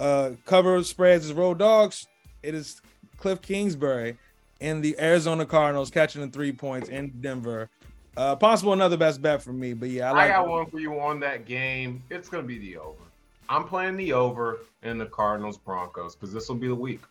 uh, 0.00 0.30
cover 0.46 0.82
spreads 0.84 1.26
as 1.26 1.34
road 1.34 1.58
dogs, 1.58 2.06
it 2.42 2.54
is 2.54 2.80
Cliff 3.18 3.42
Kingsbury 3.42 4.16
and 4.62 4.82
the 4.82 4.98
Arizona 4.98 5.44
Cardinals 5.44 5.90
catching 5.90 6.22
the 6.22 6.28
three 6.28 6.50
points 6.50 6.88
in 6.88 7.10
Denver. 7.20 7.68
Uh, 8.16 8.34
possible 8.34 8.72
another 8.72 8.96
best 8.96 9.20
bet 9.20 9.42
for 9.42 9.52
me, 9.52 9.74
but 9.74 9.90
yeah, 9.90 10.10
I 10.10 10.10
I, 10.10 10.12
like 10.12 10.30
got 10.30 10.48
one 10.48 10.64
for 10.64 10.80
you 10.80 10.98
on 10.98 11.20
that 11.20 11.44
game. 11.44 12.02
It's 12.08 12.30
gonna 12.30 12.42
be 12.42 12.58
the 12.58 12.78
over. 12.78 13.02
I'm 13.50 13.64
playing 13.64 13.98
the 13.98 14.14
over 14.14 14.60
in 14.82 14.96
the 14.96 15.06
Cardinals 15.06 15.58
Broncos 15.58 16.16
because 16.16 16.32
this 16.32 16.48
will 16.48 16.56
be 16.56 16.68
the 16.68 16.74
week. 16.74 17.02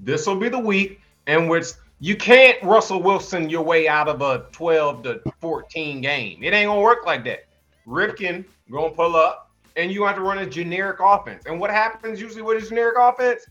This 0.00 0.26
will 0.26 0.40
be 0.40 0.48
the 0.48 0.58
week 0.58 1.00
in 1.28 1.46
which 1.46 1.66
you 2.02 2.16
can't 2.16 2.60
Russell 2.64 3.00
Wilson 3.00 3.48
your 3.48 3.62
way 3.62 3.86
out 3.86 4.08
of 4.08 4.22
a 4.22 4.46
12 4.50 5.04
to 5.04 5.22
14 5.40 6.00
game. 6.00 6.42
It 6.42 6.52
ain't 6.52 6.66
gonna 6.66 6.80
work 6.80 7.06
like 7.06 7.22
that. 7.26 7.44
Ripken 7.86 8.44
gonna 8.72 8.90
pull 8.90 9.14
up, 9.14 9.52
and 9.76 9.92
you 9.92 10.04
have 10.04 10.16
to 10.16 10.20
run 10.20 10.38
a 10.38 10.46
generic 10.46 10.98
offense. 10.98 11.44
And 11.46 11.60
what 11.60 11.70
happens 11.70 12.20
usually 12.20 12.42
with 12.42 12.60
a 12.60 12.66
generic 12.66 12.96
offense? 12.98 13.46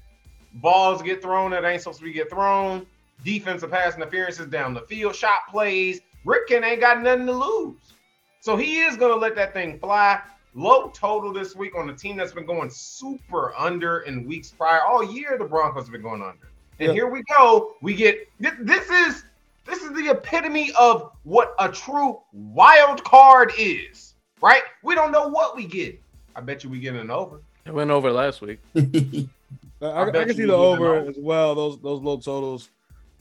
Balls 0.55 1.01
get 1.01 1.21
thrown 1.21 1.51
that 1.51 1.63
ain't 1.63 1.81
supposed 1.81 1.99
to 1.99 2.03
be 2.03 2.11
get 2.11 2.29
thrown. 2.29 2.85
Defensive 3.23 3.71
pass 3.71 3.95
interferences 3.95 4.47
down 4.47 4.73
the 4.73 4.81
field, 4.81 5.15
shot 5.15 5.47
plays. 5.49 6.01
Ripken 6.25 6.61
ain't 6.61 6.81
got 6.81 7.01
nothing 7.01 7.27
to 7.27 7.31
lose. 7.31 7.77
So 8.41 8.57
he 8.57 8.81
is 8.81 8.97
to 8.97 9.15
let 9.15 9.33
that 9.35 9.53
thing 9.53 9.79
fly. 9.79 10.19
Low 10.55 10.89
total 10.89 11.31
this 11.31 11.55
week 11.55 11.77
on 11.77 11.89
a 11.89 11.95
team 11.95 12.17
that's 12.17 12.33
been 12.33 12.45
going 12.45 12.69
super 12.69 13.53
under 13.57 13.99
in 14.01 14.27
weeks 14.27 14.51
prior. 14.51 14.81
All 14.81 15.09
year 15.09 15.37
the 15.37 15.45
Broncos 15.45 15.83
have 15.83 15.93
been 15.93 16.01
going 16.01 16.21
under. 16.21 16.50
And 16.81 16.87
Yeah. 16.87 16.93
here 16.93 17.07
we 17.11 17.21
go. 17.23 17.75
We 17.83 17.93
get 17.93 18.27
this, 18.39 18.53
this 18.59 18.89
is 18.89 19.23
this 19.65 19.83
is 19.83 19.91
the 19.93 20.09
epitome 20.09 20.71
of 20.79 21.11
what 21.23 21.53
a 21.59 21.69
true 21.69 22.19
wild 22.33 23.03
card 23.03 23.51
is. 23.57 24.15
Right? 24.41 24.63
We 24.81 24.95
don't 24.95 25.11
know 25.11 25.27
what 25.27 25.55
we 25.55 25.67
get. 25.67 26.01
I 26.35 26.41
bet 26.41 26.63
you 26.63 26.71
we 26.71 26.79
get 26.79 26.95
an 26.95 27.11
over. 27.11 27.41
It 27.67 27.73
went 27.73 27.91
over 27.91 28.11
last 28.11 28.41
week. 28.41 28.59
I, 28.75 28.81
I, 29.81 30.09
bet 30.09 30.27
can 30.27 30.35
see 30.35 30.45
the 30.45 30.53
over 30.53 30.95
over. 30.95 31.09
as 31.09 31.17
well. 31.19 31.53
Those 31.53 31.79
those 31.81 32.01
low 32.01 32.17
totals 32.17 32.71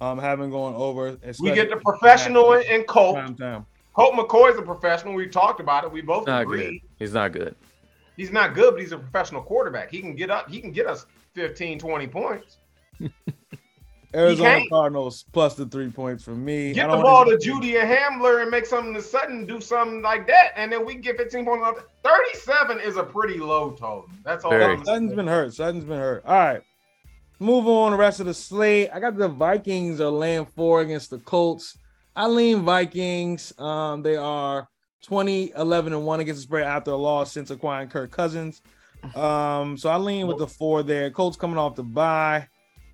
um 0.00 0.18
have 0.18 0.38
been 0.38 0.50
going 0.50 0.74
over. 0.74 1.18
We 1.38 1.52
get 1.52 1.68
the 1.68 1.76
professional 1.76 2.54
in, 2.54 2.62
in 2.62 2.84
Colt. 2.84 3.16
Prime 3.16 3.34
time. 3.34 3.66
Colt 3.94 4.14
McCoy 4.14 4.52
is 4.52 4.58
a 4.58 4.62
professional. 4.62 5.12
We 5.12 5.26
talked 5.26 5.60
about 5.60 5.84
it. 5.84 5.92
We 5.92 6.00
both 6.00 6.26
Not 6.26 6.42
agree. 6.42 6.62
good. 6.62 6.74
He's 6.98 7.12
not 7.12 7.32
good. 7.32 7.54
He's 8.16 8.30
not 8.30 8.54
good, 8.54 8.72
but 8.72 8.80
he's 8.80 8.92
a 8.92 8.98
professional 8.98 9.42
quarterback. 9.42 9.90
He 9.90 10.00
can 10.00 10.14
get 10.14 10.30
up. 10.30 10.48
He 10.48 10.60
can 10.60 10.72
get 10.72 10.86
us 10.86 11.04
15, 11.34 11.78
20 11.78 12.06
points. 12.06 12.56
Arizona. 14.14 14.62
Cardinals 14.68 15.24
plus 15.32 15.54
the 15.54 15.66
three 15.66 15.90
points 15.90 16.24
for 16.24 16.34
me. 16.34 16.72
Get 16.72 16.90
the 16.90 16.96
ball 16.96 17.24
to 17.24 17.36
Jeudy 17.36 17.80
and 17.80 17.88
Hamler 17.88 18.42
and 18.42 18.50
make 18.50 18.66
something 18.66 18.94
to 18.94 19.02
Sutton 19.02 19.46
do 19.46 19.60
something 19.60 20.02
like 20.02 20.26
that, 20.26 20.52
and 20.56 20.72
then 20.72 20.84
we 20.84 20.94
can 20.94 21.02
get 21.02 21.16
15 21.16 21.44
points. 21.44 21.66
Up. 21.66 21.88
37 22.02 22.80
is 22.80 22.96
a 22.96 23.02
pretty 23.02 23.38
low 23.38 23.70
total. 23.70 24.06
That's 24.24 24.44
all. 24.44 24.50
Very. 24.50 24.82
Sutton's 24.84 25.12
been 25.12 25.26
hurt. 25.26 25.54
Sutton's 25.54 25.84
been 25.84 25.98
hurt. 25.98 26.24
All 26.24 26.34
right. 26.34 26.62
Move 27.38 27.66
on 27.68 27.92
the 27.92 27.96
rest 27.96 28.20
of 28.20 28.26
the 28.26 28.34
slate. 28.34 28.90
I 28.92 29.00
got 29.00 29.16
the 29.16 29.28
Vikings 29.28 30.00
are 30.00 30.10
laying 30.10 30.44
four 30.44 30.82
against 30.82 31.10
the 31.10 31.18
Colts. 31.18 31.78
I 32.14 32.26
lean 32.26 32.64
Vikings. 32.64 33.58
Um, 33.58 34.02
they 34.02 34.16
are 34.16 34.68
20, 35.04 35.52
11, 35.56 35.94
and 35.94 36.04
1 36.04 36.20
against 36.20 36.40
the 36.40 36.42
spread 36.42 36.66
after 36.66 36.90
a 36.90 36.96
loss 36.96 37.32
since 37.32 37.50
acquiring 37.50 37.88
Kirk 37.88 38.10
Cousins. 38.10 38.60
Um, 39.14 39.78
so 39.78 39.88
I 39.88 39.96
lean 39.96 40.26
with 40.26 40.38
the 40.38 40.46
four 40.46 40.82
there. 40.82 41.10
Colts 41.10 41.38
coming 41.38 41.56
off 41.56 41.76
the 41.76 41.82
bye. 41.82 42.46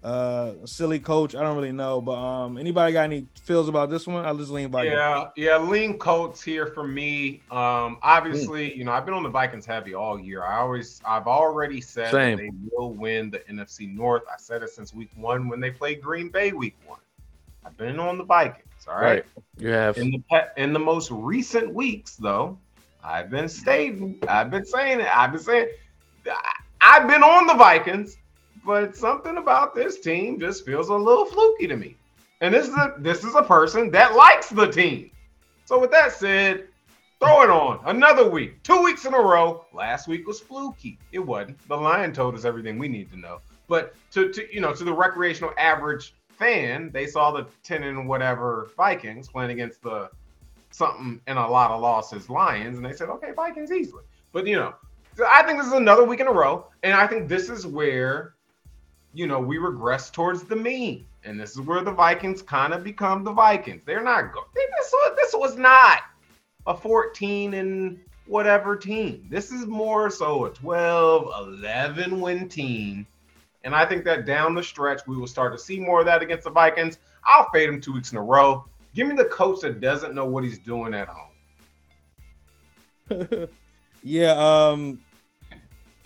Uh 0.06 0.64
silly 0.66 1.00
coach. 1.00 1.34
I 1.34 1.42
don't 1.42 1.56
really 1.56 1.72
know. 1.72 2.00
But 2.00 2.14
um 2.14 2.58
anybody 2.58 2.92
got 2.92 3.02
any 3.02 3.26
feels 3.42 3.68
about 3.68 3.90
this 3.90 4.06
one? 4.06 4.24
I'll 4.24 4.36
just 4.36 4.52
lean 4.52 4.70
Vikings. 4.70 4.94
Yeah, 4.94 5.30
yeah, 5.36 5.58
lean 5.58 5.98
Colts 5.98 6.40
here 6.40 6.68
for 6.68 6.86
me. 6.86 7.42
Um, 7.50 7.98
obviously, 8.02 8.72
you 8.76 8.84
know, 8.84 8.92
I've 8.92 9.04
been 9.04 9.14
on 9.14 9.24
the 9.24 9.30
Vikings 9.30 9.66
heavy 9.66 9.94
all 9.94 10.16
year. 10.16 10.44
I 10.44 10.58
always, 10.58 11.00
I've 11.04 11.26
already 11.26 11.80
said 11.80 12.12
Same. 12.12 12.36
that 12.36 12.42
they 12.44 12.50
will 12.70 12.92
win 12.92 13.30
the 13.30 13.40
NFC 13.50 13.92
North. 13.92 14.22
I 14.32 14.36
said 14.38 14.62
it 14.62 14.70
since 14.70 14.94
week 14.94 15.10
one 15.16 15.48
when 15.48 15.58
they 15.58 15.72
played 15.72 16.00
Green 16.00 16.28
Bay 16.28 16.52
week 16.52 16.76
one. 16.86 17.00
I've 17.64 17.76
been 17.76 17.98
on 17.98 18.16
the 18.16 18.24
Vikings. 18.24 18.86
All 18.86 18.94
right. 18.94 19.02
Right. 19.02 19.24
You 19.58 19.70
have 19.70 19.98
In 19.98 20.12
the 20.12 20.22
pe- 20.30 20.62
in 20.62 20.72
the 20.72 20.78
most 20.78 21.10
recent 21.10 21.74
weeks, 21.74 22.14
though, 22.14 22.56
I've 23.02 23.28
been 23.28 23.48
stating, 23.48 24.20
I've 24.28 24.52
been 24.52 24.66
saying 24.66 25.00
it, 25.00 25.08
I've 25.12 25.32
been 25.32 25.40
saying, 25.40 25.66
I- 26.30 26.52
I've 26.80 27.08
been 27.08 27.24
on 27.24 27.48
the 27.48 27.54
Vikings, 27.54 28.18
but 28.66 28.96
something 28.96 29.36
about 29.36 29.74
this 29.74 30.00
team 30.00 30.40
just 30.40 30.66
feels 30.66 30.88
a 30.88 30.94
little 30.94 31.24
fluky 31.24 31.68
to 31.68 31.76
me. 31.76 31.96
And 32.40 32.52
this 32.52 32.66
is 32.68 32.74
a 32.74 32.94
this 32.98 33.24
is 33.24 33.34
a 33.34 33.42
person 33.42 33.90
that 33.92 34.14
likes 34.14 34.50
the 34.50 34.66
team. 34.66 35.10
So 35.64 35.80
with 35.80 35.90
that 35.92 36.12
said, 36.12 36.66
throw 37.20 37.42
it 37.42 37.50
on 37.50 37.80
another 37.86 38.28
week, 38.28 38.62
two 38.62 38.82
weeks 38.82 39.06
in 39.06 39.14
a 39.14 39.20
row. 39.20 39.64
Last 39.72 40.08
week 40.08 40.26
was 40.26 40.40
fluky. 40.40 40.98
It 41.12 41.20
wasn't. 41.20 41.66
The 41.68 41.76
lion 41.76 42.12
told 42.12 42.34
us 42.34 42.44
everything 42.44 42.78
we 42.78 42.88
need 42.88 43.10
to 43.12 43.16
know. 43.18 43.40
But 43.68 43.94
to, 44.12 44.30
to 44.32 44.54
you 44.54 44.60
know, 44.60 44.74
to 44.74 44.84
the 44.84 44.92
recreational 44.92 45.52
average 45.56 46.14
fan, 46.28 46.90
they 46.92 47.06
saw 47.06 47.30
the 47.30 47.46
10 47.62 47.82
and 47.84 48.08
whatever 48.08 48.68
Vikings 48.76 49.28
playing 49.28 49.52
against 49.52 49.82
the 49.82 50.10
something 50.70 51.20
and 51.26 51.38
a 51.38 51.46
lot 51.46 51.70
of 51.70 51.80
losses 51.80 52.28
Lions, 52.28 52.76
and 52.76 52.84
they 52.84 52.92
said, 52.92 53.08
okay, 53.08 53.32
Vikings 53.32 53.72
easily. 53.72 54.04
But 54.32 54.46
you 54.46 54.56
know, 54.56 54.74
I 55.30 55.42
think 55.42 55.58
this 55.58 55.66
is 55.66 55.72
another 55.72 56.04
week 56.04 56.20
in 56.20 56.26
a 56.26 56.32
row, 56.32 56.66
and 56.82 56.92
I 56.92 57.06
think 57.06 57.28
this 57.28 57.48
is 57.48 57.66
where 57.66 58.34
you 59.16 59.26
know 59.26 59.40
we 59.40 59.56
regress 59.56 60.10
towards 60.10 60.44
the 60.44 60.56
mean, 60.56 61.06
and 61.24 61.40
this 61.40 61.52
is 61.52 61.60
where 61.62 61.82
the 61.82 61.92
Vikings 61.92 62.42
kind 62.42 62.74
of 62.74 62.84
become 62.84 63.24
the 63.24 63.32
Vikings. 63.32 63.82
They're 63.86 64.04
not 64.04 64.32
good. 64.32 64.44
This 64.54 64.92
was 64.92 65.16
this 65.16 65.34
was 65.34 65.56
not 65.56 66.02
a 66.66 66.76
14 66.76 67.54
and 67.54 67.98
whatever 68.26 68.76
team. 68.76 69.26
This 69.30 69.50
is 69.52 69.66
more 69.66 70.10
so 70.10 70.44
a 70.44 70.50
12, 70.50 71.48
11 71.58 72.20
win 72.20 72.48
team. 72.48 73.06
And 73.64 73.74
I 73.74 73.86
think 73.86 74.04
that 74.04 74.26
down 74.26 74.54
the 74.54 74.62
stretch, 74.62 75.00
we 75.06 75.16
will 75.16 75.26
start 75.26 75.52
to 75.52 75.58
see 75.58 75.80
more 75.80 76.00
of 76.00 76.06
that 76.06 76.22
against 76.22 76.44
the 76.44 76.50
Vikings. 76.50 76.98
I'll 77.24 77.48
fade 77.52 77.68
them 77.68 77.80
two 77.80 77.94
weeks 77.94 78.12
in 78.12 78.18
a 78.18 78.22
row. 78.22 78.64
Give 78.94 79.08
me 79.08 79.16
the 79.16 79.24
coach 79.24 79.60
that 79.62 79.80
doesn't 79.80 80.14
know 80.14 80.26
what 80.26 80.44
he's 80.44 80.58
doing 80.58 80.94
at 80.94 81.08
home. 81.08 81.32
yeah, 84.02 84.32
um 84.32 85.00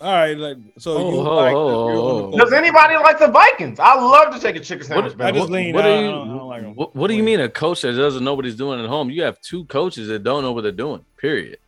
all 0.01 0.13
right, 0.13 0.37
like 0.37 0.57
so 0.77 0.97
Oh, 0.97 1.11
you 1.11 1.17
oh, 1.19 1.35
like 1.35 1.53
oh, 1.55 1.67
the 1.69 1.97
oh, 1.99 2.31
oh. 2.33 2.37
Does 2.37 2.53
anybody 2.53 2.95
like 2.95 3.19
the 3.19 3.27
Vikings? 3.27 3.79
I 3.79 3.95
love 3.95 4.33
to 4.33 4.39
take 4.41 4.55
a 4.55 4.59
chicken 4.59 4.85
sandwich. 4.85 5.13
What- 5.15 5.21
I 5.27 5.31
back. 5.31 5.35
just 5.39 5.49
lean. 5.49 5.73
what 5.75 5.85
I- 5.85 5.89
are 5.89 5.97
I 5.97 6.01
don't- 6.01 6.29
I 6.29 6.37
don't 6.37 6.47
like 6.47 6.63
'em. 6.63 6.75
what, 6.75 6.95
what 6.95 7.07
do 7.07 7.13
you 7.13 7.23
mean 7.23 7.39
a 7.39 7.49
coach 7.49 7.81
that 7.81 7.93
doesn't 7.93 8.23
know 8.23 8.33
what 8.33 8.45
he's 8.45 8.55
doing 8.55 8.79
at 8.81 8.87
home? 8.89 9.09
You 9.09 9.23
have 9.23 9.39
two 9.41 9.65
coaches 9.65 10.07
that 10.09 10.23
don't 10.23 10.41
know 10.43 10.51
what 10.51 10.61
they're 10.63 10.71
doing. 10.71 11.05
Period. 11.17 11.59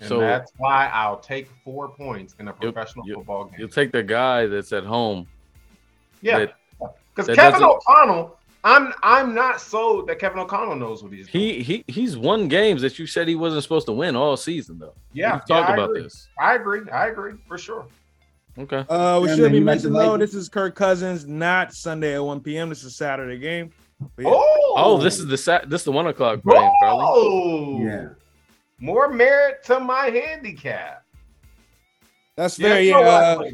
And 0.00 0.08
So- 0.08 0.20
that's 0.20 0.52
why 0.58 0.90
I'll 0.92 1.18
take 1.18 1.48
four 1.64 1.88
points 1.88 2.34
in 2.38 2.48
a 2.48 2.54
You'll- 2.60 2.72
professional 2.72 3.06
you'll- 3.06 3.18
football 3.20 3.44
game. 3.44 3.54
You'll 3.58 3.68
take 3.68 3.92
the 3.92 4.02
guy 4.02 4.46
that's 4.46 4.72
at 4.72 4.84
home. 4.84 5.26
yeah, 6.20 6.46
because 7.14 7.26
that 7.26 7.36
Kevin 7.36 7.62
O'Connell, 7.64 8.38
I'm 8.64 8.92
I'm 9.02 9.34
not 9.34 9.60
sold 9.60 10.06
that 10.08 10.18
Kevin 10.20 10.38
O'Connell 10.38 10.76
knows 10.76 11.02
what 11.02 11.12
he's 11.12 11.28
doing. 11.28 11.42
He 11.42 11.62
he 11.62 11.84
he's 11.88 12.16
won 12.16 12.46
games 12.48 12.82
that 12.82 12.98
you 12.98 13.06
said 13.06 13.26
he 13.26 13.34
wasn't 13.34 13.62
supposed 13.64 13.86
to 13.86 13.92
win 13.92 14.14
all 14.14 14.36
season 14.36 14.78
though. 14.78 14.94
yeah, 15.12 15.32
We've 15.34 15.40
talked 15.46 15.68
yeah, 15.68 15.74
about 15.74 15.90
agree. 15.90 16.02
this. 16.02 16.28
I 16.38 16.54
agree. 16.54 16.88
I 16.90 17.08
agree 17.08 17.32
for 17.48 17.58
sure. 17.58 17.86
Okay. 18.58 18.84
Uh, 18.88 19.18
we 19.22 19.28
Yeah, 19.28 19.34
should 19.34 19.42
man, 19.44 19.52
be 19.52 19.58
you 19.58 19.64
like 19.64 19.80
the 19.80 19.88
mentioning 19.90 19.92
though, 19.94 20.16
this 20.16 20.34
is 20.34 20.48
Kirk 20.48 20.74
Cousins, 20.76 21.26
not 21.26 21.72
Sunday 21.72 22.14
at 22.14 22.22
1 22.24 22.40
p.m. 22.40 22.68
This 22.68 22.84
is 22.84 22.94
Saturday 22.94 23.38
game. 23.38 23.72
Yeah. 24.18 24.26
Oh, 24.28 24.74
Oh, 24.76 24.98
this 24.98 25.18
is 25.18 25.26
the 25.26 25.36
sat. 25.38 25.68
This 25.70 25.80
is 25.80 25.84
the 25.86 25.92
one 25.92 26.06
o'clock 26.06 26.40
game, 26.44 26.70
Carly. 26.82 27.04
Oh, 27.08 27.80
Yeah. 27.82 28.08
More 28.78 29.08
merit 29.08 29.64
to 29.64 29.80
my 29.80 30.06
handicap. 30.10 31.04
That's 32.36 32.58
Yeah, 32.58 32.68
fair. 32.74 32.80
you 32.82 32.90
Yeah. 32.90 33.00
know 33.00 33.06
what? 33.38 33.46
Uh, 33.48 33.50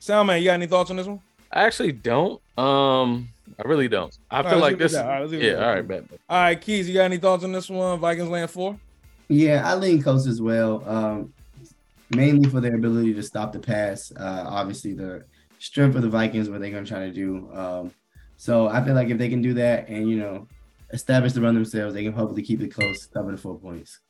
Salman, 0.00 0.38
you 0.38 0.44
got 0.48 0.54
any 0.54 0.66
thoughts 0.66 0.90
on 0.90 0.96
this 0.96 1.06
one? 1.06 1.20
I 1.50 1.64
actually 1.64 1.92
don't. 1.92 2.40
Um, 2.58 3.28
I 3.58 3.66
really 3.68 3.88
don't. 3.88 4.16
I 4.30 4.38
All 4.38 4.42
feel 4.42 4.52
right, 4.52 4.60
like 4.60 4.80
let's 4.80 4.80
leave 4.80 4.80
it 4.80 4.82
this. 4.82 4.94
at 4.94 5.02
that. 5.02 5.04
All 5.06 5.10
right, 5.12 5.20
let's 5.20 5.32
leave 5.32 5.42
it 5.42 5.46
yeah. 5.46 5.52
at 5.52 5.56
All 5.56 5.60
that. 5.62 5.74
right, 5.74 5.88
bet. 5.88 6.10
bet. 6.10 6.20
All 6.28 6.40
right, 6.42 6.60
Keys, 6.60 6.88
you 6.88 6.94
got 6.94 7.04
any 7.04 7.16
thoughts 7.18 7.44
on 7.44 7.52
this 7.52 7.70
one? 7.70 7.98
Vikings 8.00 8.28
land 8.28 8.50
four. 8.50 8.78
Yeah, 9.28 9.62
I 9.64 9.74
lean 9.74 10.02
Colts 10.02 10.26
as 10.26 10.40
well. 10.40 10.82
Um, 10.88 11.32
mainly 12.10 12.48
for 12.48 12.60
their 12.60 12.74
ability 12.74 13.14
to 13.14 13.22
stop 13.22 13.52
the 13.52 13.58
pass. 13.58 14.12
Uh, 14.12 14.44
obviously, 14.46 14.92
the 14.94 15.24
strength 15.58 15.96
of 15.96 16.02
the 16.02 16.08
Vikings, 16.08 16.48
what 16.48 16.60
they're 16.60 16.70
going 16.70 16.84
to 16.84 16.90
try 16.90 17.00
to 17.00 17.12
do. 17.12 17.50
Um, 17.52 17.92
so 18.36 18.68
I 18.68 18.84
feel 18.84 18.94
like 18.94 19.08
if 19.08 19.18
they 19.18 19.28
can 19.28 19.42
do 19.42 19.54
that 19.54 19.88
and 19.88 20.08
you 20.08 20.18
know 20.18 20.46
establish 20.92 21.32
the 21.32 21.40
run 21.40 21.54
themselves, 21.54 21.94
they 21.94 22.04
can 22.04 22.12
hopefully 22.12 22.42
keep 22.42 22.60
it 22.60 22.68
close, 22.68 23.06
cover 23.06 23.32
the 23.32 23.38
four 23.38 23.58
points. 23.58 24.00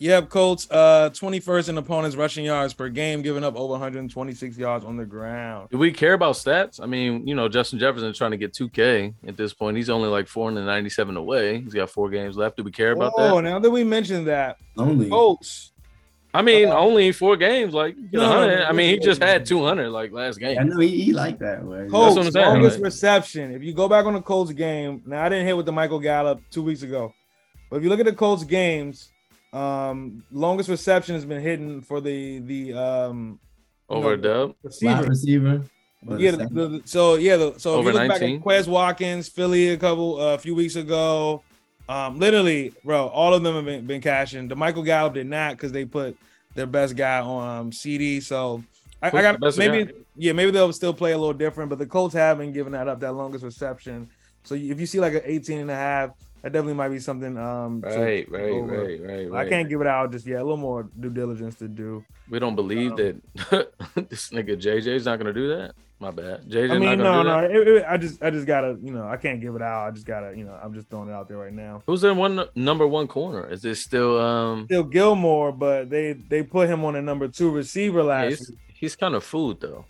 Yep, 0.00 0.28
Colts, 0.28 0.66
uh, 0.70 1.08
21st 1.10 1.68
in 1.70 1.78
opponents 1.78 2.16
rushing 2.16 2.44
yards 2.44 2.74
per 2.74 2.88
game, 2.88 3.22
giving 3.22 3.44
up 3.44 3.56
over 3.56 3.72
126 3.72 4.58
yards 4.58 4.84
on 4.84 4.96
the 4.96 5.04
ground. 5.04 5.68
Do 5.70 5.78
we 5.78 5.92
care 5.92 6.14
about 6.14 6.34
stats? 6.34 6.80
I 6.82 6.86
mean, 6.86 7.26
you 7.26 7.34
know, 7.34 7.48
Justin 7.48 7.78
Jefferson 7.78 8.08
is 8.08 8.18
trying 8.18 8.32
to 8.32 8.36
get 8.36 8.52
2K 8.52 9.14
at 9.26 9.36
this 9.36 9.54
point. 9.54 9.76
He's 9.76 9.88
only 9.90 10.08
like 10.08 10.26
497 10.26 11.16
away. 11.16 11.60
He's 11.60 11.74
got 11.74 11.90
four 11.90 12.10
games 12.10 12.36
left. 12.36 12.56
Do 12.56 12.64
we 12.64 12.72
care 12.72 12.92
about 12.92 13.12
Oh, 13.16 13.22
that? 13.22 13.32
Oh, 13.34 13.40
now 13.40 13.58
that 13.60 13.70
we 13.70 13.84
mentioned 13.84 14.26
that, 14.26 14.58
Only. 14.76 15.08
Colts. 15.08 15.70
I 16.34 16.42
mean, 16.42 16.68
Uh, 16.68 16.74
only 16.74 17.12
four 17.12 17.36
games. 17.36 17.72
Like, 17.72 17.94
you 17.96 18.08
No, 18.18 18.28
know, 18.28 18.46
no, 18.48 18.56
no, 18.56 18.64
I 18.64 18.72
mean, 18.72 18.90
he 18.90 18.98
just 18.98 19.22
had 19.22 19.46
200 19.46 19.88
like 19.90 20.10
last 20.10 20.40
game. 20.40 20.58
I 20.58 20.64
know 20.64 20.80
he, 20.80 21.00
he 21.00 21.12
like 21.12 21.38
that. 21.38 21.64
Way. 21.64 21.86
Colts, 21.88 22.16
what 22.16 22.32
saying, 22.32 22.46
longest 22.46 22.78
like- 22.78 22.84
reception. 22.86 23.52
If 23.54 23.62
you 23.62 23.72
go 23.72 23.88
back 23.88 24.04
on 24.04 24.14
the 24.14 24.20
Colts 24.20 24.50
game, 24.52 25.02
now 25.06 25.22
I 25.24 25.28
didn't 25.28 25.46
hit 25.46 25.56
with 25.56 25.66
the 25.66 25.72
Michael 25.72 26.00
Gallup 26.00 26.40
two 26.50 26.62
weeks 26.64 26.82
ago, 26.82 27.14
but 27.70 27.76
if 27.76 27.84
you 27.84 27.88
look 27.88 28.00
at 28.00 28.06
the 28.06 28.12
Colts 28.12 28.42
games, 28.42 29.12
um, 29.54 30.24
longest 30.32 30.68
reception 30.68 31.14
has 31.14 31.24
been 31.24 31.40
hidden 31.40 31.80
for 31.80 32.00
the 32.00 32.40
the 32.40 32.74
um 32.74 33.38
Over 33.88 34.14
a 34.14 34.20
dub. 34.20 34.48
Wide 34.48 34.56
receiver. 34.64 35.04
receiver. 35.04 35.64
Yeah, 36.18 36.32
the 36.32 36.46
the, 36.46 36.82
so 36.84 37.14
yeah, 37.14 37.36
the, 37.36 37.54
so 37.58 37.74
Over 37.74 37.90
if 37.90 37.94
you 37.94 38.00
look 38.00 38.08
19? 38.08 38.38
back 38.38 38.40
at 38.40 38.64
Quez 38.64 38.68
Watkins, 38.68 39.28
Philly 39.28 39.70
a 39.70 39.76
couple 39.76 40.20
uh, 40.20 40.34
a 40.34 40.38
few 40.38 40.54
weeks 40.54 40.76
ago, 40.76 41.42
um, 41.88 42.18
literally, 42.18 42.72
bro, 42.84 43.08
all 43.08 43.32
of 43.32 43.42
them 43.42 43.54
have 43.54 43.64
been, 43.64 43.86
been 43.86 44.00
cashing. 44.00 44.48
The 44.48 44.56
Michael 44.56 44.82
Gallup 44.82 45.14
did 45.14 45.26
not 45.26 45.52
because 45.52 45.72
they 45.72 45.84
put 45.84 46.16
their 46.54 46.66
best 46.66 46.96
guy 46.96 47.20
on 47.20 47.58
um, 47.58 47.72
CD. 47.72 48.20
So 48.20 48.62
I, 49.02 49.08
I 49.08 49.22
got 49.22 49.56
maybe 49.56 49.84
guy? 49.84 49.92
yeah, 50.16 50.32
maybe 50.32 50.50
they'll 50.50 50.72
still 50.72 50.94
play 50.94 51.12
a 51.12 51.18
little 51.18 51.34
different, 51.34 51.70
but 51.70 51.78
the 51.78 51.86
Colts 51.86 52.14
haven't 52.14 52.52
given 52.52 52.72
that 52.72 52.88
up 52.88 53.00
that 53.00 53.12
longest 53.12 53.44
reception. 53.44 54.08
So 54.44 54.54
if 54.54 54.80
you 54.80 54.86
see 54.86 55.00
like 55.00 55.14
an 55.14 55.22
18 55.24 55.60
and 55.60 55.70
a 55.70 55.74
half, 55.74 56.10
that 56.44 56.52
definitely 56.52 56.74
might 56.74 56.90
be 56.90 56.98
something. 56.98 57.38
Um, 57.38 57.80
to- 57.80 57.88
Right, 57.88 58.26
to 58.26 58.32
right, 58.32 59.00
right, 59.00 59.30
right, 59.30 59.46
I 59.46 59.48
can't 59.48 59.66
give 59.66 59.80
it 59.80 59.86
out 59.86 60.12
just 60.12 60.26
yet. 60.26 60.40
A 60.40 60.44
little 60.44 60.58
more 60.58 60.86
due 61.00 61.08
diligence 61.08 61.54
to 61.56 61.68
do. 61.68 62.04
We 62.28 62.38
don't 62.38 62.54
believe 62.54 62.92
Um, 62.92 62.96
that 62.96 63.72
this 64.10 64.28
nigga 64.28 64.60
JJ's 64.60 65.06
not 65.06 65.18
gonna 65.18 65.32
do 65.32 65.48
that. 65.56 65.74
My 66.00 66.10
bad. 66.10 66.42
JJ. 66.46 66.70
I 66.72 66.78
mean, 66.78 66.98
not 66.98 67.22
no, 67.22 67.22
no. 67.22 67.38
It, 67.46 67.68
it, 67.68 67.84
I 67.88 67.96
just, 67.96 68.22
I 68.22 68.28
just 68.28 68.46
gotta, 68.46 68.76
you 68.82 68.92
know, 68.92 69.08
I 69.08 69.16
can't 69.16 69.40
give 69.40 69.54
it 69.54 69.62
out. 69.62 69.86
I 69.86 69.90
just 69.90 70.04
gotta, 70.04 70.36
you 70.36 70.44
know, 70.44 70.52
I'm 70.62 70.74
just 70.74 70.90
throwing 70.90 71.08
it 71.08 71.12
out 71.12 71.28
there 71.28 71.38
right 71.38 71.52
now. 71.52 71.82
Who's 71.86 72.04
in 72.04 72.18
one 72.18 72.44
number 72.54 72.86
one 72.86 73.06
corner? 73.06 73.48
Is 73.48 73.64
it 73.64 73.76
still 73.76 74.20
um? 74.20 74.66
Still 74.66 74.84
Gilmore, 74.84 75.50
but 75.50 75.88
they 75.88 76.12
they 76.12 76.42
put 76.42 76.68
him 76.68 76.84
on 76.84 76.96
a 76.96 77.00
number 77.00 77.26
two 77.26 77.50
receiver 77.50 78.04
yeah, 78.04 78.28
he's, 78.28 78.50
week. 78.50 78.58
he's 78.74 78.96
kind 78.96 79.14
of 79.14 79.24
food 79.24 79.60
though. 79.60 79.86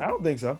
I 0.00 0.08
don't 0.08 0.24
think 0.24 0.40
so. 0.40 0.58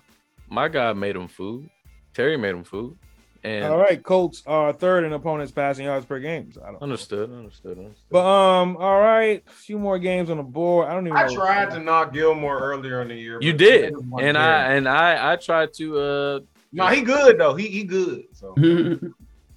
My 0.49 0.69
guy 0.69 0.93
made 0.93 1.17
him 1.17 1.27
food. 1.27 1.69
Terry 2.15 2.37
made 2.37 2.55
him 2.55 2.63
food. 2.63 2.97
And 3.45 3.65
All 3.65 3.77
right, 3.77 4.01
Colts 4.01 4.43
are 4.47 4.73
third 4.73 5.03
in 5.03 5.13
opponents 5.13 5.51
passing 5.51 5.87
yards 5.87 6.07
per 6.07 6.21
game. 6.21 6.53
So 6.53 6.63
I 6.63 6.67
don't. 6.67 6.81
understood, 6.81 7.33
understood, 7.33 7.77
understood. 7.77 8.07
But 8.11 8.25
um, 8.25 8.77
all 8.77 9.01
right, 9.01 9.43
a 9.45 9.51
few 9.51 9.79
more 9.79 9.99
games 9.99 10.31
on 10.31 10.37
the 10.37 10.45
board. 10.45 10.87
I 10.87 10.95
don't 10.95 11.07
even. 11.09 11.17
I 11.17 11.27
know. 11.27 11.35
tried 11.35 11.71
to 11.71 11.81
knock 11.81 12.13
Gilmore 12.13 12.61
earlier 12.61 13.03
in 13.03 13.09
the 13.09 13.17
year. 13.17 13.39
you 13.41 13.53
did, 13.53 13.95
and 13.95 14.37
there. 14.37 14.39
I 14.39 14.75
and 14.75 14.89
I 14.89 15.33
I 15.33 15.37
tried 15.37 15.73
to 15.75 15.99
uh 15.99 16.41
no, 16.73 16.87
he 16.87 17.03
good 17.03 17.39
though. 17.39 17.55
He 17.55 17.67
he 17.67 17.85
good. 17.85 18.25
So 18.33 18.55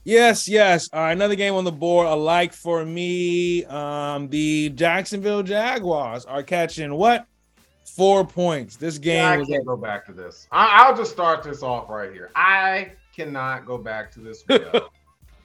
Yes, 0.04 0.48
yes. 0.48 0.88
All 0.94 1.00
right, 1.00 1.14
another 1.14 1.34
game 1.34 1.56
on 1.56 1.64
the 1.64 1.72
board. 1.72 2.06
A 2.06 2.14
like 2.14 2.54
for 2.54 2.86
me. 2.86 3.66
Um, 3.66 4.30
the 4.30 4.70
Jacksonville 4.70 5.42
Jaguars 5.42 6.26
are 6.26 6.44
catching 6.44 6.94
what? 6.94 7.26
Four 7.96 8.26
points. 8.26 8.76
This 8.76 9.00
game 9.00 9.26
I 9.26 9.38
was 9.38 9.48
can't 9.48 9.66
go 9.66 9.76
back 9.76 10.06
to 10.06 10.14
this. 10.14 10.48
I, 10.52 10.84
I'll 10.84 10.96
just 10.96 11.12
start 11.12 11.42
this 11.42 11.64
off 11.64 11.90
right 11.90 12.12
here. 12.12 12.30
I 12.36 12.92
cannot 13.16 13.66
go 13.66 13.78
back 13.78 14.12
to 14.14 14.20
this. 14.20 14.44
Wheel. 14.48 14.90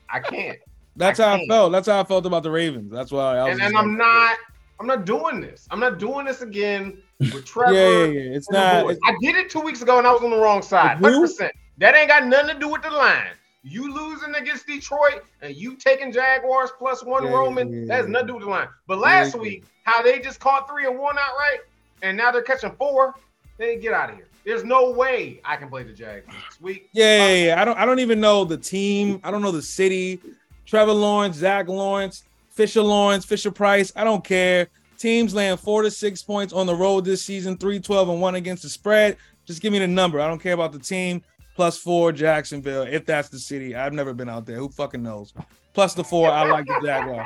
I 0.09 0.19
can't. 0.19 0.57
That's 0.97 1.19
I 1.19 1.23
how 1.23 1.33
I 1.33 1.37
can't. 1.37 1.49
felt. 1.49 1.71
That's 1.71 1.87
how 1.87 2.01
I 2.01 2.03
felt 2.03 2.25
about 2.25 2.43
the 2.43 2.51
Ravens. 2.51 2.91
That's 2.91 3.11
why 3.11 3.37
I 3.37 3.45
was. 3.45 3.53
And, 3.53 3.61
and 3.61 3.77
I'm 3.77 3.97
not. 3.97 4.37
I'm 4.79 4.87
not 4.87 5.05
doing 5.05 5.39
this. 5.39 5.67
I'm 5.69 5.79
not 5.79 5.99
doing 5.99 6.25
this 6.25 6.41
again 6.41 6.97
with 7.19 7.45
Trevor. 7.45 7.73
Yeah, 7.73 7.87
yeah, 7.87 8.05
yeah. 8.05 8.35
It's 8.35 8.49
not. 8.49 8.83
boys. 8.83 8.97
I 9.05 9.15
did 9.21 9.35
it 9.35 9.49
two 9.49 9.61
weeks 9.61 9.81
ago 9.83 9.99
and 9.99 10.07
I 10.07 10.11
was 10.11 10.23
on 10.23 10.31
the 10.31 10.37
wrong 10.37 10.63
side. 10.63 10.97
100%. 10.97 11.49
That 11.77 11.95
ain't 11.95 12.09
got 12.09 12.25
nothing 12.25 12.55
to 12.55 12.59
do 12.59 12.67
with 12.67 12.81
the 12.81 12.89
line. 12.89 13.33
You 13.63 13.93
losing 13.93 14.33
against 14.33 14.65
Detroit 14.65 15.21
and 15.43 15.55
you 15.55 15.75
taking 15.75 16.11
Jaguars 16.11 16.71
plus 16.79 17.05
one 17.05 17.25
Yeah, 17.25 17.29
Roman, 17.29 17.71
yeah, 17.71 17.87
that 17.89 17.93
has 17.93 18.07
nothing 18.07 18.27
to 18.27 18.33
do 18.33 18.37
with 18.37 18.45
the 18.45 18.49
line. 18.49 18.69
But 18.87 18.97
last 18.97 19.37
week, 19.37 19.65
how 19.83 20.01
they 20.01 20.19
just 20.19 20.39
caught 20.39 20.67
three 20.67 20.87
and 20.87 20.97
one 20.97 21.15
outright, 21.19 21.59
and 22.01 22.17
now 22.17 22.31
they're 22.31 22.41
catching 22.41 22.71
four, 22.71 23.13
they 23.59 23.77
get 23.77 23.93
out 23.93 24.09
of 24.09 24.15
here. 24.15 24.30
There's 24.45 24.63
no 24.63 24.91
way 24.91 25.41
I 25.45 25.55
can 25.55 25.69
play 25.69 25.83
the 25.83 25.93
Jags 25.93 26.27
next 26.27 26.61
week. 26.61 26.89
Yeah, 26.93 27.27
yeah, 27.27 27.45
yeah. 27.45 27.61
I 27.61 27.65
don't. 27.65 27.77
I 27.77 27.85
don't 27.85 27.99
even 27.99 28.19
know 28.19 28.43
the 28.43 28.57
team. 28.57 29.19
I 29.23 29.31
don't 29.31 29.41
know 29.41 29.51
the 29.51 29.61
city. 29.61 30.19
Trevor 30.65 30.93
Lawrence, 30.93 31.37
Zach 31.37 31.67
Lawrence, 31.67 32.23
Fisher 32.49 32.81
Lawrence, 32.81 33.25
Fisher 33.25 33.51
Price. 33.51 33.91
I 33.95 34.03
don't 34.03 34.23
care. 34.23 34.67
Teams 34.97 35.33
land 35.33 35.59
four 35.59 35.81
to 35.81 35.91
six 35.91 36.21
points 36.21 36.53
on 36.53 36.67
the 36.67 36.75
road 36.75 37.05
this 37.05 37.23
season, 37.23 37.57
3 37.57 37.79
12 37.79 38.09
and 38.09 38.21
1 38.21 38.35
against 38.35 38.63
the 38.63 38.69
spread. 38.69 39.17
Just 39.45 39.61
give 39.61 39.73
me 39.73 39.79
the 39.79 39.87
number. 39.87 40.19
I 40.21 40.27
don't 40.27 40.41
care 40.41 40.53
about 40.53 40.71
the 40.71 40.79
team. 40.79 41.23
Plus 41.55 41.77
four, 41.77 42.11
Jacksonville, 42.11 42.83
if 42.83 43.05
that's 43.05 43.29
the 43.29 43.39
city. 43.39 43.75
I've 43.75 43.93
never 43.93 44.13
been 44.13 44.29
out 44.29 44.45
there. 44.45 44.57
Who 44.57 44.69
fucking 44.69 45.03
knows? 45.03 45.33
Plus 45.73 45.93
the 45.93 46.03
four, 46.03 46.29
I 46.29 46.49
like 46.49 46.65
the 46.65 46.79
Jaguar. 46.83 47.25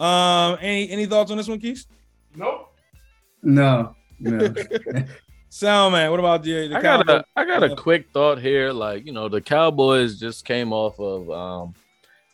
Um, 0.00 0.58
any 0.60 0.90
any 0.90 1.06
thoughts 1.06 1.30
on 1.30 1.36
this 1.36 1.48
one, 1.48 1.58
Keith? 1.58 1.86
Nope. 2.34 2.74
no, 3.42 3.94
no. 4.20 4.54
Sound 5.54 5.92
man, 5.92 6.10
what 6.10 6.18
about 6.18 6.42
the, 6.42 6.66
the 6.66 6.76
I 6.76 6.82
got 6.82 7.06
Cowboys? 7.06 7.22
a 7.36 7.38
I 7.40 7.44
got 7.44 7.62
a 7.62 7.76
quick 7.76 8.08
thought 8.12 8.40
here. 8.40 8.72
Like, 8.72 9.06
you 9.06 9.12
know, 9.12 9.28
the 9.28 9.40
Cowboys 9.40 10.18
just 10.18 10.44
came 10.44 10.72
off 10.72 10.98
of 10.98 11.30
um, 11.30 11.74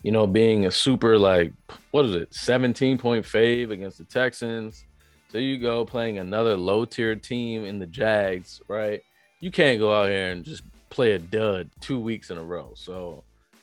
you 0.03 0.11
know, 0.11 0.27
being 0.27 0.64
a 0.64 0.71
super 0.71 1.18
like 1.18 1.53
what 1.91 2.07
is 2.07 2.14
it, 2.14 2.33
17 2.35 2.97
point 2.97 3.27
fave 3.27 3.73
against 3.73 3.99
the 3.99 4.05
Texans. 4.05 4.87
So 5.29 5.37
you 5.37 5.59
go 5.59 5.85
playing 5.85 6.16
another 6.16 6.57
low 6.57 6.87
tier 6.87 7.14
team 7.14 7.66
in 7.66 7.79
the 7.79 7.85
Jags, 7.85 8.62
right? 8.68 9.03
You 9.41 9.51
can't 9.51 9.79
go 9.79 9.93
out 9.95 10.09
here 10.09 10.31
and 10.31 10.43
just 10.43 10.62
play 10.89 11.12
a 11.12 11.18
dud 11.18 11.68
two 11.83 12.01
weeks 12.01 12.31
in 12.31 12.39
a 12.39 12.43
row. 12.43 12.73
So 12.75 13.23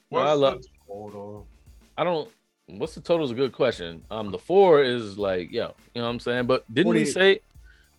What's 0.09 0.29
I 0.29 0.33
love 0.33 0.61
the 0.61 0.67
total? 0.87 1.47
I 1.97 2.03
don't 2.03 2.29
what's 2.67 2.93
the 2.93 3.01
total 3.01 3.25
is 3.25 3.31
a 3.31 3.33
good 3.33 3.53
question. 3.53 4.03
Um 4.11 4.29
the 4.29 4.37
four 4.37 4.83
is 4.83 5.17
like, 5.17 5.51
yo, 5.51 5.73
you 5.95 6.01
know 6.01 6.03
what 6.03 6.09
I'm 6.11 6.19
saying? 6.19 6.45
But 6.45 6.63
didn't 6.71 6.91
we 6.91 7.05
48. 7.05 7.11
say 7.11 7.39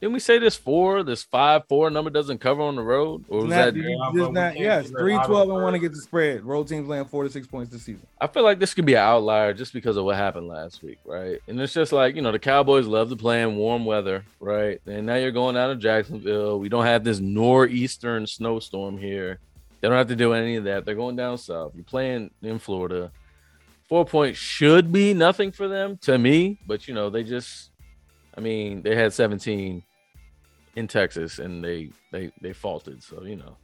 didn't 0.01 0.13
we 0.13 0.21
say 0.21 0.39
this 0.39 0.55
four, 0.55 1.03
this 1.03 1.25
five 1.25 1.63
four 1.69 1.91
number 1.91 2.09
doesn't 2.11 2.39
cover 2.39 2.63
on 2.63 2.77
the 2.77 2.83
road? 2.83 3.25
Or 3.29 3.39
was 3.41 3.51
Not- 3.51 3.75
that 3.75 4.13
just 4.15 4.33
not- 4.33 4.57
yes, 4.59 4.85
figure 4.87 4.99
it 4.99 5.03
3 5.03 5.15
out 5.15 5.27
12 5.27 5.43
and 5.51 5.53
1 5.55 5.63
Thursday. 5.73 5.77
against 5.87 5.97
the 6.01 6.03
spread. 6.05 6.45
Road 6.45 6.69
teams 6.69 6.89
land 6.89 7.11
four 7.11 7.25
to 7.25 7.31
six 7.31 7.47
points 7.49 7.73
this 7.73 7.83
season. 7.83 8.07
I 8.21 8.29
feel 8.29 8.45
like 8.45 8.59
this 8.61 8.75
could 8.75 8.85
be 8.87 8.95
an 8.95 9.01
outlier 9.01 9.53
just 9.53 9.73
because 9.73 9.97
of 9.97 10.05
what 10.05 10.17
happened 10.17 10.47
last 10.47 10.83
week, 10.85 10.99
right? 11.05 11.41
And 11.49 11.61
it's 11.61 11.73
just 11.75 11.93
like, 11.93 12.15
you 12.15 12.23
know, 12.23 12.31
the 12.31 12.39
Cowboys 12.39 12.87
love 12.87 13.09
to 13.11 13.17
play 13.17 13.43
in 13.43 13.57
warm 13.57 13.85
weather, 13.85 14.25
right? 14.41 14.81
And 14.87 15.05
now 15.07 15.17
you're 15.17 15.33
going 15.33 15.57
out 15.57 15.69
to 15.69 15.77
Jacksonville. 15.77 16.59
We 16.61 16.69
don't 16.69 16.85
have 16.87 17.03
this 17.03 17.19
northeastern 17.19 18.27
snowstorm 18.27 18.99
here. 18.99 19.41
They 19.81 19.89
don't 19.89 19.97
have 19.99 20.09
to 20.09 20.17
do 20.17 20.33
any 20.33 20.57
of 20.57 20.65
that. 20.65 20.85
They're 20.85 20.95
going 20.95 21.17
down 21.17 21.39
south. 21.39 21.73
You're 21.75 21.85
playing 21.85 22.31
in 22.43 22.59
Florida. 22.59 23.11
Four 23.89 24.05
points 24.05 24.39
should 24.39 24.93
be 24.93 25.15
nothing 25.15 25.51
for 25.51 25.67
them 25.67 25.97
to 26.03 26.19
me, 26.19 26.59
but 26.67 26.87
you 26.87 26.95
know, 26.95 27.11
they 27.11 27.23
just 27.25 27.68
I 28.39 28.41
mean, 28.41 28.83
they 28.83 28.95
had 28.95 29.13
17 29.13 29.83
in 30.77 30.87
Texas 30.87 31.41
and 31.41 31.63
they 31.63 31.91
they 32.13 32.31
they 32.41 32.53
faulted. 32.53 33.03
So, 33.03 33.25
you 33.25 33.35
know. 33.35 33.57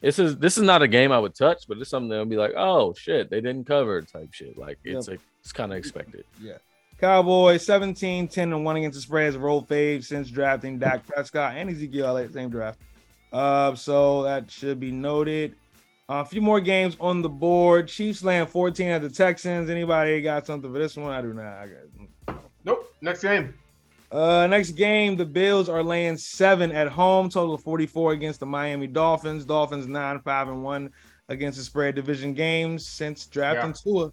This 0.00 0.20
is 0.20 0.36
this 0.36 0.56
is 0.56 0.62
not 0.62 0.82
a 0.82 0.88
game 0.88 1.10
I 1.10 1.18
would 1.18 1.34
touch, 1.34 1.64
but 1.66 1.78
it's 1.78 1.90
something 1.90 2.10
that'll 2.10 2.24
be 2.26 2.36
like, 2.36 2.52
oh 2.56 2.94
shit, 2.94 3.28
they 3.28 3.40
didn't 3.40 3.64
cover 3.64 4.02
type 4.02 4.32
shit. 4.32 4.56
Like 4.56 4.78
it's 4.84 5.08
a, 5.08 5.16
it's 5.40 5.50
kind 5.50 5.72
of 5.72 5.78
expected. 5.78 6.24
Yeah. 6.40 6.58
Cowboys 7.00 7.66
17, 7.66 8.28
10, 8.28 8.52
and 8.52 8.64
1 8.64 8.76
against 8.76 8.94
the 8.94 9.02
spread 9.02 9.26
as 9.26 9.36
roll 9.36 9.64
fave 9.64 10.04
since 10.04 10.30
drafting 10.30 10.78
Dak 10.78 11.04
Prescott 11.06 11.56
and 11.56 11.68
Ezekiel 11.68 12.06
Elliott, 12.06 12.32
same 12.32 12.50
draft. 12.50 12.78
Uh, 13.32 13.74
so 13.74 14.22
that 14.22 14.48
should 14.48 14.78
be 14.78 14.92
noted. 14.92 15.56
Uh, 16.08 16.16
a 16.16 16.24
few 16.24 16.40
more 16.40 16.60
games 16.60 16.96
on 17.00 17.20
the 17.20 17.28
board. 17.28 17.88
Chiefs 17.88 18.22
land 18.22 18.48
14 18.48 18.88
at 18.88 19.02
the 19.02 19.08
Texans. 19.08 19.70
Anybody 19.70 20.20
got 20.22 20.46
something 20.46 20.72
for 20.72 20.78
this 20.78 20.96
one? 20.96 21.10
I 21.10 21.20
do 21.20 21.32
not. 21.32 21.46
I 21.46 21.66
got 21.66 22.38
Nope. 22.64 22.94
Next 23.00 23.22
game. 23.22 23.54
Uh, 24.14 24.46
next 24.46 24.72
game, 24.72 25.16
the 25.16 25.24
Bills 25.24 25.68
are 25.68 25.82
laying 25.82 26.16
seven 26.16 26.70
at 26.70 26.86
home, 26.86 27.28
total 27.28 27.54
of 27.54 27.62
44 27.64 28.12
against 28.12 28.38
the 28.38 28.46
Miami 28.46 28.86
Dolphins. 28.86 29.44
Dolphins 29.44 29.88
nine, 29.88 30.20
five, 30.20 30.46
and 30.46 30.62
one 30.62 30.92
against 31.28 31.58
the 31.58 31.64
spread 31.64 31.96
division 31.96 32.32
games 32.32 32.86
since 32.86 33.26
drafting 33.26 33.72
Tua. 33.72 34.12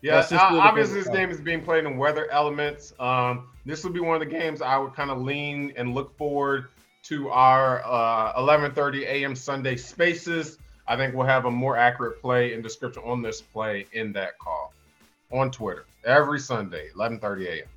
Yeah, 0.00 0.14
That's 0.14 0.30
just 0.30 0.42
uh, 0.42 0.56
obviously 0.56 1.00
this 1.00 1.10
game 1.10 1.28
is 1.30 1.42
being 1.42 1.62
played 1.62 1.84
in 1.84 1.98
weather 1.98 2.30
elements. 2.30 2.94
Um, 2.98 3.48
this 3.66 3.84
will 3.84 3.90
be 3.90 4.00
one 4.00 4.14
of 4.14 4.20
the 4.20 4.34
games 4.34 4.62
I 4.62 4.78
would 4.78 4.94
kind 4.94 5.10
of 5.10 5.20
lean 5.20 5.74
and 5.76 5.94
look 5.94 6.16
forward 6.16 6.68
to 7.02 7.28
our 7.28 7.82
uh, 7.84 8.40
11:30 8.40 9.02
a.m. 9.02 9.36
Sunday 9.36 9.76
spaces. 9.76 10.56
I 10.86 10.96
think 10.96 11.14
we'll 11.14 11.26
have 11.26 11.44
a 11.44 11.50
more 11.50 11.76
accurate 11.76 12.22
play 12.22 12.54
and 12.54 12.62
description 12.62 13.02
on 13.04 13.20
this 13.20 13.42
play 13.42 13.84
in 13.92 14.10
that 14.14 14.38
call 14.38 14.72
on 15.30 15.50
Twitter 15.50 15.84
every 16.06 16.40
Sunday, 16.40 16.88
11:30 16.96 17.46
a.m. 17.46 17.68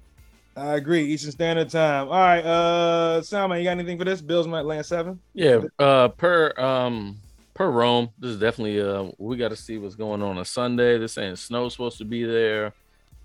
I 0.56 0.76
agree. 0.76 1.06
Eastern 1.06 1.32
Standard 1.32 1.70
Time. 1.70 2.08
All 2.08 2.14
right, 2.14 2.44
uh, 2.44 3.22
Salman, 3.22 3.60
you 3.60 3.64
got 3.64 3.72
anything 3.72 3.98
for 3.98 4.06
this? 4.06 4.22
Bills 4.22 4.48
might 4.48 4.66
land 4.66 4.86
seven. 4.86 5.20
Yeah, 5.34 5.62
uh, 5.80 6.10
per 6.10 6.54
um 6.58 7.18
per 7.54 7.70
Rome, 7.70 8.10
this 8.20 8.32
is 8.32 8.40
definitely 8.40 8.82
uh 8.82 9.12
we 9.18 9.38
got 9.38 9.50
to 9.50 9.56
see 9.56 9.78
what's 9.78 9.96
going 9.96 10.22
on 10.22 10.38
on 10.38 10.46
Sunday. 10.46 10.98
This 10.98 11.18
ain't 11.18 11.40
snow 11.40 11.70
supposed 11.70 11.98
to 12.00 12.06
be 12.06 12.24
there. 12.26 12.74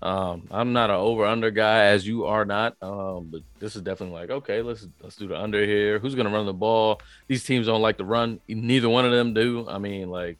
Um, 0.01 0.47
I'm 0.51 0.73
not 0.73 0.91
an 0.91 0.97
over 0.97 1.25
under 1.25 1.49
guy 1.49 1.85
as 1.85 2.05
you 2.05 2.25
are 2.25 2.45
not. 2.45 2.75
Um, 2.81 3.29
but 3.31 3.41
this 3.59 3.75
is 3.75 3.81
definitely 3.81 4.19
like 4.19 4.29
okay, 4.29 4.61
let's 4.61 4.87
let's 5.01 5.15
do 5.15 5.27
the 5.27 5.37
under 5.37 5.65
here. 5.65 5.99
Who's 5.99 6.15
gonna 6.15 6.29
run 6.29 6.45
the 6.45 6.53
ball? 6.53 7.01
These 7.27 7.43
teams 7.43 7.65
don't 7.65 7.81
like 7.81 7.97
to 7.97 8.05
run. 8.05 8.39
Neither 8.47 8.89
one 8.89 9.05
of 9.05 9.11
them 9.11 9.33
do. 9.33 9.67
I 9.67 9.79
mean, 9.79 10.09
like 10.09 10.37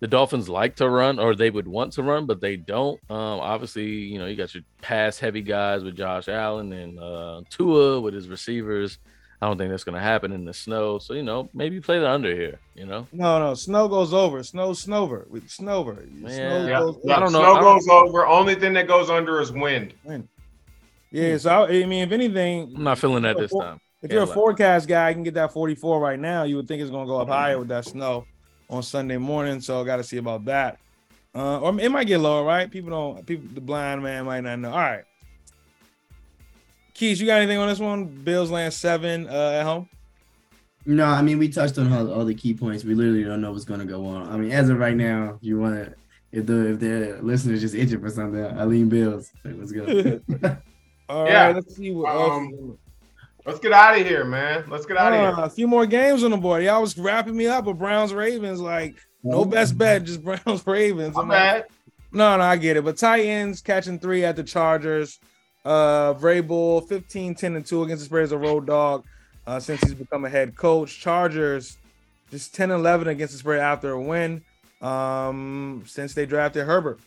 the 0.00 0.08
Dolphins 0.08 0.48
like 0.48 0.76
to 0.76 0.88
run 0.88 1.18
or 1.18 1.34
they 1.34 1.50
would 1.50 1.68
want 1.68 1.92
to 1.94 2.02
run, 2.02 2.26
but 2.26 2.40
they 2.40 2.56
don't. 2.56 2.98
Um, 3.10 3.38
obviously, 3.40 3.86
you 3.86 4.18
know, 4.18 4.26
you 4.26 4.34
got 4.36 4.54
your 4.54 4.64
pass 4.80 5.18
heavy 5.18 5.42
guys 5.42 5.84
with 5.84 5.96
Josh 5.96 6.28
Allen 6.28 6.72
and 6.72 6.98
uh, 6.98 7.42
Tua 7.50 8.00
with 8.00 8.14
his 8.14 8.28
receivers. 8.28 8.98
I 9.42 9.46
don't 9.46 9.56
think 9.56 9.70
that's 9.70 9.84
going 9.84 9.94
to 9.94 10.02
happen 10.02 10.32
in 10.32 10.44
the 10.44 10.52
snow. 10.52 10.98
So, 10.98 11.14
you 11.14 11.22
know, 11.22 11.48
maybe 11.54 11.80
play 11.80 11.98
the 11.98 12.08
under 12.10 12.34
here, 12.34 12.58
you 12.74 12.84
know? 12.84 13.06
No, 13.12 13.38
no, 13.38 13.54
snow 13.54 13.88
goes 13.88 14.12
over. 14.12 14.42
Snow, 14.42 14.70
snover. 14.72 15.28
With 15.28 15.48
snover. 15.48 16.06
Snow 16.18 16.28
Yeah. 16.28 16.66
Yeah, 16.66 16.78
goes 16.80 16.98
yeah, 17.04 17.16
I 17.16 17.20
don't 17.20 17.32
know. 17.32 17.38
Snow 17.40 17.52
I 17.54 17.60
don't- 17.60 17.78
goes 17.78 17.88
over. 17.88 18.26
Only 18.26 18.54
thing 18.54 18.72
that 18.74 18.86
goes 18.86 19.08
under 19.08 19.40
is 19.40 19.50
wind. 19.52 19.94
Yeah, 21.10 21.36
so 21.38 21.50
I, 21.64 21.82
I 21.82 21.86
mean, 21.86 22.04
if 22.04 22.12
anything, 22.12 22.72
I'm 22.76 22.84
not 22.84 22.98
feeling 22.98 23.22
that 23.24 23.36
this 23.38 23.50
time. 23.52 23.80
If 24.02 24.12
you're 24.12 24.22
a 24.22 24.26
Yeah, 24.26 24.32
forecast 24.34 24.88
guy, 24.88 25.08
you 25.10 25.14
can 25.14 25.24
get 25.24 25.34
that 25.34 25.52
44 25.52 26.00
right 26.00 26.18
now. 26.18 26.44
You 26.44 26.56
would 26.56 26.68
think 26.68 26.80
it's 26.80 26.90
gonna 26.90 27.06
go 27.06 27.18
up 27.20 27.28
higher 27.28 27.58
with 27.58 27.68
that 27.68 27.84
snow 27.84 28.24
on 28.70 28.82
Sunday 28.82 29.18
morning. 29.18 29.60
So 29.60 29.80
I 29.82 29.84
got 29.84 29.96
to 29.96 30.04
see 30.04 30.16
about 30.16 30.46
that. 30.46 30.78
Uh, 31.34 31.60
or 31.60 31.78
it 31.78 31.90
might 31.90 32.06
get 32.06 32.18
lower, 32.18 32.44
right? 32.44 32.70
People 32.70 32.90
don't. 32.90 33.26
People, 33.26 33.48
the 33.54 33.60
blind 33.60 34.02
man 34.02 34.24
might 34.24 34.40
not 34.40 34.58
know. 34.58 34.70
All 34.70 34.78
right, 34.78 35.04
Keys, 36.94 37.20
you 37.20 37.26
got 37.26 37.36
anything 37.40 37.58
on 37.58 37.68
this 37.68 37.78
one? 37.78 38.04
Bills 38.04 38.50
land 38.50 38.72
seven 38.74 39.28
uh, 39.28 39.50
at 39.60 39.62
home. 39.64 39.88
No, 40.86 41.04
I 41.04 41.22
mean 41.22 41.38
we 41.38 41.48
touched 41.48 41.78
on 41.78 41.92
all, 41.92 42.10
all 42.12 42.24
the 42.24 42.34
key 42.34 42.54
points. 42.54 42.84
We 42.84 42.94
literally 42.94 43.22
don't 43.22 43.40
know 43.40 43.52
what's 43.52 43.64
gonna 43.64 43.84
go 43.84 44.06
on. 44.06 44.28
I 44.28 44.36
mean, 44.38 44.50
as 44.50 44.70
of 44.70 44.78
right 44.78 44.96
now, 44.96 45.34
if 45.36 45.42
you 45.46 45.58
want 45.60 45.74
to, 45.76 45.94
if 46.32 46.46
the 46.46 46.72
if 46.72 46.80
the 46.80 47.18
listeners 47.22 47.60
just 47.60 47.74
itching 47.74 48.00
for 48.00 48.10
something, 48.10 48.44
I 48.44 48.64
lean 48.64 48.88
Bills. 48.88 49.30
Like, 49.44 49.54
let's 49.58 49.72
go. 49.72 49.84
All 51.08 51.24
right, 51.24 51.30
Yeah. 51.30 51.48
let's 51.54 51.76
see 51.76 51.92
what 51.92 52.08
else. 52.12 52.52
Let's 53.46 53.58
get 53.58 53.72
out 53.72 53.98
of 53.98 54.06
here, 54.06 54.24
man. 54.24 54.64
Let's 54.68 54.86
get 54.86 54.96
out 54.96 55.12
of 55.12 55.18
Uh, 55.20 55.34
here. 55.36 55.44
a 55.44 55.50
few 55.50 55.66
more 55.66 55.86
games 55.86 56.22
on 56.24 56.30
the 56.30 56.36
board. 56.36 56.62
Y'all 56.62 56.80
was 56.82 56.96
wrapping 56.98 57.36
me 57.36 57.46
up 57.46 57.64
with 57.64 57.78
Browns 57.78 58.12
Ravens. 58.12 58.60
Like 58.60 58.96
no 59.22 59.44
best 59.44 59.76
bet, 59.78 60.04
just 60.04 60.22
Browns 60.24 60.66
Ravens. 60.66 61.16
I'm 61.16 61.28
like. 61.28 61.66
No, 62.12 62.36
no, 62.36 62.42
I 62.42 62.56
get 62.56 62.76
it. 62.76 62.84
But 62.84 62.96
Titans 62.96 63.60
catching 63.60 63.98
three 63.98 64.24
at 64.24 64.36
the 64.36 64.42
Chargers. 64.44 65.18
Uh 65.64 66.14
Vrabel 66.14 66.88
15, 66.88 67.34
10, 67.34 67.56
and 67.56 67.64
2 67.66 67.82
against 67.84 68.02
the 68.02 68.06
Spurs, 68.06 68.32
a 68.32 68.38
road 68.38 68.66
dog 68.66 69.04
uh, 69.46 69.60
since 69.60 69.80
he's 69.82 69.94
become 69.94 70.24
a 70.24 70.28
head 70.28 70.56
coach. 70.56 70.98
Chargers 71.00 71.76
just 72.30 72.54
10 72.54 72.70
11 72.70 73.08
against 73.08 73.32
the 73.34 73.38
spread 73.38 73.60
after 73.60 73.90
a 73.90 74.00
win. 74.00 74.42
Um, 74.80 75.82
since 75.86 76.14
they 76.14 76.26
drafted 76.26 76.66
Herbert. 76.66 77.00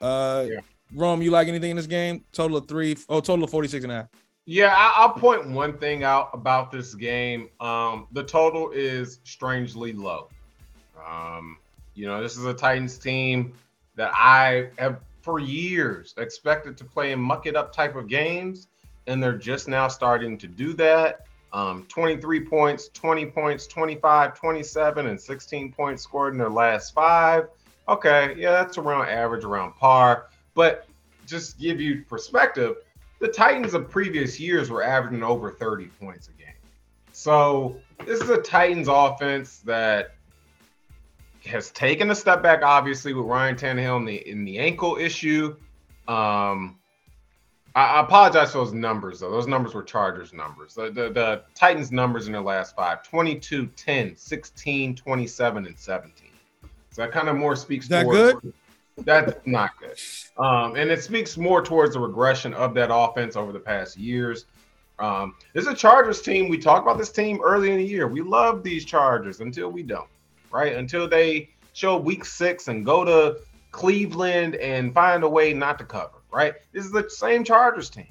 Uh 0.00 0.44
Yeah. 0.48 0.60
Rome, 0.94 1.22
you 1.22 1.30
like 1.30 1.48
anything 1.48 1.70
in 1.70 1.76
this 1.76 1.86
game? 1.86 2.22
Total 2.32 2.58
of 2.58 2.68
three, 2.68 2.96
oh, 3.08 3.20
total 3.20 3.44
of 3.44 3.50
46 3.50 3.84
and 3.84 3.92
a 3.92 3.96
half. 3.96 4.06
Yeah, 4.46 4.74
I, 4.76 4.94
I'll 4.96 5.12
point 5.12 5.48
one 5.48 5.78
thing 5.78 6.04
out 6.04 6.30
about 6.34 6.70
this 6.70 6.94
game. 6.94 7.48
Um, 7.60 8.06
the 8.12 8.22
total 8.22 8.70
is 8.72 9.20
strangely 9.24 9.92
low. 9.92 10.28
Um, 11.06 11.56
you 11.94 12.06
know, 12.06 12.22
this 12.22 12.36
is 12.36 12.44
a 12.44 12.52
Titans 12.52 12.98
team 12.98 13.54
that 13.96 14.10
I 14.14 14.68
have 14.78 15.00
for 15.22 15.38
years 15.38 16.14
expected 16.18 16.76
to 16.76 16.84
play 16.84 17.12
in 17.12 17.20
muck 17.20 17.46
it 17.46 17.56
up 17.56 17.72
type 17.72 17.96
of 17.96 18.08
games, 18.08 18.68
and 19.06 19.22
they're 19.22 19.38
just 19.38 19.66
now 19.68 19.88
starting 19.88 20.36
to 20.38 20.46
do 20.46 20.74
that. 20.74 21.26
Um, 21.54 21.86
23 21.88 22.40
points, 22.44 22.88
20 22.88 23.26
points, 23.26 23.66
25, 23.66 24.34
27, 24.34 25.06
and 25.06 25.18
16 25.18 25.72
points 25.72 26.02
scored 26.02 26.34
in 26.34 26.38
their 26.38 26.50
last 26.50 26.92
five. 26.92 27.48
Okay, 27.88 28.34
yeah, 28.36 28.50
that's 28.50 28.76
around 28.76 29.08
average, 29.08 29.44
around 29.44 29.72
par. 29.76 30.26
But 30.54 30.86
just 31.26 31.58
give 31.58 31.80
you 31.80 32.04
perspective, 32.08 32.76
the 33.24 33.32
Titans 33.32 33.72
of 33.72 33.88
previous 33.88 34.38
years 34.38 34.68
were 34.68 34.82
averaging 34.82 35.22
over 35.22 35.50
30 35.50 35.86
points 35.98 36.28
a 36.28 36.32
game. 36.32 36.52
So 37.12 37.76
this 38.04 38.20
is 38.20 38.28
a 38.28 38.36
Titans 38.42 38.86
offense 38.86 39.60
that 39.60 40.16
has 41.46 41.70
taken 41.70 42.10
a 42.10 42.14
step 42.14 42.42
back, 42.42 42.60
obviously, 42.62 43.14
with 43.14 43.24
Ryan 43.24 43.56
Tannehill 43.56 43.96
in 43.96 44.04
the 44.04 44.28
in 44.28 44.44
the 44.44 44.58
ankle 44.58 44.98
issue. 44.98 45.56
Um, 46.06 46.78
I, 47.74 47.84
I 47.84 48.00
apologize 48.02 48.52
for 48.52 48.58
those 48.58 48.74
numbers, 48.74 49.20
though. 49.20 49.30
Those 49.30 49.46
numbers 49.46 49.72
were 49.72 49.82
Chargers 49.82 50.34
numbers. 50.34 50.74
The, 50.74 50.90
the, 50.90 51.10
the 51.10 51.44
Titans 51.54 51.90
numbers 51.90 52.26
in 52.26 52.32
their 52.34 52.42
last 52.42 52.76
five 52.76 53.02
22, 53.04 53.68
10, 53.68 54.16
16, 54.18 54.96
27, 54.96 55.66
and 55.66 55.78
17. 55.78 56.28
So 56.90 57.00
that 57.00 57.10
kind 57.10 57.30
of 57.30 57.36
more 57.36 57.56
speaks 57.56 57.86
Is 57.86 57.88
that 57.88 58.02
towards- 58.02 58.40
good? 58.42 58.52
That's 58.98 59.34
not 59.44 59.70
good. 59.78 59.98
Um, 60.42 60.76
and 60.76 60.90
it 60.90 61.02
speaks 61.02 61.36
more 61.36 61.62
towards 61.62 61.94
the 61.94 62.00
regression 62.00 62.54
of 62.54 62.74
that 62.74 62.90
offense 62.92 63.36
over 63.36 63.52
the 63.52 63.60
past 63.60 63.96
years. 63.96 64.46
Um, 64.98 65.34
this 65.52 65.66
is 65.66 65.72
a 65.72 65.74
Chargers 65.74 66.22
team. 66.22 66.48
We 66.48 66.58
talked 66.58 66.86
about 66.86 66.98
this 66.98 67.10
team 67.10 67.40
early 67.42 67.70
in 67.72 67.78
the 67.78 67.84
year. 67.84 68.06
We 68.06 68.20
love 68.20 68.62
these 68.62 68.84
Chargers 68.84 69.40
until 69.40 69.70
we 69.70 69.82
don't, 69.82 70.08
right? 70.52 70.74
Until 70.76 71.08
they 71.08 71.50
show 71.72 71.96
week 71.96 72.24
six 72.24 72.68
and 72.68 72.84
go 72.84 73.04
to 73.04 73.40
Cleveland 73.72 74.54
and 74.56 74.94
find 74.94 75.24
a 75.24 75.28
way 75.28 75.52
not 75.52 75.78
to 75.78 75.84
cover, 75.84 76.18
right? 76.32 76.54
This 76.72 76.84
is 76.84 76.92
the 76.92 77.10
same 77.10 77.42
Chargers 77.42 77.90
team. 77.90 78.06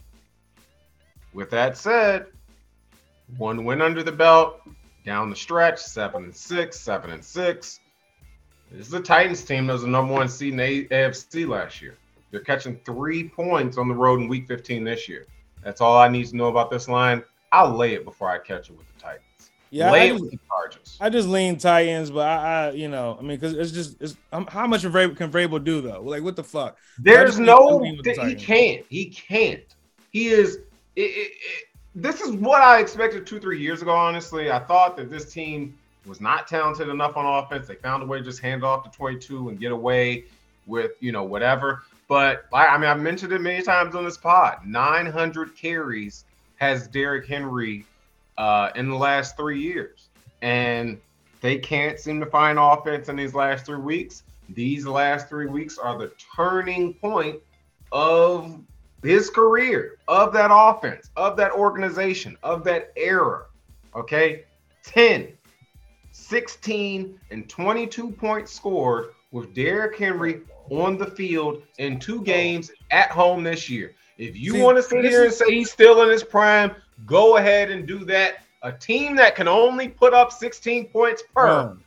With 1.34 1.50
that 1.52 1.78
said, 1.78 2.28
one 3.38 3.64
win 3.64 3.82
under 3.82 4.04
the 4.04 4.12
belt, 4.12 4.62
down 5.06 5.30
the 5.30 5.36
stretch, 5.36 5.80
seven 5.80 6.26
and 6.26 6.36
six, 6.36 6.80
seven 6.80 7.12
and 7.12 7.24
six. 7.24 7.80
This 8.74 8.88
is 8.88 8.94
a 8.94 9.00
Titans 9.00 9.44
team 9.44 9.68
that 9.68 9.74
was 9.74 9.84
the 9.84 9.88
number 9.88 10.12
one 10.12 10.28
seed 10.28 10.54
in 10.54 10.58
the 10.58 10.86
AFC 10.86 11.48
last 11.48 11.80
year. 11.80 11.96
They're 12.32 12.40
catching 12.40 12.80
three 12.84 13.30
points 13.30 13.78
on 13.78 13.88
the 13.88 13.94
road 13.94 14.20
in 14.20 14.28
week 14.28 14.48
15 14.48 14.84
this 14.84 15.08
year. 15.08 15.28
That's 15.64 15.80
all 15.80 15.96
I 15.96 16.08
need 16.08 16.26
to 16.28 16.36
know 16.36 16.48
about 16.48 16.72
this 16.72 16.90
line. 16.90 17.24
I'll 17.52 17.70
lay 17.70 17.94
it 17.94 18.04
before 18.04 18.32
I 18.32 18.40
catch 18.40 18.72
it 18.72 18.78
with 18.78 18.88
the 18.96 19.00
Titans. 19.00 19.52
Yeah, 19.70 19.92
lay 19.92 20.02
I 20.02 20.04
it 20.06 20.10
just, 20.10 20.22
with 20.22 20.32
the 20.32 20.40
Chargers. 20.48 20.98
I 21.00 21.10
just 21.12 21.28
lean 21.28 21.58
Titans, 21.58 22.10
but 22.10 22.28
I, 22.28 22.70
I 22.70 22.72
you 22.72 22.88
know, 22.88 23.16
I 23.20 23.22
mean, 23.22 23.38
because 23.38 23.54
it's 23.54 23.72
just, 23.72 24.02
it's 24.02 24.18
um, 24.32 24.48
how 24.48 24.66
much 24.66 24.82
Vrabel 24.82 25.16
can 25.16 25.32
Vrabel 25.32 25.64
do 25.64 25.80
though? 25.82 26.02
Like, 26.02 26.24
what 26.24 26.36
the 26.36 26.44
fuck? 26.44 26.78
There's 26.98 27.38
no, 27.38 27.80
the 27.80 28.28
he 28.28 28.34
can't. 28.34 28.84
He 28.90 29.06
can't. 29.06 29.76
He 30.12 30.30
is. 30.30 30.58
It, 30.96 31.02
it, 31.02 31.32
it, 31.32 31.68
this 31.94 32.22
is 32.22 32.32
what 32.32 32.64
I 32.64 32.80
expected 32.80 33.28
two, 33.28 33.40
three 33.40 33.62
years 33.62 33.84
ago. 33.84 33.92
Honestly, 33.92 34.52
I 34.52 34.60
thought 34.60 34.98
that 34.98 35.12
this 35.12 35.32
team 35.32 35.78
was 36.06 36.22
not 36.22 36.48
talented 36.48 36.90
enough 36.90 37.18
on 37.18 37.26
offense. 37.26 37.68
They 37.68 37.76
found 37.76 38.04
a 38.04 38.06
way 38.06 38.20
to 38.20 38.24
just 38.24 38.40
hand 38.40 38.64
off 38.64 38.84
to 38.84 38.98
22 38.98 39.50
and 39.50 39.60
get 39.60 39.72
away 39.72 40.26
with 40.66 40.92
you 41.00 41.12
know 41.12 41.24
whatever. 41.24 41.84
But 42.08 42.46
I, 42.54 42.78
mean, 42.78 42.90
I've 42.90 43.00
mentioned 43.00 43.32
it 43.32 43.40
many 43.40 43.64
times 43.64 43.96
on 43.96 44.04
this 44.04 44.18
pod. 44.18 44.66
900 44.66 45.56
carries 45.56 46.26
has 46.58 46.88
Derrick 46.88 47.28
Henry 47.28 47.86
uh, 48.38 48.70
in 48.76 48.90
the 48.90 48.96
last 48.96 49.38
three 49.38 49.60
years, 49.60 50.10
and 50.42 51.00
they 51.42 51.58
can't 51.58 52.00
seem 52.00 52.20
to 52.20 52.26
find 52.26 52.60
offense 52.60 53.10
in 53.10 53.16
these 53.16 53.34
last 53.34 53.66
three 53.66 53.78
weeks. 53.78 54.24
These 54.50 54.86
last 54.86 55.30
three 55.30 55.48
weeks 55.48 55.78
are 55.78 55.98
the 55.98 56.12
turning 56.36 56.94
point 56.96 57.40
of 57.92 58.60
his 59.02 59.30
career, 59.30 59.98
of 60.08 60.34
that 60.34 60.50
offense, 60.54 61.10
of 61.16 61.38
that 61.38 61.52
organization, 61.52 62.38
of 62.44 62.64
that 62.66 62.92
era. 62.96 63.46
Okay. 63.96 64.44
10, 64.84 65.32
16, 66.34 67.20
and 67.30 67.48
22 67.48 68.10
points 68.10 68.52
scored 68.52 69.10
with 69.32 69.54
Derrick 69.54 70.00
Henry 70.00 70.42
on 70.72 70.98
the 70.98 71.06
field 71.06 71.62
in 71.78 72.00
two 72.00 72.24
games 72.24 72.72
at 72.90 73.12
home 73.12 73.44
this 73.44 73.70
year. 73.70 73.94
If 74.18 74.36
you 74.36 74.54
See, 74.54 74.64
want 74.64 74.78
to 74.78 74.82
sit 74.82 75.06
here 75.06 75.26
and 75.26 75.32
say 75.32 75.46
he's 75.52 75.72
still 75.72 76.02
in 76.02 76.10
his 76.10 76.24
prime, 76.24 76.72
go 77.06 77.38
ahead 77.38 77.70
and 77.70 77.88
do 77.88 78.04
that. 78.06 78.38
A 78.64 78.72
team 78.72 79.16
that 79.18 79.36
can 79.36 79.48
only 79.48 79.88
put 79.88 80.12
up 80.16 80.32
16 80.32 80.88
points 80.88 81.22
per 81.36 81.78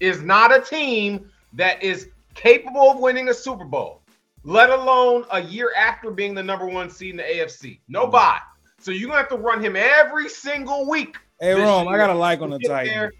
is 0.00 0.22
not 0.22 0.52
a 0.52 0.60
team 0.60 1.30
that 1.52 1.80
is 1.80 2.08
capable 2.34 2.90
of 2.90 2.98
winning 2.98 3.28
a 3.28 3.34
Super 3.34 3.64
Bowl, 3.64 4.00
let 4.42 4.70
alone 4.70 5.24
a 5.30 5.40
year 5.40 5.72
after 5.76 6.10
being 6.10 6.34
the 6.34 6.42
number 6.42 6.66
one 6.66 6.90
seed 6.90 7.12
in 7.12 7.18
the 7.18 7.22
AFC. 7.22 7.78
No 7.86 8.06
Nobody. 8.06 8.40
So 8.80 8.90
you're 8.90 9.08
gonna 9.08 9.20
have 9.20 9.28
to 9.28 9.36
run 9.36 9.62
him 9.62 9.76
every 9.76 10.28
single 10.28 10.88
week. 10.88 11.16
Hey, 11.40 11.54
Rome, 11.54 11.86
I 11.86 11.96
got 11.96 12.10
a 12.10 12.14
like 12.14 12.40
on 12.40 12.50
the 12.50 12.58
get 12.58 13.12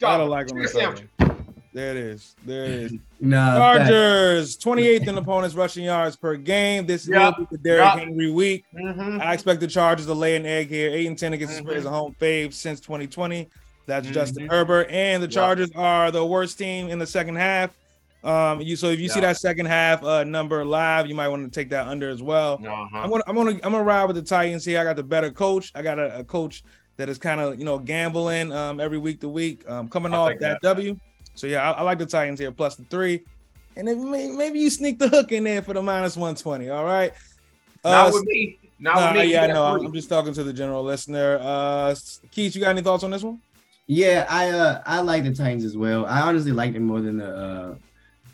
there. 0.00 0.08
Got 0.08 0.20
a 0.20 0.24
like 0.24 0.52
on 0.52 0.58
the 0.62 0.68
sandwich. 0.68 1.04
There 1.72 1.90
it 1.90 1.96
is. 1.96 2.36
There 2.46 2.64
it 2.64 2.70
is. 2.70 2.92
Nah, 3.20 3.56
fact. 3.56 3.78
Chargers, 3.88 4.56
28th 4.58 5.08
in 5.08 5.16
opponents' 5.16 5.54
rushing 5.54 5.84
yards 5.84 6.14
per 6.14 6.36
game. 6.36 6.84
This 6.84 7.08
Yup, 7.08 7.38
will 7.38 7.46
be 7.46 7.56
the 7.56 7.62
Derrick 7.62 7.84
yup. 7.84 7.98
Henry 8.00 8.30
week. 8.30 8.64
Mhm. 8.74 9.18
I 9.22 9.32
expect 9.32 9.60
the 9.60 9.66
Chargers 9.66 10.04
to 10.06 10.12
lay 10.12 10.36
an 10.36 10.44
egg 10.44 10.68
here. 10.68 10.90
8 10.90 11.06
and 11.06 11.18
10 11.18 11.32
against 11.32 11.54
the 11.56 11.60
Mhm. 11.62 11.64
spread 11.64 11.76
is 11.78 11.86
a 11.86 11.90
home 11.90 12.14
fave 12.20 12.52
since 12.52 12.80
2020. 12.80 13.48
That's 13.86 14.06
Justin 14.10 14.46
Mhm. 14.46 14.50
Herbert. 14.50 14.88
And 14.90 15.22
the 15.22 15.26
Yup. 15.26 15.32
Chargers 15.32 15.70
are 15.74 16.10
the 16.10 16.24
worst 16.24 16.58
team 16.58 16.88
in 16.90 16.98
the 16.98 17.06
second 17.06 17.36
half. 17.36 17.70
Um, 18.22 18.60
you 18.60 18.76
so 18.76 18.88
if 18.88 19.00
you 19.00 19.08
see 19.08 19.20
that 19.20 19.36
second 19.38 19.66
half 19.66 20.02
uh 20.04 20.22
number 20.24 20.64
live, 20.66 21.06
you 21.06 21.14
might 21.14 21.28
want 21.28 21.44
to 21.44 21.50
take 21.50 21.70
that 21.70 21.86
under 21.86 22.10
as 22.10 22.22
well. 22.22 22.54
Uh-huh. 22.62 22.98
I'm 22.98 23.08
gonna 23.10 23.22
I'm 23.26 23.34
gonna 23.36 23.50
I'm 23.62 23.72
gonna 23.72 23.82
ride 23.82 24.04
with 24.04 24.16
the 24.16 24.22
Titans 24.22 24.64
here. 24.66 24.80
I 24.80 24.84
got 24.84 24.96
the 24.96 25.02
better 25.02 25.30
coach. 25.30 25.72
I 25.74 25.80
got 25.82 25.98
a, 25.98 26.18
a 26.20 26.24
coach 26.24 26.62
that 26.96 27.08
is 27.08 27.18
kind 27.18 27.40
of 27.40 27.58
you 27.58 27.64
know 27.64 27.78
gambling 27.78 28.52
um 28.52 28.80
every 28.80 28.98
week 28.98 29.20
to 29.20 29.28
week. 29.28 29.68
Um 29.68 29.88
coming 29.88 30.12
I'll 30.14 30.22
off 30.22 30.28
that, 30.40 30.60
that. 30.62 30.62
W. 30.62 30.96
So 31.34 31.46
yeah, 31.46 31.70
I, 31.70 31.78
I 31.78 31.82
like 31.82 31.98
the 31.98 32.06
Titans 32.06 32.38
here 32.38 32.52
plus 32.52 32.76
the 32.76 32.84
three. 32.84 33.24
And 33.76 33.88
then 33.88 34.08
may, 34.10 34.28
maybe 34.28 34.60
you 34.60 34.70
sneak 34.70 35.00
the 35.00 35.08
hook 35.08 35.32
in 35.32 35.42
there 35.42 35.60
for 35.60 35.74
the 35.74 35.82
minus 35.82 36.16
120. 36.16 36.68
All 36.70 36.84
right. 36.84 37.12
Not 37.84 38.08
Uh, 38.08 38.12
with 38.12 38.24
me. 38.24 38.58
Not 38.78 38.94
Nah, 38.94 39.12
with 39.12 39.22
me. 39.22 39.32
yeah, 39.32 39.42
I 39.42 39.46
You 39.46 39.48
know. 39.48 39.54
got 39.54 39.80
I'm. 39.80 39.86
I'm 39.86 39.92
just 39.92 40.08
talking 40.08 40.32
to 40.32 40.44
the 40.44 40.52
general 40.52 40.84
listener. 40.84 41.38
Uh, 41.42 41.94
Keith, 42.30 42.54
you 42.54 42.60
got 42.60 42.70
any 42.70 42.82
thoughts 42.82 43.02
on 43.02 43.10
this 43.10 43.22
one? 43.24 43.40
Yeah, 43.86 44.26
I 44.30 44.50
uh 44.50 44.80
I 44.86 45.00
like 45.00 45.24
the 45.24 45.34
Titans 45.34 45.64
as 45.64 45.76
well. 45.76 46.06
I 46.06 46.20
honestly 46.20 46.52
liked 46.52 46.74
them 46.74 46.84
more 46.84 47.00
than 47.00 47.18
the 47.18 47.36
uh 47.36 47.74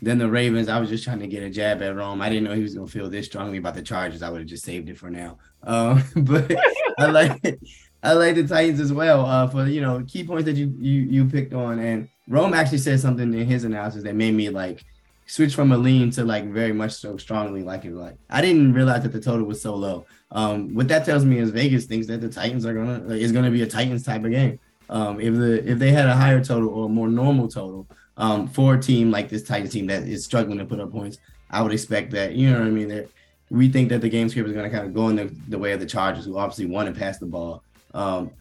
than 0.01 0.17
the 0.17 0.29
Ravens. 0.29 0.69
I 0.69 0.79
was 0.79 0.89
just 0.89 1.03
trying 1.03 1.19
to 1.19 1.27
get 1.27 1.43
a 1.43 1.49
jab 1.49 1.81
at 1.81 1.95
Rome. 1.95 2.21
I 2.21 2.29
didn't 2.29 2.43
know 2.45 2.53
he 2.55 2.61
was 2.63 2.75
gonna 2.75 2.87
feel 2.87 3.09
this 3.09 3.25
strongly 3.25 3.57
about 3.57 3.73
the 3.73 3.81
Chargers. 3.81 4.21
I 4.21 4.29
would 4.29 4.41
have 4.41 4.47
just 4.47 4.63
saved 4.63 4.89
it 4.89 4.97
for 4.97 5.09
now. 5.09 5.39
Um, 5.63 6.03
but 6.15 6.55
I 6.99 7.05
like 7.07 7.59
I 8.03 8.13
like 8.13 8.35
the 8.35 8.47
Titans 8.47 8.79
as 8.79 8.91
well. 8.91 9.25
Uh, 9.25 9.47
for 9.47 9.65
you 9.67 9.81
know 9.81 10.03
key 10.07 10.23
points 10.23 10.45
that 10.45 10.55
you 10.55 10.73
you 10.79 11.01
you 11.01 11.25
picked 11.25 11.53
on, 11.53 11.79
and 11.79 12.09
Rome 12.27 12.53
actually 12.53 12.79
said 12.79 12.99
something 12.99 13.33
in 13.33 13.45
his 13.45 13.63
analysis 13.63 14.03
that 14.03 14.15
made 14.15 14.33
me 14.33 14.49
like 14.49 14.83
switch 15.27 15.55
from 15.55 15.71
a 15.71 15.77
lean 15.77 16.11
to 16.11 16.25
like 16.25 16.45
very 16.51 16.73
much 16.73 16.91
so 16.91 17.15
strongly 17.17 17.63
like 17.63 17.85
it. 17.85 17.93
Like 17.93 18.15
I 18.29 18.41
didn't 18.41 18.73
realize 18.73 19.03
that 19.03 19.11
the 19.11 19.21
total 19.21 19.45
was 19.45 19.61
so 19.61 19.75
low. 19.75 20.05
Um, 20.31 20.73
what 20.73 20.87
that 20.87 21.05
tells 21.05 21.25
me 21.25 21.37
is 21.37 21.51
Vegas 21.51 21.85
thinks 21.85 22.07
that 22.07 22.21
the 22.21 22.29
Titans 22.29 22.65
are 22.65 22.73
gonna 22.73 22.99
like, 22.99 23.21
is 23.21 23.31
gonna 23.31 23.51
be 23.51 23.61
a 23.61 23.67
Titans 23.67 24.03
type 24.03 24.23
of 24.23 24.31
game. 24.31 24.59
Um, 24.89 25.21
if 25.21 25.35
the 25.35 25.69
if 25.69 25.79
they 25.79 25.91
had 25.91 26.07
a 26.07 26.15
higher 26.15 26.43
total 26.43 26.69
or 26.69 26.85
a 26.85 26.89
more 26.89 27.07
normal 27.07 27.47
total 27.47 27.87
um, 28.17 28.47
for 28.47 28.75
a 28.75 28.81
team 28.81 29.11
like 29.11 29.29
this 29.29 29.43
Titans 29.43 29.71
team 29.71 29.87
that 29.87 30.03
is 30.03 30.25
struggling 30.25 30.57
to 30.57 30.65
put 30.65 30.79
up 30.79 30.91
points, 30.91 31.17
I 31.49 31.61
would 31.61 31.71
expect 31.71 32.11
that 32.11 32.33
you 32.33 32.49
know 32.49 32.59
what 32.59 32.67
I 32.67 32.71
mean. 32.71 32.87
That 32.89 33.09
we 33.49 33.69
think 33.69 33.89
that 33.89 34.01
the 34.01 34.09
game 34.09 34.29
script 34.29 34.47
is 34.47 34.55
going 34.55 34.69
to 34.69 34.75
kind 34.75 34.87
of 34.87 34.93
go 34.93 35.09
in 35.09 35.17
the, 35.17 35.35
the 35.49 35.59
way 35.59 35.73
of 35.73 35.79
the 35.81 35.85
Chargers, 35.85 36.25
who 36.25 36.37
obviously 36.37 36.65
want 36.65 36.93
to 36.93 36.97
pass 36.97 37.17
the 37.17 37.25
ball. 37.25 37.63
Um, 37.93 38.31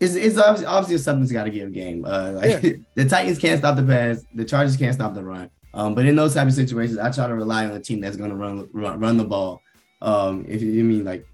it's, 0.00 0.14
it's 0.14 0.38
obviously, 0.38 0.66
obviously 0.66 0.98
something's 0.98 1.32
got 1.32 1.44
to 1.44 1.50
give 1.50 1.72
game. 1.72 2.04
Uh, 2.04 2.32
like, 2.32 2.60
the 2.94 3.08
Titans 3.08 3.38
can't 3.38 3.58
stop 3.58 3.76
the 3.76 3.82
pass, 3.82 4.24
the 4.34 4.44
Chargers 4.44 4.76
can't 4.76 4.94
stop 4.94 5.14
the 5.14 5.24
run. 5.24 5.50
Um, 5.72 5.94
but 5.94 6.06
in 6.06 6.14
those 6.14 6.34
type 6.34 6.46
of 6.46 6.54
situations, 6.54 6.98
I 6.98 7.10
try 7.10 7.26
to 7.26 7.34
rely 7.34 7.66
on 7.66 7.72
a 7.72 7.80
team 7.80 8.00
that's 8.00 8.16
going 8.16 8.30
to 8.30 8.36
run, 8.36 8.68
run 8.72 9.00
run 9.00 9.16
the 9.16 9.24
ball. 9.24 9.60
Um, 10.00 10.44
if 10.48 10.62
you, 10.62 10.84
mean 10.84 11.04
like 11.04 11.26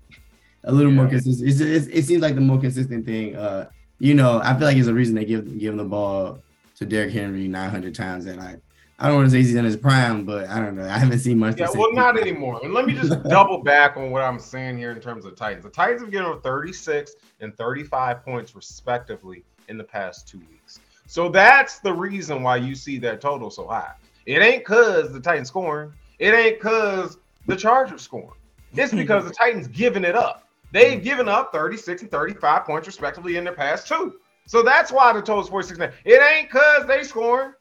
a 0.64 0.72
little 0.72 0.93
more 0.93 1.09
consistent, 1.09 1.49
it's, 1.49 1.61
it's, 1.61 1.87
it 1.89 2.05
seems 2.05 2.22
like 2.22 2.37
the 2.37 2.41
more 2.41 2.59
consistent 2.59 3.05
thing. 3.05 3.37
Uh, 3.37 3.68
you 3.99 4.14
know, 4.14 4.41
I 4.43 4.57
feel 4.57 4.66
like 4.66 4.78
it's 4.78 4.89
a 4.89 4.95
reason 4.95 5.14
they 5.14 5.26
give 5.26 5.59
give 5.59 5.76
the 5.76 5.85
ball 5.85 6.39
to 6.76 6.87
Derrick 6.87 7.12
Henry 7.12 7.49
900 7.49 7.95
times, 7.95 8.24
and 8.24 8.41
I 8.41 8.57
I 9.01 9.09
don't 9.09 9.16
want 9.16 9.28
to 9.28 9.30
say 9.30 9.38
he's 9.38 9.55
in 9.55 9.64
his 9.64 9.78
prime, 9.78 10.26
but 10.26 10.46
I 10.51 10.61
don't 10.61 10.76
know. 10.76 10.84
I 10.84 10.98
haven't 10.98 11.20
seen 11.20 11.38
much. 11.38 11.59
Yeah, 11.59 11.68
well, 11.74 11.90
not 11.92 12.20
anymore. 12.20 12.61
And 12.62 12.74
let 12.74 12.84
me 12.84 12.92
just 12.92 13.22
double 13.28 13.62
back 13.62 13.96
on 13.96 14.11
what 14.11 14.22
I'm 14.22 14.38
saying 14.38 14.76
here 14.76 14.92
in 14.92 15.01
terms 15.01 15.24
of 15.24 15.34
Titans. 15.36 15.64
The 15.64 15.70
Titans 15.70 16.03
have 16.03 16.11
given 16.11 16.30
up 16.30 16.42
36 16.42 17.14
and 17.40 17.57
35 17.57 18.22
points 18.22 18.55
respectively 18.55 19.42
in 19.68 19.78
the 19.78 19.84
past 19.84 20.28
two 20.28 20.40
weeks. 20.51 20.80
So 21.07 21.30
that's 21.30 21.78
the 21.78 21.92
reason 21.92 22.42
why 22.42 22.57
you 22.57 22.74
see 22.74 22.98
that 22.98 23.22
total 23.22 23.51
so 23.51 23.66
high. 23.66 23.94
It 24.26 24.42
ain't 24.42 24.66
cause 24.66 25.12
the 25.12 25.20
Titans 25.20 25.48
scoring. 25.48 25.92
It 26.18 26.34
ain't 26.34 26.61
cause 26.61 27.16
the 27.46 27.57
Chargers 27.57 28.03
scoring. 28.03 28.38
It's 28.74 28.92
because 28.92 29.24
the 29.24 29.32
Titans 29.32 29.66
giving 29.66 30.05
it 30.05 30.14
up. 30.14 30.46
They've 30.72 31.01
mm. 31.01 31.03
given 31.03 31.28
up 31.28 31.53
36 31.53 32.03
and 32.03 32.11
35 32.11 32.64
points 32.64 32.86
respectively 32.86 33.36
in 33.36 33.44
their 33.44 33.55
past 33.55 33.88
two. 33.88 34.16
So 34.46 34.62
that's 34.62 34.92
why 34.92 35.12
the 35.12 35.22
total's 35.22 35.48
46. 35.48 35.78
now. 35.78 35.90
It 36.05 36.22
ain't 36.22 36.51
cause 36.51 36.86
they 36.86 37.03
scoring. 37.03 37.55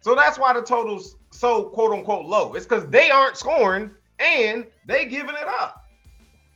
So 0.00 0.14
that's 0.14 0.38
why 0.38 0.52
the 0.52 0.62
total's 0.62 1.16
so 1.30 1.64
quote 1.64 1.92
unquote 1.92 2.26
low. 2.26 2.54
It's 2.54 2.66
because 2.66 2.86
they 2.88 3.10
aren't 3.10 3.36
scoring 3.36 3.90
and 4.18 4.66
they 4.86 5.04
giving 5.06 5.34
it 5.34 5.46
up. 5.60 5.86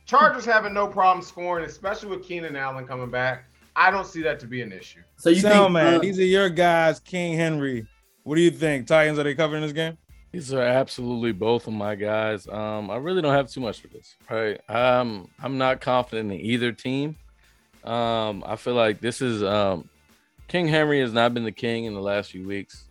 Chargers 0.05 0.45
having 0.45 0.73
no 0.73 0.87
problem 0.87 1.23
scoring, 1.23 1.65
especially 1.65 2.09
with 2.09 2.23
Keenan 2.23 2.55
Allen 2.55 2.85
coming 2.85 3.09
back. 3.09 3.45
I 3.75 3.91
don't 3.91 4.07
see 4.07 4.21
that 4.21 4.39
to 4.39 4.47
be 4.47 4.61
an 4.61 4.71
issue. 4.71 5.01
So 5.17 5.29
you 5.29 5.41
So, 5.41 5.49
think, 5.49 5.71
man, 5.71 5.95
uh, 5.95 5.99
these 5.99 6.19
are 6.19 6.23
your 6.25 6.49
guys, 6.49 6.99
King 6.99 7.35
Henry. 7.35 7.85
What 8.23 8.35
do 8.35 8.41
you 8.41 8.51
think? 8.51 8.87
Titans, 8.87 9.19
are 9.19 9.23
they 9.23 9.35
covering 9.35 9.61
this 9.61 9.73
game? 9.73 9.97
These 10.31 10.53
are 10.53 10.61
absolutely 10.61 11.31
both 11.31 11.67
of 11.67 11.73
my 11.73 11.95
guys. 11.95 12.47
Um, 12.47 12.89
I 12.89 12.97
really 12.97 13.21
don't 13.21 13.33
have 13.33 13.49
too 13.49 13.61
much 13.61 13.81
for 13.81 13.87
this, 13.87 14.15
right? 14.29 14.59
Um, 14.69 15.29
I'm 15.41 15.57
not 15.57 15.81
confident 15.81 16.31
in 16.31 16.39
either 16.39 16.71
team. 16.71 17.15
Um, 17.83 18.43
I 18.45 18.55
feel 18.55 18.73
like 18.73 18.99
this 18.99 19.21
is 19.21 19.43
um, 19.43 19.87
King 20.47 20.67
Henry 20.67 20.99
has 21.01 21.13
not 21.13 21.33
been 21.33 21.43
the 21.43 21.51
king 21.51 21.85
in 21.85 21.93
the 21.93 22.01
last 22.01 22.31
few 22.31 22.45
weeks, 22.45 22.84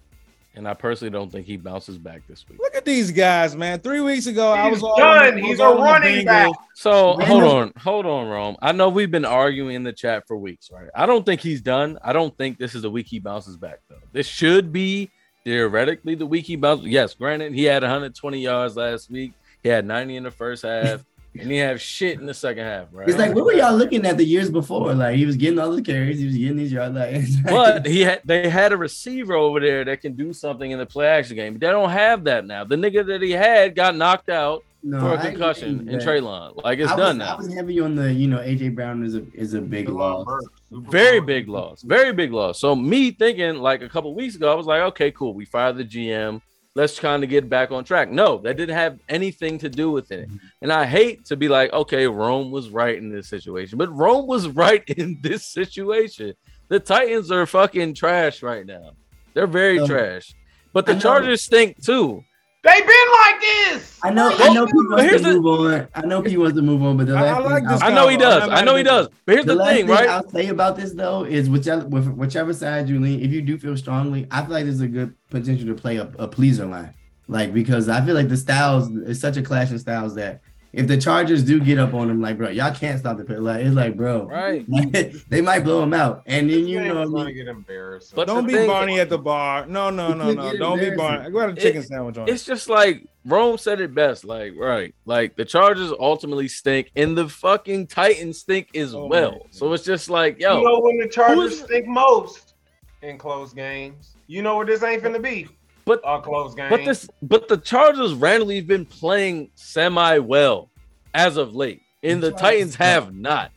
and 0.57 0.69
I 0.69 0.75
personally 0.75 1.11
don't 1.11 1.31
think 1.31 1.47
he 1.47 1.57
bounces 1.57 1.99
back 1.99 2.23
this 2.29 2.45
week. 2.49 2.59
Look 2.61 2.75
at 2.75 2.85
these 2.85 3.11
guys, 3.11 3.57
man. 3.57 3.81
Three 3.81 4.01
weeks 4.01 4.27
ago, 4.27 4.53
I 4.53 4.69
was 4.69 4.83
all 4.83 4.97
done. 4.97 5.39
I 5.39 5.41
He's 5.41 5.61
a 5.61 5.65
on 5.65 5.81
running 5.81 6.25
back. 6.25 6.53
So 6.75 7.17
Man, 7.17 7.27
hold 7.27 7.45
on, 7.45 7.73
hold 7.79 8.07
on, 8.07 8.29
Rome. 8.29 8.57
I 8.63 8.73
know 8.73 8.89
we've 8.89 9.11
been 9.11 9.25
arguing 9.25 9.75
in 9.75 9.83
the 9.83 9.93
chat 9.93 10.27
for 10.27 10.37
weeks, 10.37 10.71
right? 10.73 10.89
I 10.95 11.07
don't 11.07 11.27
think 11.27 11.41
he's 11.41 11.61
done. 11.61 11.99
I 12.03 12.13
don't 12.13 12.37
think 12.37 12.59
this 12.59 12.75
is 12.75 12.83
the 12.83 12.91
week 12.91 13.07
he 13.07 13.19
bounces 13.19 13.57
back, 13.57 13.81
though. 13.89 13.97
This 14.13 14.27
should 14.27 14.73
be 14.73 15.11
theoretically 15.45 16.15
the 16.15 16.27
week 16.27 16.47
he 16.47 16.57
bounces. 16.57 16.87
Yes, 16.87 17.15
granted, 17.15 17.53
he 17.53 17.65
had 17.65 17.83
120 17.83 18.41
yards 18.41 18.77
last 18.77 19.11
week. 19.11 19.33
He 19.63 19.69
had 19.69 19.87
90 19.87 20.17
in 20.17 20.23
the 20.25 20.31
first 20.31 20.63
half, 20.63 21.05
and 21.39 21.51
he 21.51 21.57
had 21.57 21.81
shit 21.81 22.21
in 22.21 22.27
the 22.27 22.35
second 22.35 22.65
half, 22.65 22.89
right? 22.93 23.09
It's 23.09 23.19
like 23.19 23.35
what 23.35 23.45
were 23.45 23.55
y'all 23.55 23.77
looking 23.77 24.07
at 24.07 24.17
the 24.17 24.25
years 24.25 24.51
before? 24.51 24.95
Like 24.95 25.17
he 25.17 25.27
was 25.27 25.37
getting 25.37 25.59
all 25.59 25.71
the 25.71 25.83
carries, 25.83 26.19
he 26.19 26.27
was 26.27 26.37
getting 26.37 26.57
these 26.57 26.73
yards. 26.73 26.95
Like, 26.95 27.09
it's 27.13 27.37
But 27.41 27.87
he 27.87 28.03
had 28.03 28.21
they 28.25 28.49
had 28.49 28.73
a 28.73 28.77
receiver 28.77 29.35
over 29.35 29.61
there 29.61 29.85
that 29.85 30.01
can 30.01 30.15
do 30.15 30.33
something 30.33 30.71
in 30.71 30.79
the 30.79 30.87
play 30.87 31.09
action 31.09 31.37
game. 31.37 31.59
They 31.59 31.67
don't 31.67 31.91
have 31.91 32.25
that 32.25 32.47
now. 32.47 32.65
The 32.65 32.77
nigga 32.77 33.07
that 33.07 33.23
he 33.23 33.33
had 33.33 33.75
got 33.75 33.97
knocked 33.97 34.29
out 34.29 34.65
no, 34.85 35.01
for 35.01 35.15
a 35.15 35.19
I 35.19 35.31
concussion 35.31 35.81
agree 35.81 35.95
in 35.95 35.99
that. 35.99 36.07
Treylon. 36.07 36.63
Like 36.63 36.79
it's 36.79 36.93
I 36.93 36.97
done 36.97 37.19
now. 37.19 37.35
I 37.35 37.37
was 37.37 37.53
heavy 37.53 37.81
on 37.81 37.95
the 37.97 38.13
you 38.13 38.29
know 38.29 38.39
AJ 38.39 38.75
Brown 38.75 39.05
is 39.05 39.17
a 39.17 39.25
is 39.35 39.55
a 39.55 39.61
big 39.61 39.89
loss. 39.89 40.27
Very 40.71 41.21
big 41.21 41.49
loss. 41.49 41.83
Very 41.83 42.13
big 42.13 42.33
loss. 42.33 42.61
So 42.61 42.77
me 42.77 43.11
thinking 43.11 43.57
like 43.57 43.83
a 43.83 43.89
couple 43.89 44.15
weeks 44.15 44.35
ago, 44.37 44.53
I 44.53 44.55
was 44.55 44.67
like, 44.67 44.83
okay, 44.83 45.11
cool. 45.11 45.35
We 45.35 45.47
fired 45.47 45.79
the 45.79 45.85
GM. 45.85 46.43
Let's 46.77 46.99
kind 46.99 47.23
of 47.23 47.31
get 47.31 47.49
back 47.49 47.71
on 47.71 47.85
track. 47.85 48.11
No, 48.11 48.39
that 48.39 48.57
didn't 48.57 48.75
have 48.75 48.99
anything 49.09 49.59
to 49.59 49.69
do 49.69 49.93
with 49.93 50.11
it. 50.11 50.29
And 50.61 50.73
I 50.73 50.85
hate 50.85 51.25
to 51.27 51.37
be 51.37 51.49
like, 51.49 51.73
okay, 51.73 52.09
Rome 52.09 52.51
was 52.51 52.69
right 52.71 52.99
in 52.99 53.11
this 53.11 53.29
situation, 53.29 53.79
but 53.79 53.95
Rome 53.95 54.27
was 54.27 54.49
right 54.65 54.83
in 54.89 55.19
this 55.23 55.47
situation. 55.47 56.35
The 56.69 56.81
Titans 56.81 57.31
are 57.31 57.47
fucking 57.47 57.95
trash 57.95 58.43
right 58.43 58.67
now. 58.67 58.91
They're 59.35 59.47
very 59.47 59.79
Um, 59.79 59.87
trash. 59.87 60.35
But 60.73 60.87
the 60.87 60.99
Chargers 60.99 61.43
stink 61.43 61.81
too. 61.85 62.25
They've 62.65 62.87
been 62.87 63.09
like 63.23 63.41
this. 63.41 63.99
I 64.03 64.11
know, 64.11 64.31
I 64.31 64.37
Well, 64.39 64.55
know, 64.55 64.67
people 64.67 64.97
here's 64.99 65.23
wants 65.23 65.27
to 65.27 65.33
the- 65.35 65.41
move 65.41 65.61
on. 65.73 65.89
I 65.95 66.07
know 66.07 66.23
he 66.23 66.37
wants 66.39 66.57
to 66.57 66.63
move 66.63 66.83
on, 66.83 66.97
but 66.97 67.07
the 67.07 67.15
I- 67.15 67.21
last 67.23 67.37
I 67.37 67.39
like 67.41 67.55
thing 67.63 67.69
this 67.73 67.83
I'll- 67.83 67.93
I 67.93 67.95
know 67.95 68.09
he 68.09 68.17
does. 68.17 68.49
I 68.51 68.65
know 68.65 68.75
he 68.77 68.83
does. 68.83 69.09
But 69.27 69.33
here's 69.35 69.45
the 69.47 69.55
the, 69.57 69.65
thing, 69.65 69.77
thing 69.87 69.95
right? 69.95 70.09
I'll 70.09 70.29
say 70.31 70.49
about 70.49 70.77
this 70.77 70.93
though 70.93 71.25
is 71.25 71.51
whichever 71.51 71.85
whichever 71.87 72.53
side 72.55 72.89
you 72.89 72.99
lean, 73.01 73.21
if 73.21 73.31
you 73.33 73.43
do 73.43 73.59
feel 73.59 73.77
strongly, 73.77 74.27
I 74.31 74.43
feel 74.43 74.53
like 74.53 74.65
there's 74.65 74.81
a 74.81 74.89
good 74.89 75.15
potential 75.31 75.67
to 75.69 75.75
play 75.75 75.99
a, 75.99 76.11
a 76.19 76.27
pleaser 76.27 76.65
line. 76.65 76.95
Like 77.29 77.53
because 77.53 77.89
I 77.91 78.01
feel 78.05 78.15
like 78.15 78.29
the 78.29 78.37
styles 78.37 78.89
is 78.91 79.21
such 79.21 79.37
a 79.37 79.43
clash 79.43 79.71
in 79.71 79.79
styles 79.79 80.15
that 80.15 80.41
if 80.77 80.87
the 80.87 80.97
Chargers 80.97 81.43
do 81.43 81.61
get 81.61 81.79
up 81.79 81.95
on 81.95 82.09
them, 82.09 82.21
like 82.21 82.37
bro, 82.39 82.49
y'all 82.51 82.75
can't 82.75 82.99
stop 82.99 83.17
the 83.19 83.25
play. 83.25 83.37
Like 83.37 83.65
it's 83.65 83.75
like 83.75 83.97
bro, 83.97 84.27
Right. 84.27 84.65
they 85.29 85.41
might 85.41 85.61
blow 85.61 85.81
them 85.81 85.95
out, 85.95 86.23
and 86.27 86.51
then 86.51 86.67
you 86.67 86.81
know 86.81 86.95
going 86.95 87.13
what 87.13 87.23
I 87.27 87.31
to 87.31 87.33
get 87.35 87.49
embarrassed. 87.49 88.15
But 88.15 88.27
Don't 88.27 88.47
be 88.47 88.53
thing- 88.55 88.67
Barney 88.69 89.01
at 89.01 89.09
the 89.09 89.19
bar. 89.19 89.67
No, 89.67 89.91
no, 89.91 90.13
no, 90.15 90.33
no. 90.33 90.57
Don't 90.57 90.79
be. 90.79 90.91
Barney. 90.91 91.31
Go 91.31 91.39
ahead 91.39 91.51
a 91.51 91.53
It- 91.53 91.61
chicken 91.61 91.83
sandwich 91.83 92.19
on. 92.19 92.29
it. 92.29 92.33
It's 92.33 92.45
just 92.45 92.69
like 92.69 93.07
Rome 93.25 93.57
said 93.59 93.81
it 93.81 93.95
best. 93.95 94.25
Like, 94.25 94.53
right. 94.59 94.95
Like 95.07 95.37
the 95.37 95.45
Chargers 95.45 95.93
ultimately 95.99 96.49
stink 96.49 96.91
and 96.97 97.17
the 97.17 97.29
fucking 97.29 97.87
Titans 97.87 98.39
stink 98.39 98.77
as 98.77 98.95
Oh, 98.95 99.07
well. 99.07 99.31
man. 99.33 99.41
So 99.51 99.73
it's 99.73 99.85
just 99.85 100.11
like, 100.11 100.39
yo, 100.41 100.59
you 100.59 100.65
know 100.65 100.81
when 100.81 100.99
the 100.99 101.09
Chargers 101.09 101.61
stink 101.63 101.87
most 101.87 102.55
in 103.03 103.19
close 103.19 103.53
games. 103.53 104.17
You 104.27 104.43
know 104.43 104.57
what 104.57 104.67
this 104.69 104.83
ain't 104.83 105.03
finna 105.03 105.21
be. 105.23 105.49
But- 105.85 106.01
a 106.05 106.21
close 106.21 106.55
game. 106.55 106.71
But 106.71 106.85
this, 106.85 107.09
but 107.23 107.49
the 107.49 107.57
Chargers 107.59 108.15
randomly 108.15 108.57
have 108.57 108.67
been 108.67 108.87
playing 108.87 109.51
semi 109.55 110.19
well 110.19 110.71
as 111.15 111.37
of 111.37 111.55
late, 111.55 111.83
and 112.03 112.23
the 112.23 112.31
The 112.31 112.37
Titans 112.37 112.75
have 112.77 113.15
not. 113.15 113.51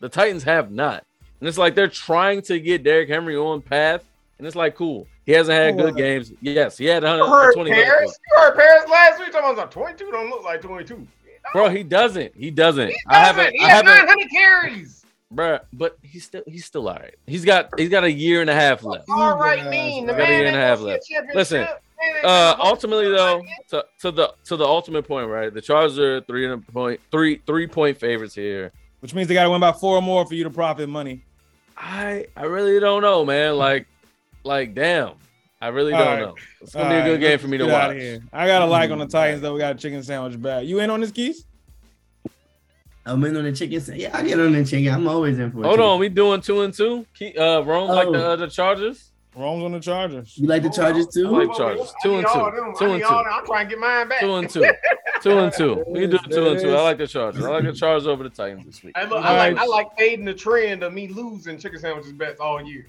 The 0.00 0.08
Titans 0.08 0.44
have 0.44 0.70
not, 0.70 1.04
and 1.40 1.48
it's 1.48 1.58
like 1.58 1.74
they're 1.74 1.88
trying 1.88 2.42
to 2.42 2.60
get 2.60 2.84
Derrick 2.84 3.08
Henry 3.08 3.36
on 3.36 3.60
path, 3.60 4.04
and 4.38 4.46
it's 4.46 4.56
like 4.56 4.76
cool. 4.76 5.06
He 5.26 5.32
hasn't 5.32 5.58
had 5.58 5.76
good 5.76 5.94
games. 5.96 6.32
Yes, 6.40 6.78
he 6.78 6.86
had 6.86 7.02
you 7.02 7.08
heard 7.08 7.18
120. 7.20 7.70
Paris. 7.70 8.18
You 8.30 8.38
heard 8.40 8.54
Paris 8.56 8.88
last 8.88 9.18
week. 9.18 9.30
Talking 9.32 9.50
about 9.52 9.70
22 9.70 10.10
don't 10.10 10.30
look 10.30 10.42
like 10.44 10.62
22. 10.62 11.06
Bro, 11.52 11.68
he 11.70 11.82
doesn't. 11.82 12.34
He 12.34 12.50
doesn't. 12.50 12.88
He 12.88 12.96
I 13.08 13.18
haven't. 13.18 13.52
He 13.52 13.62
I 13.64 13.68
had 13.68 13.86
haven't. 13.86 14.06
900 14.06 14.30
carries. 14.30 15.04
Bro, 15.30 15.58
but 15.74 15.98
he's 16.02 16.24
still 16.24 16.42
he's 16.46 16.64
still 16.64 16.88
all 16.88 16.94
right. 16.94 17.14
He's 17.26 17.44
got 17.44 17.68
he's 17.78 17.90
got 17.90 18.04
a 18.04 18.10
year 18.10 18.40
and 18.40 18.48
a 18.48 18.54
half 18.54 18.82
left. 18.82 19.04
All 19.10 19.36
right, 19.36 19.58
Yes, 19.58 19.70
mean. 19.70 20.06
The 20.06 20.12
got 20.14 20.22
a 20.22 20.32
year 20.32 20.46
and 20.46 20.56
a 20.56 20.60
half 20.60 20.80
left. 20.80 21.04
see 21.04 21.14
a 21.14 21.18
championship. 21.18 21.36
Listen, 21.36 21.66
Uh, 22.24 22.56
ultimately 22.58 23.08
though, 23.10 23.42
to, 23.68 23.84
to 24.00 24.10
the 24.10 24.32
to 24.44 24.56
the 24.56 24.64
ultimate 24.64 25.06
point, 25.06 25.28
right? 25.28 25.52
The 25.52 25.60
Chargers 25.60 25.98
are 25.98 26.20
three 26.22 26.46
and 26.50 26.54
a 26.66 26.72
point 26.72 27.00
three 27.10 27.42
three 27.46 27.66
point 27.66 27.98
favorites 27.98 28.34
here. 28.34 28.72
Which 29.00 29.14
means 29.14 29.28
they 29.28 29.34
got 29.34 29.44
to 29.44 29.50
win 29.50 29.60
by 29.60 29.72
four 29.72 29.96
or 29.96 30.02
more 30.02 30.24
for 30.26 30.34
you 30.34 30.44
to 30.44 30.50
profit 30.50 30.88
money. 30.88 31.22
I 31.76 32.26
I 32.36 32.44
really 32.44 32.80
don't 32.80 33.02
know, 33.02 33.24
man. 33.24 33.56
Like 33.56 33.86
like 34.44 34.74
damn, 34.74 35.12
I 35.60 35.68
really 35.68 35.92
All 35.92 35.98
don't 36.04 36.08
right. 36.08 36.20
know. 36.20 36.34
It's 36.62 36.72
gonna 36.74 36.88
be 36.88 36.94
a 36.96 37.02
good 37.04 37.10
right, 37.12 37.20
game 37.20 37.30
let's 37.32 37.42
for 37.42 37.48
me 37.48 37.58
to 37.58 37.66
get 37.66 37.74
outta 37.74 37.94
watch. 37.94 38.02
here. 38.02 38.20
I 38.32 38.46
got 38.46 38.62
a 38.62 38.64
like 38.66 38.90
on 38.90 38.98
the. 38.98 39.06
Titans 39.18 39.42
though. 39.42 39.52
We 39.52 39.58
got 39.60 39.76
a 39.76 39.78
chicken 39.78 40.02
sandwich 40.02 40.40
back. 40.40 40.64
You 40.64 40.80
in 40.80 40.88
on 40.90 41.00
this, 41.00 41.12
Keys? 41.12 41.44
I'm 43.08 43.24
in 43.24 43.36
on 43.36 43.44
the 43.44 43.52
chicken. 43.52 43.80
sa- 43.80 43.92
Yeah, 43.94 44.16
I 44.16 44.22
get 44.22 44.38
on 44.38 44.52
the 44.52 44.64
chicken. 44.64 44.92
I'm 44.92 45.08
always 45.08 45.38
in 45.38 45.50
for. 45.52 45.60
it. 45.60 45.62
Hold 45.64 45.74
chicken. 45.76 45.86
on, 45.90 46.00
we 46.00 46.08
doing 46.08 46.40
two 46.40 46.60
and 46.62 46.72
two. 46.74 47.06
Keep, 47.14 47.38
uh, 47.38 47.62
Rome 47.64 47.88
like 47.88 48.10
the 48.10 48.24
Oh. 48.26 48.30
uh, 48.32 48.36
the 48.36 48.46
Chargers. 48.48 49.10
Rome's 49.36 49.62
on 49.62 49.70
the 49.72 49.78
Chargers. 49.80 50.36
You 50.36 50.48
like 50.48 50.62
the 50.64 50.70
Chargers 50.70 51.06
I 51.06 51.10
too? 51.14 51.28
like 51.28 51.56
Chargers. 51.56 51.92
Two 52.02 52.16
and 52.16 52.26
two. 52.26 52.32
all 52.40 52.50
them. 52.50 52.72
I 52.74 52.78
Two 52.78 52.92
and 52.92 53.02
two. 53.02 53.08
I'm 53.08 53.46
trying 53.46 53.66
to 53.66 53.70
get 53.70 53.78
mine 53.78 54.08
back. 54.08 54.20
Two 54.20 54.34
and 54.34 54.50
two. 54.50 54.64
Two 55.22 55.38
and 55.38 55.52
two. 55.52 55.84
We 55.88 56.00
can 56.00 56.10
do 56.10 56.18
two 56.30 56.48
and 56.48 56.60
two. 56.60 56.74
I 56.74 56.82
like 56.82 56.98
the 56.98 57.06
Chargers. 57.06 57.44
I 57.44 57.48
like 57.50 57.62
the 57.64 57.72
Chargers 57.84 58.08
over 58.08 58.24
the 58.24 58.30
Titans 58.30 58.66
this 58.66 58.82
week. 58.82 58.94
I, 58.98 59.04
look, 59.04 59.24
I 59.24 59.36
like 59.36 59.56
I 59.58 59.64
like 59.66 59.96
fading 59.96 60.24
the 60.24 60.34
trend 60.34 60.82
of 60.82 60.92
me 60.92 61.06
losing 61.06 61.56
chicken 61.58 61.78
sandwiches 61.78 62.12
bets 62.14 62.40
all 62.40 62.60
year. 62.60 62.86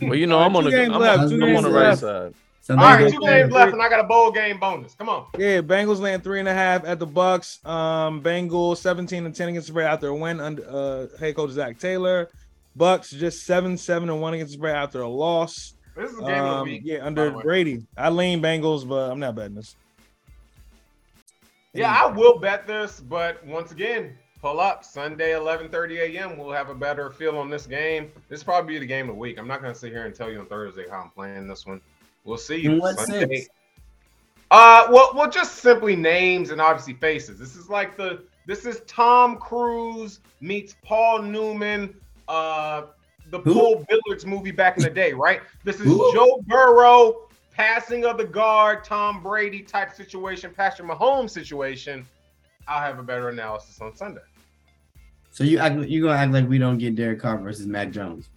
Well, 0.00 0.14
you 0.14 0.26
know, 0.26 0.38
I'm 0.38 0.56
on 0.56 0.64
the 0.64 0.82
I'm, 0.82 0.92
on- 0.94 1.02
I'm 1.42 1.56
on 1.56 1.62
the 1.64 1.70
right 1.70 1.98
side. 1.98 2.32
So 2.64 2.74
all 2.76 2.80
they 2.80 2.86
right, 3.04 3.12
go- 3.12 3.18
two 3.18 3.26
games 3.26 3.52
left, 3.52 3.72
and 3.72 3.82
I 3.82 3.88
got 3.88 3.98
a 4.00 4.04
bowl 4.04 4.30
game 4.30 4.60
bonus. 4.60 4.94
Come 4.94 5.08
on. 5.08 5.26
Yeah, 5.36 5.60
Bengals 5.62 5.98
laying 5.98 6.20
three 6.20 6.38
and 6.38 6.48
a 6.48 6.54
half 6.54 6.84
at 6.84 7.00
the 7.00 7.06
Bucks. 7.06 7.58
Um, 7.64 8.22
Bengals 8.22 8.76
17 8.78 9.26
and 9.26 9.34
10 9.34 9.48
against 9.48 9.66
the 9.66 9.72
spread 9.72 9.88
after 9.90 10.06
a 10.08 10.14
win 10.14 10.38
under 10.40 10.64
uh 10.68 11.18
head 11.18 11.34
coach 11.34 11.50
Zac 11.50 11.78
Taylor. 11.80 12.30
Bucks 12.76 13.10
just 13.10 13.44
seven, 13.46 13.76
seven 13.76 14.08
and 14.08 14.20
one 14.20 14.34
against 14.34 14.52
the 14.52 14.58
spread 14.58 14.76
after 14.76 15.02
a 15.02 15.08
loss. 15.08 15.74
This 15.96 16.10
is 16.12 16.18
a 16.18 16.22
game 16.22 16.30
of 16.44 16.50
the 16.50 16.56
Um, 16.56 16.68
week. 16.68 16.82
yeah, 16.84 17.04
under. 17.04 17.32
Brady. 17.32 17.84
I 17.98 18.08
lean 18.10 18.40
Bengals, 18.40 18.88
but 18.88 19.10
I'm 19.10 19.18
not 19.18 19.34
betting 19.34 19.56
this. 19.56 19.74
Yeah, 21.74 21.90
I 21.92 22.06
will 22.06 22.38
bet 22.38 22.66
this, 22.66 23.00
but 23.00 23.44
once 23.46 23.72
again, 23.72 24.16
pull 24.40 24.60
up 24.60 24.84
Sunday 24.84 25.32
11:30 25.32 25.98
a.m. 26.16 26.36
We'll 26.38 26.52
have 26.52 26.68
a 26.68 26.74
better 26.74 27.10
feel 27.10 27.38
on 27.38 27.50
this 27.50 27.66
game. 27.66 28.12
This 28.28 28.40
will 28.46 28.52
probably 28.52 28.74
be 28.74 28.78
the 28.78 28.86
game 28.86 29.08
of 29.08 29.16
the 29.16 29.20
week. 29.20 29.38
I'm 29.38 29.48
not 29.48 29.62
gonna 29.62 29.74
sit 29.74 29.90
here 29.92 30.04
and 30.06 30.14
tell 30.14 30.30
you 30.30 30.38
on 30.40 30.46
Thursday 30.46 30.84
how 30.88 31.00
I'm 31.00 31.10
playing 31.10 31.48
this 31.48 31.66
one. 31.66 31.80
We'll 32.24 32.38
see. 32.38 32.64
In 32.64 32.78
what 32.78 32.98
Sunday. 32.98 33.36
sense? 33.36 33.48
Uh, 34.50 34.86
well, 34.90 35.12
well, 35.14 35.30
just 35.30 35.56
simply 35.56 35.96
names 35.96 36.50
and 36.50 36.60
obviously 36.60 36.94
faces. 36.94 37.38
This 37.38 37.56
is 37.56 37.68
like 37.68 37.96
the 37.96 38.22
this 38.46 38.66
is 38.66 38.82
Tom 38.86 39.36
Cruise 39.36 40.20
meets 40.40 40.76
Paul 40.84 41.22
Newman, 41.22 41.94
uh, 42.28 42.82
the 43.30 43.38
Who? 43.40 43.54
pool 43.54 43.86
billiards 43.88 44.26
movie 44.26 44.50
back 44.50 44.76
in 44.76 44.82
the 44.82 44.90
day, 44.90 45.12
right? 45.12 45.40
This 45.64 45.76
is 45.76 45.86
Who? 45.86 46.12
Joe 46.12 46.42
Burrow 46.46 47.28
passing 47.52 48.04
of 48.04 48.18
the 48.18 48.24
guard, 48.24 48.84
Tom 48.84 49.22
Brady 49.22 49.62
type 49.62 49.94
situation, 49.94 50.52
Patrick 50.54 50.88
Mahomes 50.88 51.30
situation. 51.30 52.06
I'll 52.68 52.80
have 52.80 52.98
a 52.98 53.02
better 53.02 53.28
analysis 53.28 53.80
on 53.80 53.94
Sunday. 53.96 54.20
So 55.30 55.44
you 55.44 55.58
act, 55.58 55.76
you 55.88 56.02
gonna 56.02 56.18
act 56.18 56.32
like 56.32 56.48
we 56.48 56.58
don't 56.58 56.78
get 56.78 56.94
Derek 56.94 57.20
Carr 57.20 57.38
versus 57.38 57.66
Matt 57.66 57.90
Jones? 57.90 58.28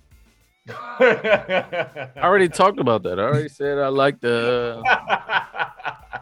I 0.69 2.09
already 2.17 2.49
talked 2.49 2.79
about 2.79 3.03
that. 3.03 3.19
I 3.19 3.23
already 3.23 3.49
said 3.49 3.77
I 3.77 3.89
like 3.89 4.19
the 4.19 4.81
I 4.85 6.21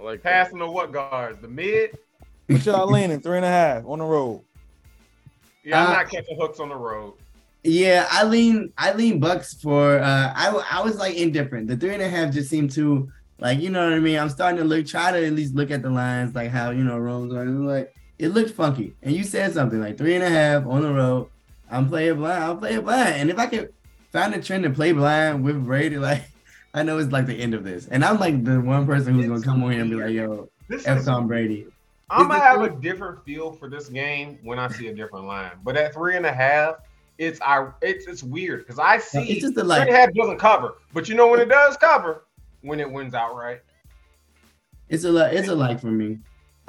like 0.00 0.22
the- 0.22 0.28
Passing 0.28 0.58
to 0.58 0.66
what 0.70 0.92
guards? 0.92 1.38
The 1.40 1.48
mid? 1.48 1.96
What 2.48 2.64
y'all 2.66 2.90
leaning? 2.90 3.20
Three 3.20 3.36
and 3.36 3.44
a 3.46 3.48
half 3.48 3.84
on 3.86 4.00
the 4.00 4.04
road. 4.04 4.42
Yeah, 5.64 5.80
I'm 5.84 5.90
Uh, 5.90 5.92
not 5.92 6.10
catching 6.10 6.36
hooks 6.38 6.58
on 6.60 6.68
the 6.70 6.76
road. 6.76 7.14
Yeah, 7.64 8.08
I 8.10 8.24
lean 8.24 8.72
I 8.76 8.92
lean 8.94 9.20
Bucks 9.20 9.54
for 9.54 10.00
uh 10.00 10.32
I 10.36 10.82
was 10.82 10.96
like 10.98 11.14
indifferent. 11.14 11.68
The 11.68 11.76
three 11.76 11.94
and 11.94 12.02
a 12.02 12.08
half 12.08 12.32
just 12.34 12.50
seemed 12.50 12.72
too 12.72 13.08
like 13.38 13.60
you 13.60 13.70
know 13.70 13.84
what 13.84 13.92
I 13.92 14.00
mean. 14.00 14.18
I'm 14.18 14.28
starting 14.28 14.58
to 14.58 14.64
look 14.64 14.86
try 14.86 15.12
to 15.12 15.24
at 15.24 15.32
least 15.34 15.54
look 15.54 15.70
at 15.70 15.82
the 15.82 15.90
lines 15.90 16.34
like 16.34 16.50
how 16.50 16.70
you 16.70 16.82
know 16.82 16.98
Rome's 16.98 17.32
are 17.32 17.44
like 17.44 17.94
it 18.18 18.28
looked 18.30 18.50
funky. 18.50 18.94
And 19.02 19.14
you 19.14 19.22
said 19.22 19.52
something 19.54 19.80
like 19.80 19.96
three 19.96 20.14
and 20.16 20.24
a 20.24 20.28
half 20.28 20.66
on 20.66 20.82
the 20.82 20.92
road. 20.92 21.28
I'm 21.72 21.88
playing 21.88 22.16
blind. 22.16 22.44
I'm 22.44 22.58
playing 22.58 22.82
blind. 22.82 23.14
And 23.16 23.30
if 23.30 23.38
I 23.38 23.46
could 23.46 23.72
find 24.12 24.34
a 24.34 24.42
trend 24.42 24.64
to 24.64 24.70
play 24.70 24.92
blind 24.92 25.42
with 25.42 25.64
Brady, 25.64 25.98
like 25.98 26.22
I 26.74 26.82
know 26.82 26.98
it's 26.98 27.12
like 27.12 27.26
the 27.26 27.34
end 27.34 27.54
of 27.54 27.64
this. 27.64 27.88
And 27.88 28.04
I'm 28.04 28.18
like 28.18 28.44
the 28.44 28.60
one 28.60 28.86
person 28.86 29.14
who's 29.14 29.26
gonna 29.26 29.42
come 29.42 29.64
on 29.64 29.72
here 29.72 29.80
and 29.80 29.90
be 29.90 29.96
like, 29.96 30.12
yo, 30.12 30.48
This 30.68 30.86
F 30.86 31.04
Tom 31.04 31.26
Brady. 31.26 31.66
I'm 32.10 32.28
gonna 32.28 32.40
have 32.40 32.60
a 32.60 32.70
different 32.70 33.24
feel 33.24 33.52
for 33.52 33.68
this 33.70 33.88
game 33.88 34.38
when 34.42 34.58
I 34.58 34.68
see 34.68 34.88
a 34.88 34.94
different 34.94 35.26
line. 35.26 35.52
But 35.64 35.76
at 35.76 35.94
three 35.94 36.16
and 36.16 36.26
a 36.26 36.32
half, 36.32 36.76
it's 37.18 37.40
I 37.40 37.68
it's 37.80 38.06
it's 38.06 38.22
weird 38.22 38.60
because 38.60 38.78
I 38.78 38.98
see 38.98 39.22
It's 39.30 39.40
just 39.40 39.54
the 39.54 39.62
three 39.62 39.68
like 39.68 39.88
and 39.88 39.96
a 39.96 39.98
half 39.98 40.12
doesn't 40.12 40.38
cover. 40.38 40.74
But 40.92 41.08
you 41.08 41.14
know 41.14 41.28
when 41.28 41.40
it 41.40 41.48
does 41.48 41.76
cover, 41.78 42.24
when 42.60 42.80
it 42.80 42.90
wins 42.90 43.14
outright. 43.14 43.60
it's 44.88 45.04
a 45.04 45.10
li- 45.10 45.30
it's 45.32 45.48
a 45.48 45.54
like 45.54 45.80
for 45.80 45.86
me. 45.90 46.18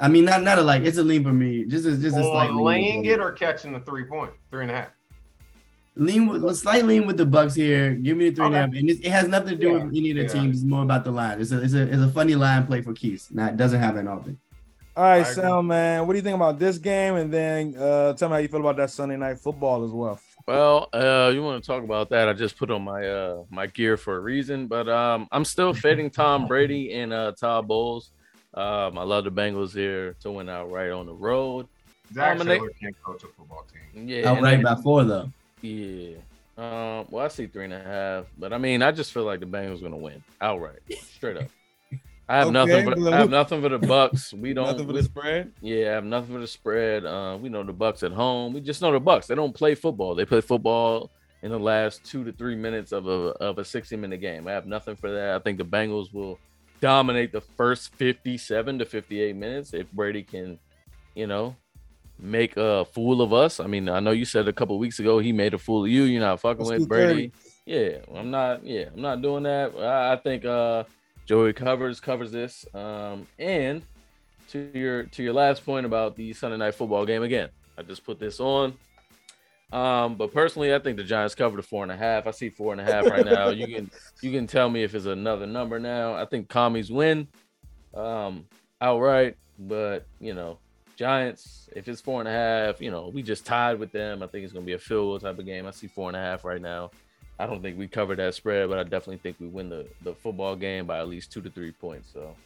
I 0.00 0.08
mean 0.08 0.24
not 0.24 0.42
not 0.42 0.58
a 0.58 0.62
like, 0.62 0.82
it's 0.82 0.98
a 0.98 1.02
lean 1.04 1.22
for 1.22 1.32
me. 1.32 1.64
Just 1.64 1.86
a 1.86 1.96
just 1.96 2.16
a 2.16 2.22
slight 2.22 2.50
On 2.50 2.56
lean 2.56 2.64
laying 2.64 3.04
it 3.04 3.20
or 3.20 3.32
catching 3.32 3.72
the 3.72 3.80
three 3.80 4.04
point, 4.04 4.32
three 4.50 4.62
and 4.62 4.70
a 4.70 4.74
half. 4.74 4.88
lean 5.96 6.26
with 6.26 6.44
a 6.44 6.54
slight 6.54 6.84
lean 6.84 7.06
with 7.06 7.16
the 7.16 7.24
Bucks 7.26 7.54
here. 7.54 7.94
Give 7.94 8.16
me 8.16 8.30
the 8.30 8.36
three 8.36 8.46
and 8.46 8.54
a 8.54 8.58
half. 8.58 8.68
And 8.74 8.90
it, 8.90 9.04
it 9.04 9.10
has 9.10 9.28
nothing 9.28 9.50
to 9.50 9.56
do 9.56 9.68
Yeah, 9.68 9.84
with 9.84 9.96
any 9.96 10.10
of 10.10 10.16
the 10.16 10.22
yeah. 10.24 10.28
teams. 10.28 10.56
It's 10.56 10.64
more 10.64 10.82
about 10.82 11.04
the 11.04 11.12
line. 11.12 11.40
It's 11.40 11.52
a 11.52 11.62
it's 11.62 11.74
a 11.74 11.82
it's 11.82 12.02
a 12.02 12.10
funny 12.10 12.34
line 12.34 12.66
play 12.66 12.82
for 12.82 12.92
Keys. 12.92 13.28
Not 13.30 13.52
it 13.52 13.56
doesn't 13.56 13.80
happen 13.80 14.08
often. 14.08 14.38
All 14.96 15.04
right, 15.04 15.14
I 15.14 15.18
agree. 15.20 15.34
Sam, 15.34 15.66
man. 15.66 16.06
What 16.06 16.12
do 16.12 16.18
you 16.18 16.22
think 16.22 16.36
about 16.36 16.58
this 16.58 16.78
game? 16.78 17.14
And 17.16 17.32
then 17.32 17.74
uh, 17.76 18.12
tell 18.14 18.28
me 18.28 18.34
how 18.34 18.38
you 18.38 18.48
feel 18.48 18.60
about 18.60 18.76
that 18.76 18.90
Sunday 18.90 19.16
night 19.16 19.38
football 19.40 19.84
as 19.84 19.90
well. 19.90 20.20
Well, 20.46 20.88
uh, 20.92 21.30
you 21.34 21.42
want 21.42 21.62
to 21.62 21.66
talk 21.66 21.82
about 21.84 22.10
that? 22.10 22.28
I 22.28 22.32
just 22.32 22.58
put 22.58 22.70
on 22.70 22.82
my 22.82 23.06
uh 23.08 23.44
my 23.50 23.66
gear 23.66 23.96
for 23.96 24.16
a 24.16 24.20
reason, 24.20 24.66
but 24.66 24.88
um, 24.88 25.26
I'm 25.32 25.44
still 25.44 25.72
fading 25.72 26.10
Tom 26.10 26.46
Brady 26.46 26.92
and 26.92 27.12
uh 27.12 27.32
Todd 27.32 27.66
Bowles. 27.68 28.10
Um, 28.54 28.98
I 28.98 29.02
love 29.02 29.24
the 29.24 29.30
Bengals 29.32 29.72
here 29.74 30.14
to 30.20 30.30
win 30.30 30.48
outright 30.48 30.90
on 30.92 31.06
the 31.06 31.12
road. 31.14 31.66
Zac 32.12 32.38
Dominate. 32.38 32.58
Taylor 32.60 32.70
can't 32.80 33.02
coach 33.02 33.22
a 33.24 33.26
football 33.28 33.64
team. 33.72 34.08
Yeah, 34.08 34.18
and 34.18 34.26
Outright 34.38 34.58
they- 34.58 34.62
by 34.64 34.74
four 34.76 35.04
though. 35.04 35.30
Yeah. 35.62 36.16
Um, 36.56 37.06
well, 37.10 37.24
I 37.24 37.28
see 37.28 37.46
three 37.46 37.64
and 37.64 37.72
a 37.72 37.82
half, 37.82 38.26
but 38.38 38.52
I 38.52 38.58
mean, 38.58 38.80
I 38.82 38.92
just 38.92 39.12
feel 39.12 39.24
like 39.24 39.40
the 39.40 39.46
Bengals 39.46 39.78
are 39.80 39.84
gonna 39.84 39.96
win 39.96 40.22
outright, 40.40 40.78
straight 41.16 41.36
up. 41.38 41.48
I 42.28 42.36
have 42.38 42.46
Okay, 42.46 42.52
nothing. 42.52 42.84
For, 42.84 42.94
Blue. 42.94 43.12
I 43.12 43.16
have 43.16 43.30
nothing 43.30 43.60
for 43.60 43.68
the 43.70 43.78
Bucks. 43.78 44.32
We 44.36 44.54
don't. 44.54 44.66
Nothing 44.66 44.86
for 44.86 44.92
we- 44.92 45.00
the 45.00 45.04
spread. 45.04 45.52
yeah, 45.60 45.90
I 45.90 45.94
have 45.94 46.04
nothing 46.04 46.32
for 46.34 46.40
the 46.40 46.46
spread. 46.46 47.04
Uh, 47.04 47.36
we 47.40 47.48
know 47.48 47.64
the 47.64 47.72
Bucks 47.72 48.02
at 48.04 48.12
home. 48.12 48.52
We 48.52 48.60
just 48.60 48.80
know 48.82 48.92
the 48.92 49.00
Bucks. 49.00 49.26
They 49.26 49.34
don't 49.34 49.52
play 49.54 49.74
football. 49.74 50.14
They 50.14 50.24
play 50.24 50.40
football 50.40 51.10
in 51.42 51.50
the 51.50 51.58
last 51.58 52.04
two 52.04 52.22
to 52.24 52.32
three 52.32 52.54
minutes 52.54 52.92
of 52.92 53.06
a 53.08 53.10
of 53.40 53.58
a 53.58 53.64
sixty 53.64 53.96
minute 53.96 54.20
game. 54.20 54.46
I 54.46 54.52
have 54.52 54.66
nothing 54.66 54.94
for 54.96 55.10
that. 55.10 55.34
I 55.34 55.38
think 55.40 55.58
the 55.58 55.64
Bengals 55.64 56.14
will 56.14 56.38
dominate 56.80 57.32
the 57.32 57.40
first 57.40 57.94
fifty 57.94 58.36
seven 58.36 58.78
to 58.78 58.84
fifty 58.84 59.20
eight 59.20 59.36
minutes 59.36 59.72
if 59.74 59.90
Brady 59.92 60.22
can, 60.22 60.58
you 61.14 61.26
know, 61.26 61.56
make 62.18 62.56
a 62.56 62.84
fool 62.84 63.22
of 63.22 63.32
us. 63.32 63.60
I 63.60 63.66
mean, 63.66 63.88
I 63.88 64.00
know 64.00 64.10
you 64.10 64.24
said 64.24 64.48
a 64.48 64.52
couple 64.52 64.78
weeks 64.78 64.98
ago 64.98 65.18
he 65.18 65.32
made 65.32 65.54
a 65.54 65.58
fool 65.58 65.84
of 65.84 65.90
you. 65.90 66.02
You're 66.02 66.20
not 66.20 66.40
fucking 66.40 66.64
Let's 66.64 66.80
with 66.80 66.88
Brady. 66.88 67.32
Yeah, 67.66 67.98
I'm 68.14 68.30
not. 68.30 68.64
Yeah, 68.64 68.86
I'm 68.94 69.00
not 69.00 69.22
doing 69.22 69.44
that. 69.44 69.74
I, 69.76 70.12
I 70.12 70.16
think 70.16 70.44
uh 70.44 70.84
Joey 71.26 71.52
covers 71.52 72.00
covers 72.00 72.30
this. 72.30 72.66
Um, 72.74 73.26
and 73.38 73.82
to 74.50 74.70
your 74.78 75.04
to 75.04 75.22
your 75.22 75.32
last 75.32 75.64
point 75.64 75.86
about 75.86 76.16
the 76.16 76.32
Sunday 76.34 76.58
night 76.58 76.74
football 76.74 77.06
game 77.06 77.22
again, 77.22 77.48
I 77.78 77.82
just 77.82 78.04
put 78.04 78.18
this 78.18 78.40
on. 78.40 78.74
Um, 79.74 80.14
but 80.14 80.32
personally, 80.32 80.72
I 80.72 80.78
think 80.78 80.96
the 80.96 81.02
Giants 81.02 81.34
cover 81.34 81.56
the 81.56 81.62
four 81.62 81.82
and 81.82 81.90
a 81.90 81.96
half. 81.96 82.28
I 82.28 82.30
see 82.30 82.48
four 82.48 82.70
and 82.70 82.80
a 82.80 82.84
half 82.84 83.06
right 83.06 83.24
now. 83.24 83.48
You 83.48 83.66
can 83.66 83.90
you 84.22 84.30
can 84.30 84.46
tell 84.46 84.70
me 84.70 84.84
if 84.84 84.94
it's 84.94 85.06
another 85.06 85.46
number 85.46 85.80
now. 85.80 86.14
I 86.14 86.26
think 86.26 86.48
commies 86.48 86.92
win, 86.92 87.26
um, 87.92 88.46
outright. 88.80 89.36
But 89.58 90.06
you 90.20 90.32
know, 90.32 90.58
Giants, 90.94 91.68
if 91.74 91.88
it's 91.88 92.00
four 92.00 92.20
and 92.20 92.28
a 92.28 92.32
half, 92.32 92.80
you 92.80 92.92
know, 92.92 93.08
we 93.12 93.20
just 93.20 93.44
tied 93.44 93.80
with 93.80 93.90
them. 93.90 94.22
I 94.22 94.28
think 94.28 94.44
it's 94.44 94.52
gonna 94.52 94.64
be 94.64 94.74
a 94.74 94.78
field 94.78 95.06
goal 95.06 95.18
type 95.18 95.40
of 95.40 95.44
game. 95.44 95.66
I 95.66 95.72
see 95.72 95.88
four 95.88 96.08
and 96.08 96.16
a 96.16 96.20
half 96.20 96.44
right 96.44 96.62
now. 96.62 96.92
I 97.40 97.46
don't 97.46 97.60
think 97.60 97.76
we 97.76 97.88
cover 97.88 98.14
that 98.14 98.34
spread, 98.36 98.68
but 98.68 98.78
I 98.78 98.84
definitely 98.84 99.16
think 99.16 99.38
we 99.40 99.48
win 99.48 99.68
the, 99.68 99.88
the 100.02 100.14
football 100.14 100.54
game 100.54 100.86
by 100.86 101.00
at 101.00 101.08
least 101.08 101.32
two 101.32 101.40
to 101.42 101.50
three 101.50 101.72
points. 101.72 102.12
So 102.12 102.36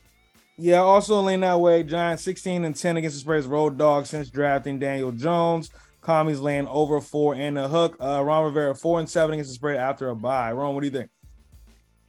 Yeah, 0.57 0.79
also 0.79 1.21
lean 1.21 1.41
that 1.41 1.61
way. 1.61 1.83
Giants 1.83 2.23
16 2.23 2.65
and 2.65 2.75
10 2.75 2.97
against 2.97 3.17
the 3.17 3.21
spreads 3.21 3.47
road 3.47 3.77
dog 3.77 4.07
since 4.07 4.31
drafting 4.31 4.79
Daniel 4.79 5.13
Jones. 5.13 5.71
Commies 6.09 6.41
laying 6.41 6.67
over 6.69 7.03
four 7.03 7.35
and 7.35 7.59
a 7.59 7.69
hook. 7.69 7.95
Uh, 8.01 8.25
Ron 8.25 8.43
Rivera 8.47 8.75
four 8.75 8.99
and 8.99 9.07
seven 9.07 9.35
against 9.35 9.51
the 9.51 9.55
spread 9.55 9.77
after 9.77 10.09
a 10.09 10.17
bye. 10.17 10.51
Ron, 10.53 10.73
what 10.75 10.81
do 10.81 10.87
you 10.87 10.91
think? 10.91 11.11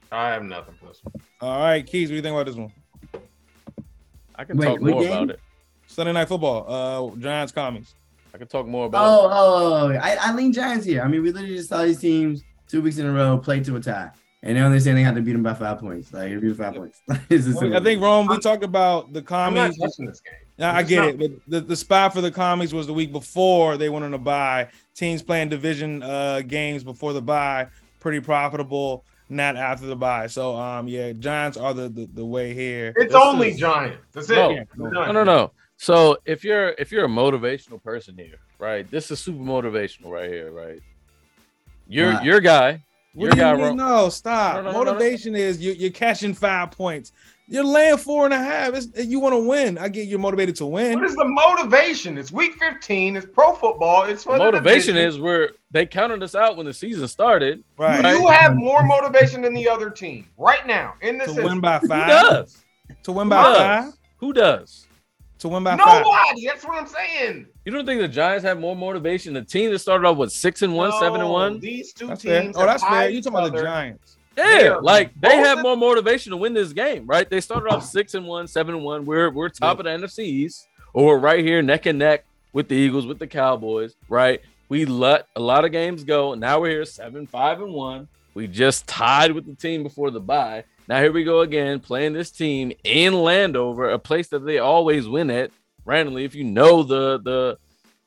I 0.10 0.30
have 0.30 0.41
nothing 0.41 0.74
for 0.80 0.86
this 0.86 1.02
one. 1.04 1.14
All 1.41 1.60
right, 1.60 1.86
Keys, 1.86 2.08
what 2.08 2.12
do 2.14 2.16
you 2.16 2.22
think 2.22 2.34
about 2.34 2.45
this 2.45 2.56
one? 2.56 2.72
I 4.38 4.45
can 4.45 4.56
Wait, 4.56 4.68
talk 4.68 4.80
more 4.80 5.02
game? 5.02 5.12
about 5.12 5.30
it. 5.32 5.39
Sunday 5.88 6.14
night 6.14 6.30
football. 6.30 7.12
Uh, 7.14 7.20
Giants 7.20 7.52
Commies. 7.52 7.93
I 8.34 8.38
can 8.38 8.47
talk 8.47 8.66
more 8.68 8.86
about 8.86 9.06
Oh, 9.06 9.28
oh, 9.30 9.74
oh, 9.91 9.93
I, 10.02 10.16
I 10.22 10.34
lean 10.34 10.54
Giants 10.54 10.86
here. 10.86 11.02
I 11.02 11.10
mean, 11.10 11.22
we 11.22 11.34
literally 11.34 11.58
just 11.58 11.68
saw 11.68 11.84
these 11.84 12.00
teams 12.00 12.41
two 12.70 12.82
weeks 12.82 13.00
in 13.00 13.06
a 13.06 13.12
row 13.12 13.38
play 13.38 13.60
to 13.60 13.76
a 13.76 13.82
tie, 13.82 14.12
and 14.43 14.56
they're 14.56 14.80
saying 14.80 14.95
they 14.95 15.04
have 15.04 15.16
to 15.16 15.22
beat 15.22 15.34
them 15.34 15.43
by 15.43 15.54
five 15.56 15.80
points. 15.80 16.14
Like, 16.14 16.30
it'll 16.32 16.39
be 16.41 16.54
five 16.54 16.74
points. 16.76 17.02
It's 17.30 17.47
I 17.62 17.82
think 17.82 18.02
Rome. 18.02 18.28
We 18.28 18.34
I'm- 18.36 18.41
talked 18.41 18.64
about 18.64 19.12
the 19.12 19.20
I'm 19.30 19.54
not 19.54 19.72
Commies. 19.72 19.78
touching 19.78 20.06
this 20.06 20.22
game. 20.22 20.36
Yeah, 20.60 20.76
I 20.76 20.84
get 20.84 20.99
not- 20.99 21.07
it. 21.10 21.18
But 21.20 21.32
the, 21.47 21.62
the 21.62 21.76
spot 21.76 22.14
for 22.14 22.22
the 22.22 22.32
commies 22.32 22.74
was 22.74 22.86
the 22.88 22.93
week 22.93 23.12
before 23.12 23.78
they 23.78 23.89
went 23.89 24.05
on 24.05 24.14
a 24.14 24.18
bye. 24.18 24.68
Teams 24.95 25.22
playing 25.24 25.49
division 25.49 26.03
uh 26.03 26.41
games 26.45 26.84
before 26.84 27.14
the 27.14 27.22
bye, 27.22 27.68
pretty 27.99 28.20
profitable, 28.20 29.05
not 29.30 29.55
after 29.55 29.86
the 29.88 29.95
bye. 29.95 30.28
So 30.28 30.55
um 30.55 30.88
yeah, 30.88 31.14
Giants 31.14 31.57
are 31.57 31.74
the 31.74 31.88
the, 31.89 32.10
the 32.14 32.26
way 32.26 32.53
here. 32.53 32.93
It's 32.97 33.14
This 33.14 33.22
only 33.24 33.49
is- 33.51 33.57
Giants. 33.60 33.97
That's 34.12 34.30
it. 34.30 34.36
No. 34.36 34.49
Yeah, 34.51 34.64
no. 34.76 34.89
No, 34.89 35.12
no, 35.14 35.24
no. 35.24 35.51
So 35.78 36.18
if 36.26 36.43
you're 36.43 36.70
if 36.78 36.91
you're 36.91 37.05
a 37.05 37.10
motivational 37.10 37.82
person 37.82 38.18
here, 38.18 38.39
right? 38.60 38.89
This 38.91 39.10
is 39.12 39.20
super 39.22 39.41
motivational 39.43 40.10
right 40.10 40.30
here, 40.30 40.51
right? 40.51 40.82
Your 41.88 42.12
Right. 42.12 42.24
your 42.26 42.39
guy, 42.41 42.84
What 43.14 43.24
your 43.24 43.32
do 43.32 43.38
you 43.38 43.43
guy. 43.43 43.53
mean? 43.55 43.64
Ro- 43.64 43.74
No, 43.74 44.10
stop. 44.10 44.55
No, 44.55 44.62
no, 44.62 44.72
no, 44.72 44.72
no, 44.80 44.84
no. 44.84 44.91
Motivation 44.91 45.36
is 45.36 45.60
you, 45.62 45.72
you're 45.72 45.89
catching 45.91 46.34
five 46.34 46.72
points. 46.72 47.14
You're 47.52 47.64
laying 47.64 47.97
four 47.97 48.26
and 48.26 48.34
a 48.34 48.38
half. 48.38 48.76
It's, 48.76 48.88
you 49.08 49.20
want 49.20 49.34
to 49.34 49.39
win. 49.39 49.80
I 49.80 49.89
get 49.89 50.08
you're 50.08 50.20
motivated 50.20 50.56
to 50.58 50.68
win. 50.68 51.00
What 51.00 51.04
is 51.04 51.16
the 51.16 51.26
motivation? 51.26 52.16
It's 52.16 52.32
week 52.32 52.54
15. 52.54 53.16
It's 53.16 53.26
pro 53.26 53.54
football. 53.54 54.04
It's 54.04 54.24
for 54.24 54.34
the 54.34 54.38
motivation 54.38 54.93
division. 54.93 55.16
is 55.16 55.20
where 55.20 55.52
they 55.72 55.88
counted 55.88 56.22
us 56.22 56.36
out 56.36 56.58
when 56.58 56.68
the 56.68 56.74
season 56.74 57.08
started. 57.08 57.64
right. 57.78 58.04
right. 58.04 58.16
You 58.16 58.28
have 58.28 58.56
more 58.56 58.84
motivation 58.84 59.41
than 59.41 59.56
the 59.56 59.68
other 59.68 59.89
team 59.89 60.28
right 60.38 60.66
now 60.68 60.93
in 61.02 61.18
this. 61.18 61.34
To 61.34 61.43
win 61.43 61.60
by 61.60 61.80
five. 61.80 61.82
Who 61.82 61.88
five. 61.88 62.08
does? 62.08 62.66
To 63.04 63.12
win 63.12 63.30
by 63.30 63.43
does? 63.43 63.58
five. 63.58 63.93
Who 64.18 64.34
does? 64.34 64.88
To 65.39 65.47
win 65.47 65.64
by 65.64 65.76
five. 65.76 66.04
Nobody. 66.04 66.45
That's 66.45 66.64
what 66.64 66.80
I'm 66.80 66.88
saying. 66.88 67.47
You 67.66 67.72
don't 67.72 67.86
think 67.88 68.00
the 68.00 68.08
Giants 68.08 68.43
have 68.43 68.60
more 68.60 68.76
motivation? 68.76 69.34
The 69.34 69.41
team 69.41 69.72
that 69.72 69.80
started 69.80 70.06
off 70.06 70.18
with 70.18 70.32
six 70.32 70.62
and 70.62 70.76
one, 70.76 70.91
seven 71.00 71.20
and 71.20 71.32
one. 71.32 71.60
These 71.60 71.93
two 71.93 72.08
That's 72.08 72.22
fair. 72.22 72.43
teams. 72.43 72.56
Oh, 72.56 72.66
that's 72.66 72.84
have 72.84 72.91
fair. 72.91 73.10
You 73.10 73.18
each 73.18 73.24
talking 73.24 73.39
about 73.39 73.54
the. 73.54 73.64
Giants? 73.64 74.18
Yeah, 74.40 74.60
Yeah. 74.62 74.76
like 74.82 75.12
they 75.20 75.38
have 75.38 75.62
more 75.62 75.76
motivation 75.78 76.32
to 76.32 76.38
win 76.38 76.54
this 76.54 76.74
game, 76.74 77.06
right? 77.06 77.30
They 77.30 77.42
started 77.42 77.70
off 77.70 77.86
six 77.86 78.14
and 78.14 78.26
one, 78.26 78.48
seven 78.48 78.76
and 78.76 78.84
one. 78.84 79.06
We're 79.06 79.30
we're 79.30 79.50
top 79.50 79.80
of 79.80 79.86
the 79.86 79.92
NFC 79.92 80.20
East, 80.26 80.68
or 80.94 81.06
we're 81.08 81.20
right 81.20 81.44
here 81.44 81.62
neck 81.62 81.86
and 81.86 82.00
neck 82.00 82.26
with 82.54 82.68
the 82.68 82.76
Eagles, 82.76 83.06
with 83.06 83.20
the 83.20 83.28
Cowboys, 83.28 83.96
right? 84.08 84.42
We 84.70 84.86
let 84.86 85.28
a 85.36 85.40
lot 85.40 85.66
of 85.66 85.72
games 85.72 86.04
go. 86.04 86.34
Now 86.36 86.60
we're 86.62 86.70
here 86.72 86.86
seven, 86.86 87.26
five, 87.28 87.62
and 87.62 87.74
one. 87.74 88.08
We 88.36 88.48
just 88.48 88.88
tied 88.88 89.32
with 89.32 89.46
the 89.46 89.56
team 89.56 89.84
before 89.84 90.12
the 90.12 90.20
bye. 90.20 90.64
Now 90.88 91.00
here 91.02 91.12
we 91.12 91.24
go 91.24 91.42
again, 91.42 91.80
playing 91.80 92.14
this 92.14 92.32
team 92.32 92.72
in 92.84 93.14
Landover, 93.14 93.90
a 93.90 94.00
place 94.00 94.28
that 94.30 94.46
they 94.46 94.58
always 94.60 95.08
win 95.08 95.30
at 95.32 95.52
randomly. 95.86 96.24
If 96.26 96.36
you 96.36 96.44
know 96.44 96.84
the 96.84 97.20
the 97.20 97.58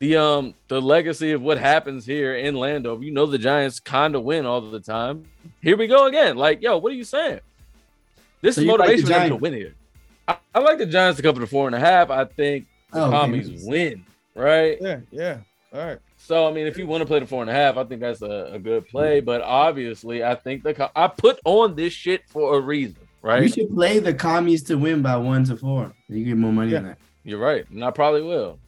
the 0.02 0.16
um 0.16 0.52
the 0.66 0.82
legacy 0.82 1.30
of 1.30 1.42
what 1.42 1.58
happens 1.58 2.04
here 2.04 2.34
in 2.34 2.56
Landover, 2.56 3.04
you 3.04 3.12
know 3.12 3.24
the 3.24 3.38
Giants 3.38 3.78
kind 3.78 4.16
of 4.16 4.24
win 4.24 4.44
all 4.44 4.60
the 4.60 4.80
time. 4.80 5.24
Here 5.62 5.76
we 5.76 5.86
go 5.86 6.06
again. 6.08 6.36
Like, 6.36 6.60
yo, 6.60 6.76
what 6.78 6.90
are 6.90 6.96
you 6.96 7.04
saying? 7.04 7.38
This 8.40 8.56
So 8.56 8.62
is 8.62 8.66
you 8.66 8.76
like 8.76 8.78
the 8.80 8.84
motivation 8.96 9.06
for 9.06 9.12
them 9.20 9.28
to 9.28 9.36
win 9.36 9.52
here. 9.52 9.74
I, 10.26 10.36
I 10.56 10.58
like 10.58 10.78
the 10.78 10.86
Giants 10.86 11.18
to 11.18 11.22
cover 11.22 11.38
the 11.38 11.46
four 11.46 11.68
and 11.68 11.76
a 11.76 11.78
half. 11.78 12.10
I 12.10 12.24
think 12.24 12.66
the 12.92 12.98
Oh, 12.98 13.02
okay. 13.04 13.10
commies 13.12 13.64
win, 13.64 14.04
right? 14.34 14.76
Yeah, 14.80 14.98
yeah. 15.12 15.38
All 15.72 15.78
right. 15.86 15.98
So 16.16 16.48
I 16.48 16.52
mean, 16.52 16.66
if 16.66 16.76
you 16.76 16.88
want 16.88 17.02
to 17.02 17.06
play 17.06 17.20
the 17.20 17.26
four 17.26 17.42
and 17.42 17.50
a 17.50 17.54
half, 17.54 17.76
I 17.76 17.84
think 17.84 18.00
that's 18.00 18.22
a, 18.22 18.50
a 18.54 18.58
good 18.58 18.88
play. 18.88 19.20
But 19.20 19.40
obviously, 19.42 20.24
I 20.24 20.34
think 20.34 20.64
the 20.64 20.90
I 20.96 21.06
put 21.06 21.38
on 21.44 21.76
this 21.76 21.92
shit 21.92 22.22
for 22.26 22.56
a 22.58 22.60
reason, 22.60 22.96
right? 23.22 23.44
You 23.44 23.48
should 23.48 23.72
play 23.72 24.00
the 24.00 24.14
commies 24.14 24.64
to 24.64 24.74
win 24.74 25.00
by 25.00 25.16
one 25.16 25.44
to 25.44 25.56
four. 25.56 25.92
You 26.08 26.24
get 26.24 26.36
more 26.36 26.52
money 26.52 26.72
Yeah. 26.72 26.78
on 26.78 26.84
that. 26.86 26.98
You're 27.22 27.38
right, 27.38 27.70
and 27.70 27.84
I 27.84 27.92
probably 27.92 28.22
will. 28.22 28.58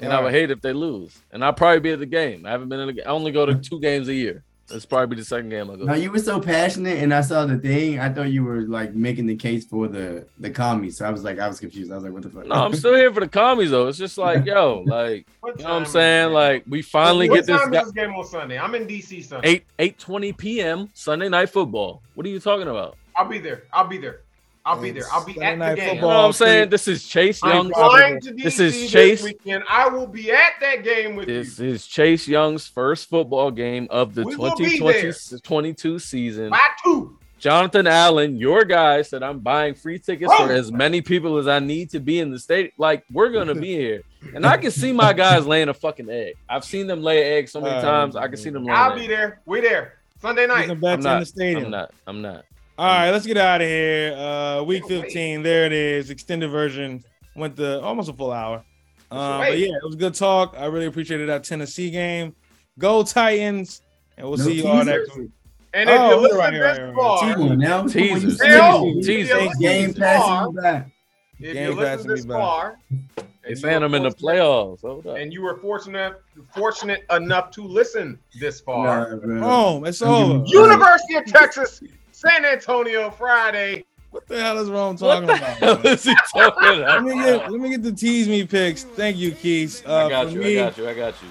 And 0.00 0.12
I 0.12 0.20
would 0.20 0.26
right. 0.26 0.34
hate 0.34 0.50
if 0.50 0.60
they 0.60 0.72
lose. 0.72 1.16
And 1.30 1.44
I'll 1.44 1.52
probably 1.52 1.80
be 1.80 1.92
at 1.92 2.00
the 2.00 2.06
game. 2.06 2.46
I 2.46 2.50
haven't 2.50 2.68
been 2.68 2.80
in 2.80 2.88
the 2.88 2.92
game. 2.94 3.04
I 3.06 3.10
only 3.10 3.32
go 3.32 3.46
to 3.46 3.54
two 3.54 3.80
games 3.80 4.08
a 4.08 4.14
year. 4.14 4.42
It's 4.70 4.86
probably 4.86 5.16
the 5.16 5.24
second 5.24 5.50
game 5.50 5.70
I 5.70 5.76
go. 5.76 5.84
Now 5.84 5.94
you 5.94 6.10
were 6.10 6.18
so 6.18 6.40
passionate, 6.40 6.98
and 6.98 7.12
I 7.12 7.20
saw 7.20 7.44
the 7.44 7.58
thing. 7.58 8.00
I 8.00 8.08
thought 8.08 8.30
you 8.30 8.44
were 8.44 8.62
like 8.62 8.94
making 8.94 9.26
the 9.26 9.36
case 9.36 9.66
for 9.66 9.88
the 9.88 10.26
the 10.38 10.48
commies. 10.48 10.96
So 10.96 11.04
I 11.04 11.10
was 11.10 11.22
like, 11.22 11.38
I 11.38 11.46
was 11.46 11.60
confused. 11.60 11.92
I 11.92 11.96
was 11.96 12.04
like, 12.04 12.14
what 12.14 12.22
the 12.22 12.30
fuck? 12.30 12.46
No, 12.46 12.54
I'm 12.54 12.74
still 12.74 12.94
here 12.94 13.12
for 13.12 13.20
the 13.20 13.28
commies 13.28 13.70
though. 13.70 13.88
It's 13.88 13.98
just 13.98 14.16
like, 14.16 14.46
yo, 14.46 14.82
like 14.86 15.26
What 15.40 15.58
you 15.58 15.64
know 15.64 15.70
what 15.70 15.80
I'm 15.80 15.86
saying? 15.86 16.32
Like 16.32 16.64
we 16.66 16.80
finally 16.80 17.28
what 17.28 17.36
get 17.36 17.46
this 17.46 17.60
time 17.60 17.72
guy 17.72 17.84
this 17.84 17.92
game 17.92 18.14
on 18.14 18.24
Sunday? 18.24 18.58
I'm 18.58 18.74
in 18.74 18.86
DC 18.86 19.24
Sunday. 19.24 19.48
eight 19.48 19.66
eight 19.78 19.98
twenty 19.98 20.32
p.m. 20.32 20.88
Sunday 20.94 21.28
night 21.28 21.50
football. 21.50 22.00
What 22.14 22.24
are 22.24 22.30
you 22.30 22.40
talking 22.40 22.68
about? 22.68 22.96
I'll 23.16 23.28
be 23.28 23.38
there. 23.38 23.64
I'll 23.70 23.86
be 23.86 23.98
there. 23.98 24.22
I'll 24.66 24.80
be 24.80 24.90
there. 24.90 25.04
I'll 25.12 25.24
be 25.24 25.34
Sunday 25.34 25.46
at 25.46 25.76
the 25.76 25.76
game. 25.76 25.94
You 25.96 26.00
know 26.00 26.06
what 26.06 26.16
I'm 26.16 26.32
saying? 26.32 26.70
This 26.70 26.88
is 26.88 27.06
Chase 27.06 27.40
I'm 27.42 27.50
Young's. 27.50 27.72
flying 27.74 28.20
to 28.20 28.32
This 28.32 28.56
this, 28.56 28.74
is 28.74 28.90
Chase- 28.90 29.22
weekend. 29.22 29.64
I 29.68 29.88
will 29.88 30.06
be 30.06 30.30
at 30.32 30.54
that 30.60 30.82
game 30.82 31.16
with 31.16 31.26
This 31.26 31.58
you. 31.58 31.72
This 31.72 31.82
is 31.82 31.86
Chase 31.86 32.26
Young's 32.26 32.66
first 32.66 33.10
football 33.10 33.50
game 33.50 33.86
of 33.90 34.14
the 34.14 34.24
We 34.24 34.36
will 34.36 34.56
be 34.56 34.78
2020 34.78 35.00
there. 35.02 35.38
22 35.40 35.98
season. 35.98 36.50
By 36.50 36.60
two. 36.82 37.18
Jonathan 37.38 37.86
Allen, 37.86 38.38
your 38.38 38.64
guy, 38.64 39.02
said 39.02 39.22
I'm 39.22 39.40
buying 39.40 39.74
free 39.74 39.98
tickets 39.98 40.32
for 40.34 40.44
oh. 40.44 40.48
as 40.48 40.72
many 40.72 41.02
people 41.02 41.36
as 41.36 41.46
I 41.46 41.58
need 41.58 41.90
to 41.90 42.00
be 42.00 42.20
in 42.20 42.30
the 42.30 42.38
state. 42.38 42.72
Like 42.78 43.04
we're 43.12 43.28
gonna 43.28 43.54
be 43.54 43.74
here, 43.76 44.02
and 44.34 44.46
I 44.46 44.56
can 44.56 44.70
see 44.70 44.92
my 44.92 45.12
guys 45.12 45.46
laying 45.46 45.68
a 45.68 45.74
fucking 45.74 46.08
egg. 46.08 46.36
I've 46.48 46.64
seen 46.64 46.86
them 46.86 47.02
lay 47.02 47.36
eggs 47.36 47.52
so 47.52 47.60
many 47.60 47.82
times. 47.82 48.16
I 48.16 48.28
can 48.28 48.38
see 48.38 48.48
them 48.48 48.64
laying. 48.64 48.78
I'll 48.78 48.92
eggs. 48.92 49.02
be 49.02 49.08
there. 49.08 49.42
We 49.44 49.60
there. 49.60 49.98
Sunday 50.22 50.46
night. 50.46 50.68
Getting 50.68 50.80
bets 50.80 50.94
I'm 50.94 51.02
not, 51.02 51.14
in 51.14 51.20
the 51.20 51.26
stadium. 51.26 51.64
I'm 51.66 51.70
not. 51.70 51.94
I'm 52.06 52.22
not. 52.22 52.44
All 52.76 52.86
right, 52.86 53.10
let's 53.10 53.26
get 53.26 53.36
out 53.36 53.60
of 53.60 53.68
here. 53.68 54.14
Uh, 54.14 54.62
week 54.64 54.84
15, 54.86 55.42
there 55.42 55.64
it 55.66 55.72
is. 55.72 56.10
Extended 56.10 56.48
version 56.50 57.04
went 57.36 57.54
the 57.54 57.80
almost 57.82 58.08
a 58.08 58.12
full 58.12 58.32
hour. 58.32 58.64
Uh, 59.10 59.38
but 59.38 59.58
yeah, 59.58 59.68
it 59.68 59.84
was 59.84 59.94
good 59.94 60.14
talk. 60.14 60.56
I 60.58 60.64
really 60.66 60.86
appreciated 60.86 61.28
that 61.28 61.44
Tennessee 61.44 61.90
game. 61.90 62.34
Go 62.78 63.04
Titans, 63.04 63.82
and 64.16 64.26
we'll 64.28 64.38
No 64.38 64.44
see 64.44 64.54
you 64.54 64.66
all 64.66 64.84
next 64.84 65.16
week. 65.16 65.30
And 65.72 65.88
if 65.88 66.00
Oh, 66.00 66.08
you 66.08 66.14
right, 66.14 66.20
listen 66.22 66.38
right, 66.38 66.50
this 66.52 66.78
right, 66.78 66.84
right. 66.86 66.94
far, 66.94 67.34
Teaser 67.36 67.56
now. 67.56 67.86
Teasers. 67.86 68.42
Hell, 68.42 68.84
Teasers. 68.94 69.06
Teasers. 69.06 69.56
Game 69.60 69.94
passing 69.94 70.54
you 70.56 70.60
back. 70.62 70.90
if 71.38 71.52
Game 71.54 71.68
you 71.70 71.74
listen 71.76 71.84
passing 71.96 72.10
this 72.10 72.24
me 72.24 72.28
by. 72.28 72.34
far, 72.40 72.78
They 72.90 73.04
and 73.50 73.58
saying 73.58 73.80
you 73.80 73.84
I'm 73.86 73.94
in 73.94 74.02
the 74.02 74.08
were 74.08 74.14
fortunate- 74.14 74.36
playoffs. 74.40 74.80
Hold 74.80 75.06
up. 75.06 75.16
and 75.18 75.32
you 75.32 75.42
were 75.42 75.56
fortunate 75.58 76.20
fortunate 76.56 77.04
enough 77.12 77.50
to 77.52 77.62
listen 77.64 78.18
this 78.40 78.60
far. 78.60 79.10
Nah, 79.10 79.16
bro. 79.16 79.40
Oh, 79.44 79.84
it's 79.84 80.02
I'm 80.02 80.08
over. 80.12 80.44
University 80.46 81.14
of 81.16 81.26
Texas, 81.26 81.80
San 82.24 82.44
Antonio, 82.44 83.10
Friday. 83.10 83.84
What 84.10 84.26
the 84.28 84.40
hell 84.40 84.58
is 84.58 84.70
wrong 84.70 84.96
What 84.96 84.98
talking 84.98 85.26
the 85.26 85.34
about? 85.34 85.56
hell 85.58 85.74
man? 85.76 85.86
is 85.86 86.04
he 86.04 86.14
talking 86.32 86.80
Let 86.80 87.02
me 87.02 87.14
get 87.16 87.50
let 87.50 87.60
me 87.60 87.70
get 87.70 87.82
the 87.82 87.92
tease 87.92 88.28
me 88.28 88.44
picks. 88.46 88.84
Thank 88.84 89.16
you, 89.16 89.32
Keith. 89.32 89.82
Uh, 89.86 90.06
I 90.06 90.08
got 90.08 90.30
you. 90.30 90.40
me, 90.40 90.58
I 90.60 90.64
got 90.66 90.78
you. 90.78 90.88
I 90.88 90.94
got 90.94 91.14
you. 91.22 91.28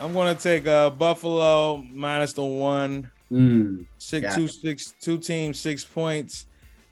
I'm 0.00 0.12
gonna 0.12 0.34
take 0.34 0.66
uh, 0.66 0.90
Buffalo 0.90 1.78
minus 1.92 2.32
the 2.34 2.44
one. 2.44 3.10
Mm. 3.32 3.86
Six, 3.98 4.26
Got 4.26 4.34
two, 4.34 4.44
it. 4.46 4.52
six, 4.52 4.94
two 5.00 5.16
teams, 5.18 5.58
six 5.58 5.84
points, 5.84 6.46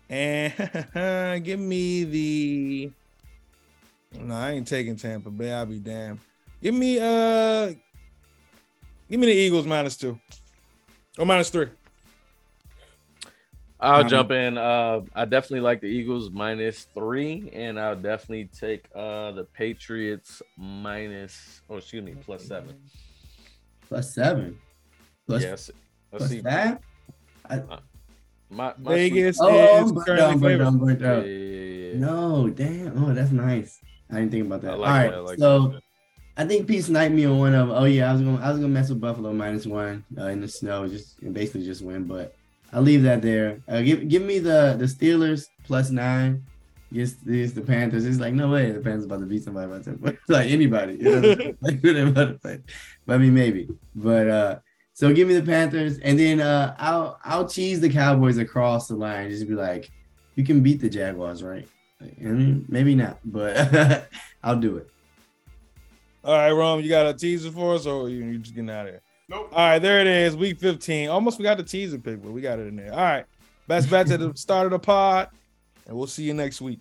and 0.09 0.53
give 1.45 1.59
me 1.61 2.05
the. 2.05 2.93
No, 4.19 4.35
I 4.35 4.53
ain't 4.53 4.67
taking 4.69 4.97
Tampa 4.97 5.31
Bay. 5.31 5.53
I'll 5.53 5.67
be 5.67 5.79
damned. 5.79 6.21
Give 6.63 6.75
me 6.75 6.99
uh, 7.01 7.73
give 9.11 9.21
me 9.21 9.27
the 9.27 9.33
Eagles 9.33 9.67
minus 9.67 9.97
two, 9.97 10.19
or 11.19 11.27
minus 11.27 11.51
three. 11.51 11.69
I'll 13.81 14.01
Um, 14.03 14.09
jump 14.09 14.31
in. 14.33 14.59
Uh, 14.59 15.03
I 15.15 15.25
definitely 15.25 15.61
like 15.61 15.81
the 15.81 15.87
Eagles 15.87 16.31
minus 16.31 16.87
three, 16.95 17.49
and 17.53 17.79
I'll 17.79 17.95
definitely 17.97 18.47
take 18.59 18.87
uh 18.95 19.31
the 19.33 19.45
Patriots 19.45 20.43
minus. 20.57 21.63
Oh, 21.71 21.77
excuse 21.77 22.03
me, 22.05 22.15
plus 22.21 22.45
seven. 22.45 22.75
Plus 23.89 24.13
seven. 24.15 24.59
Plus, 25.27 25.43
yes. 25.43 25.71
Let's 26.13 26.23
plus 26.27 26.31
see. 26.31 26.41
that. 26.41 26.83
My, 28.51 28.73
my 28.79 28.95
Vegas 28.95 29.39
Oh, 29.41 29.49
is 29.49 29.91
I'm 29.91 29.95
burnt 29.95 30.07
currently 30.07 30.25
out, 30.25 30.31
burnt 30.31 30.43
favored. 30.43 30.67
out, 30.67 30.79
burnt 30.79 30.99
sweet- 30.99 31.07
Yeah, 31.07 31.21
yeah, 31.23 31.55
yeah, 31.55 31.93
yeah. 31.93 31.99
No, 31.99 32.49
damn. 32.49 33.05
Oh, 33.05 33.13
that's 33.15 33.31
nice. 33.31 33.79
I 34.11 34.15
didn't 34.17 34.31
think 34.31 34.47
about 34.47 34.63
that. 34.63 34.73
I 34.73 34.75
like 34.77 34.89
right, 34.89 35.11
that. 35.11 35.17
I 35.17 35.21
like 35.21 35.39
so 35.39 35.69
that. 35.69 35.83
I 36.39 36.45
think 36.47 36.67
Pete 36.67 36.85
sniped 36.85 37.15
me 37.15 37.27
on 37.27 37.39
one 37.39 37.55
of. 37.55 37.69
Oh 37.71 37.85
yeah, 37.85 38.09
I 38.09 38.13
was 38.13 38.23
gonna 38.23 38.41
I 38.41 38.49
was 38.51 38.59
gonna 38.59 38.69
mess 38.69 38.89
with 38.89 39.01
Buffalo 39.01 39.33
minus 39.33 39.67
one 39.67 40.05
uh, 40.17 40.27
in 40.29 40.41
the 40.41 40.49
snow, 40.49 40.87
just 40.89 41.21
basically 41.33 41.65
just 41.65 41.83
win. 41.83 42.05
But 42.05 42.35
I'll 42.73 42.83
leave 42.83 43.03
that 43.03 43.23
there. 43.23 43.61
Uh, 43.69 43.83
give 43.83 44.09
give 44.09 44.23
me 44.23 44.39
the 44.39 44.77
the 44.79 44.85
Steelers 44.85 45.47
plus 45.65 45.91
nine. 45.91 46.45
Yes, 46.91 47.15
this 47.25 47.53
the 47.53 47.61
Panthers. 47.61 48.05
It's 48.05 48.19
like 48.19 48.35
no 48.35 48.51
way 48.51 48.71
the 48.71 48.81
Panthers 48.81 49.05
about 49.05 49.21
to 49.21 49.27
beat 49.27 49.45
somebody 49.45 49.71
by 49.71 49.81
ten 49.81 49.99
points. 49.99 50.21
like 50.29 50.51
anybody, 50.51 50.95
you 50.95 51.21
know, 51.21 51.55
like 51.61 51.81
who 51.81 51.93
they 51.93 52.03
about 52.03 52.29
to 52.29 52.35
play. 52.35 52.61
But 53.07 53.15
I 53.15 53.19
mean 53.19 53.35
maybe. 53.35 53.69
But 53.95 54.29
uh, 54.29 54.59
so 54.93 55.13
give 55.13 55.29
me 55.29 55.35
the 55.35 55.43
Panthers, 55.43 55.99
and 55.99 56.19
then 56.19 56.41
uh, 56.41 56.75
I'll 56.79 57.19
I'll 57.25 57.49
cheese 57.49 57.81
the 57.81 57.91
Cowboys 57.91 58.39
across 58.39 58.89
the 58.89 58.97
line. 58.97 59.31
Just 59.31 59.49
be 59.49 59.55
like, 59.55 59.91
you 60.35 60.45
can 60.45 60.63
beat 60.63 60.81
the 60.81 60.91
Jaguars, 60.91 61.43
right? 61.43 61.67
Like, 62.01 62.17
I 62.21 62.25
mean, 62.25 62.65
maybe 62.69 62.95
not, 62.95 63.19
but 63.25 64.09
I'll 64.43 64.59
do 64.59 64.77
it. 64.77 64.91
All 66.25 66.35
right, 66.35 66.51
Rome, 66.51 66.81
you 66.81 66.89
got 66.89 67.07
a 67.07 67.15
teaser 67.15 67.51
for 67.51 67.75
us, 67.75 67.87
or 67.87 68.09
you, 68.09 68.25
you 68.25 68.39
just 68.39 68.55
getting 68.55 68.71
out 68.71 68.87
of 68.87 68.93
here? 68.93 69.03
Nope. 69.29 69.51
All 69.53 69.59
right, 69.59 69.79
there 69.79 70.01
it 70.01 70.07
is, 70.07 70.37
week 70.37 70.59
15. 70.59 71.11
Almost 71.11 71.37
forgot 71.37 71.59
the 71.59 71.63
teaser 71.63 71.99
pick, 71.99 72.23
but 72.23 72.33
we 72.33 72.41
got 72.41 72.59
it 72.59 72.67
in 72.67 72.77
there. 72.77 72.93
All 72.93 72.99
right, 72.99 73.27
best 73.67 73.91
bets 73.91 74.11
at 74.11 74.21
the 74.21 74.33
start 74.37 74.65
of 74.65 74.73
the 74.73 74.79
pod, 74.79 75.29
and 75.87 75.97
we'll 75.97 76.07
see 76.07 76.23
you 76.23 76.33
next 76.33 76.63
week. 76.63 76.81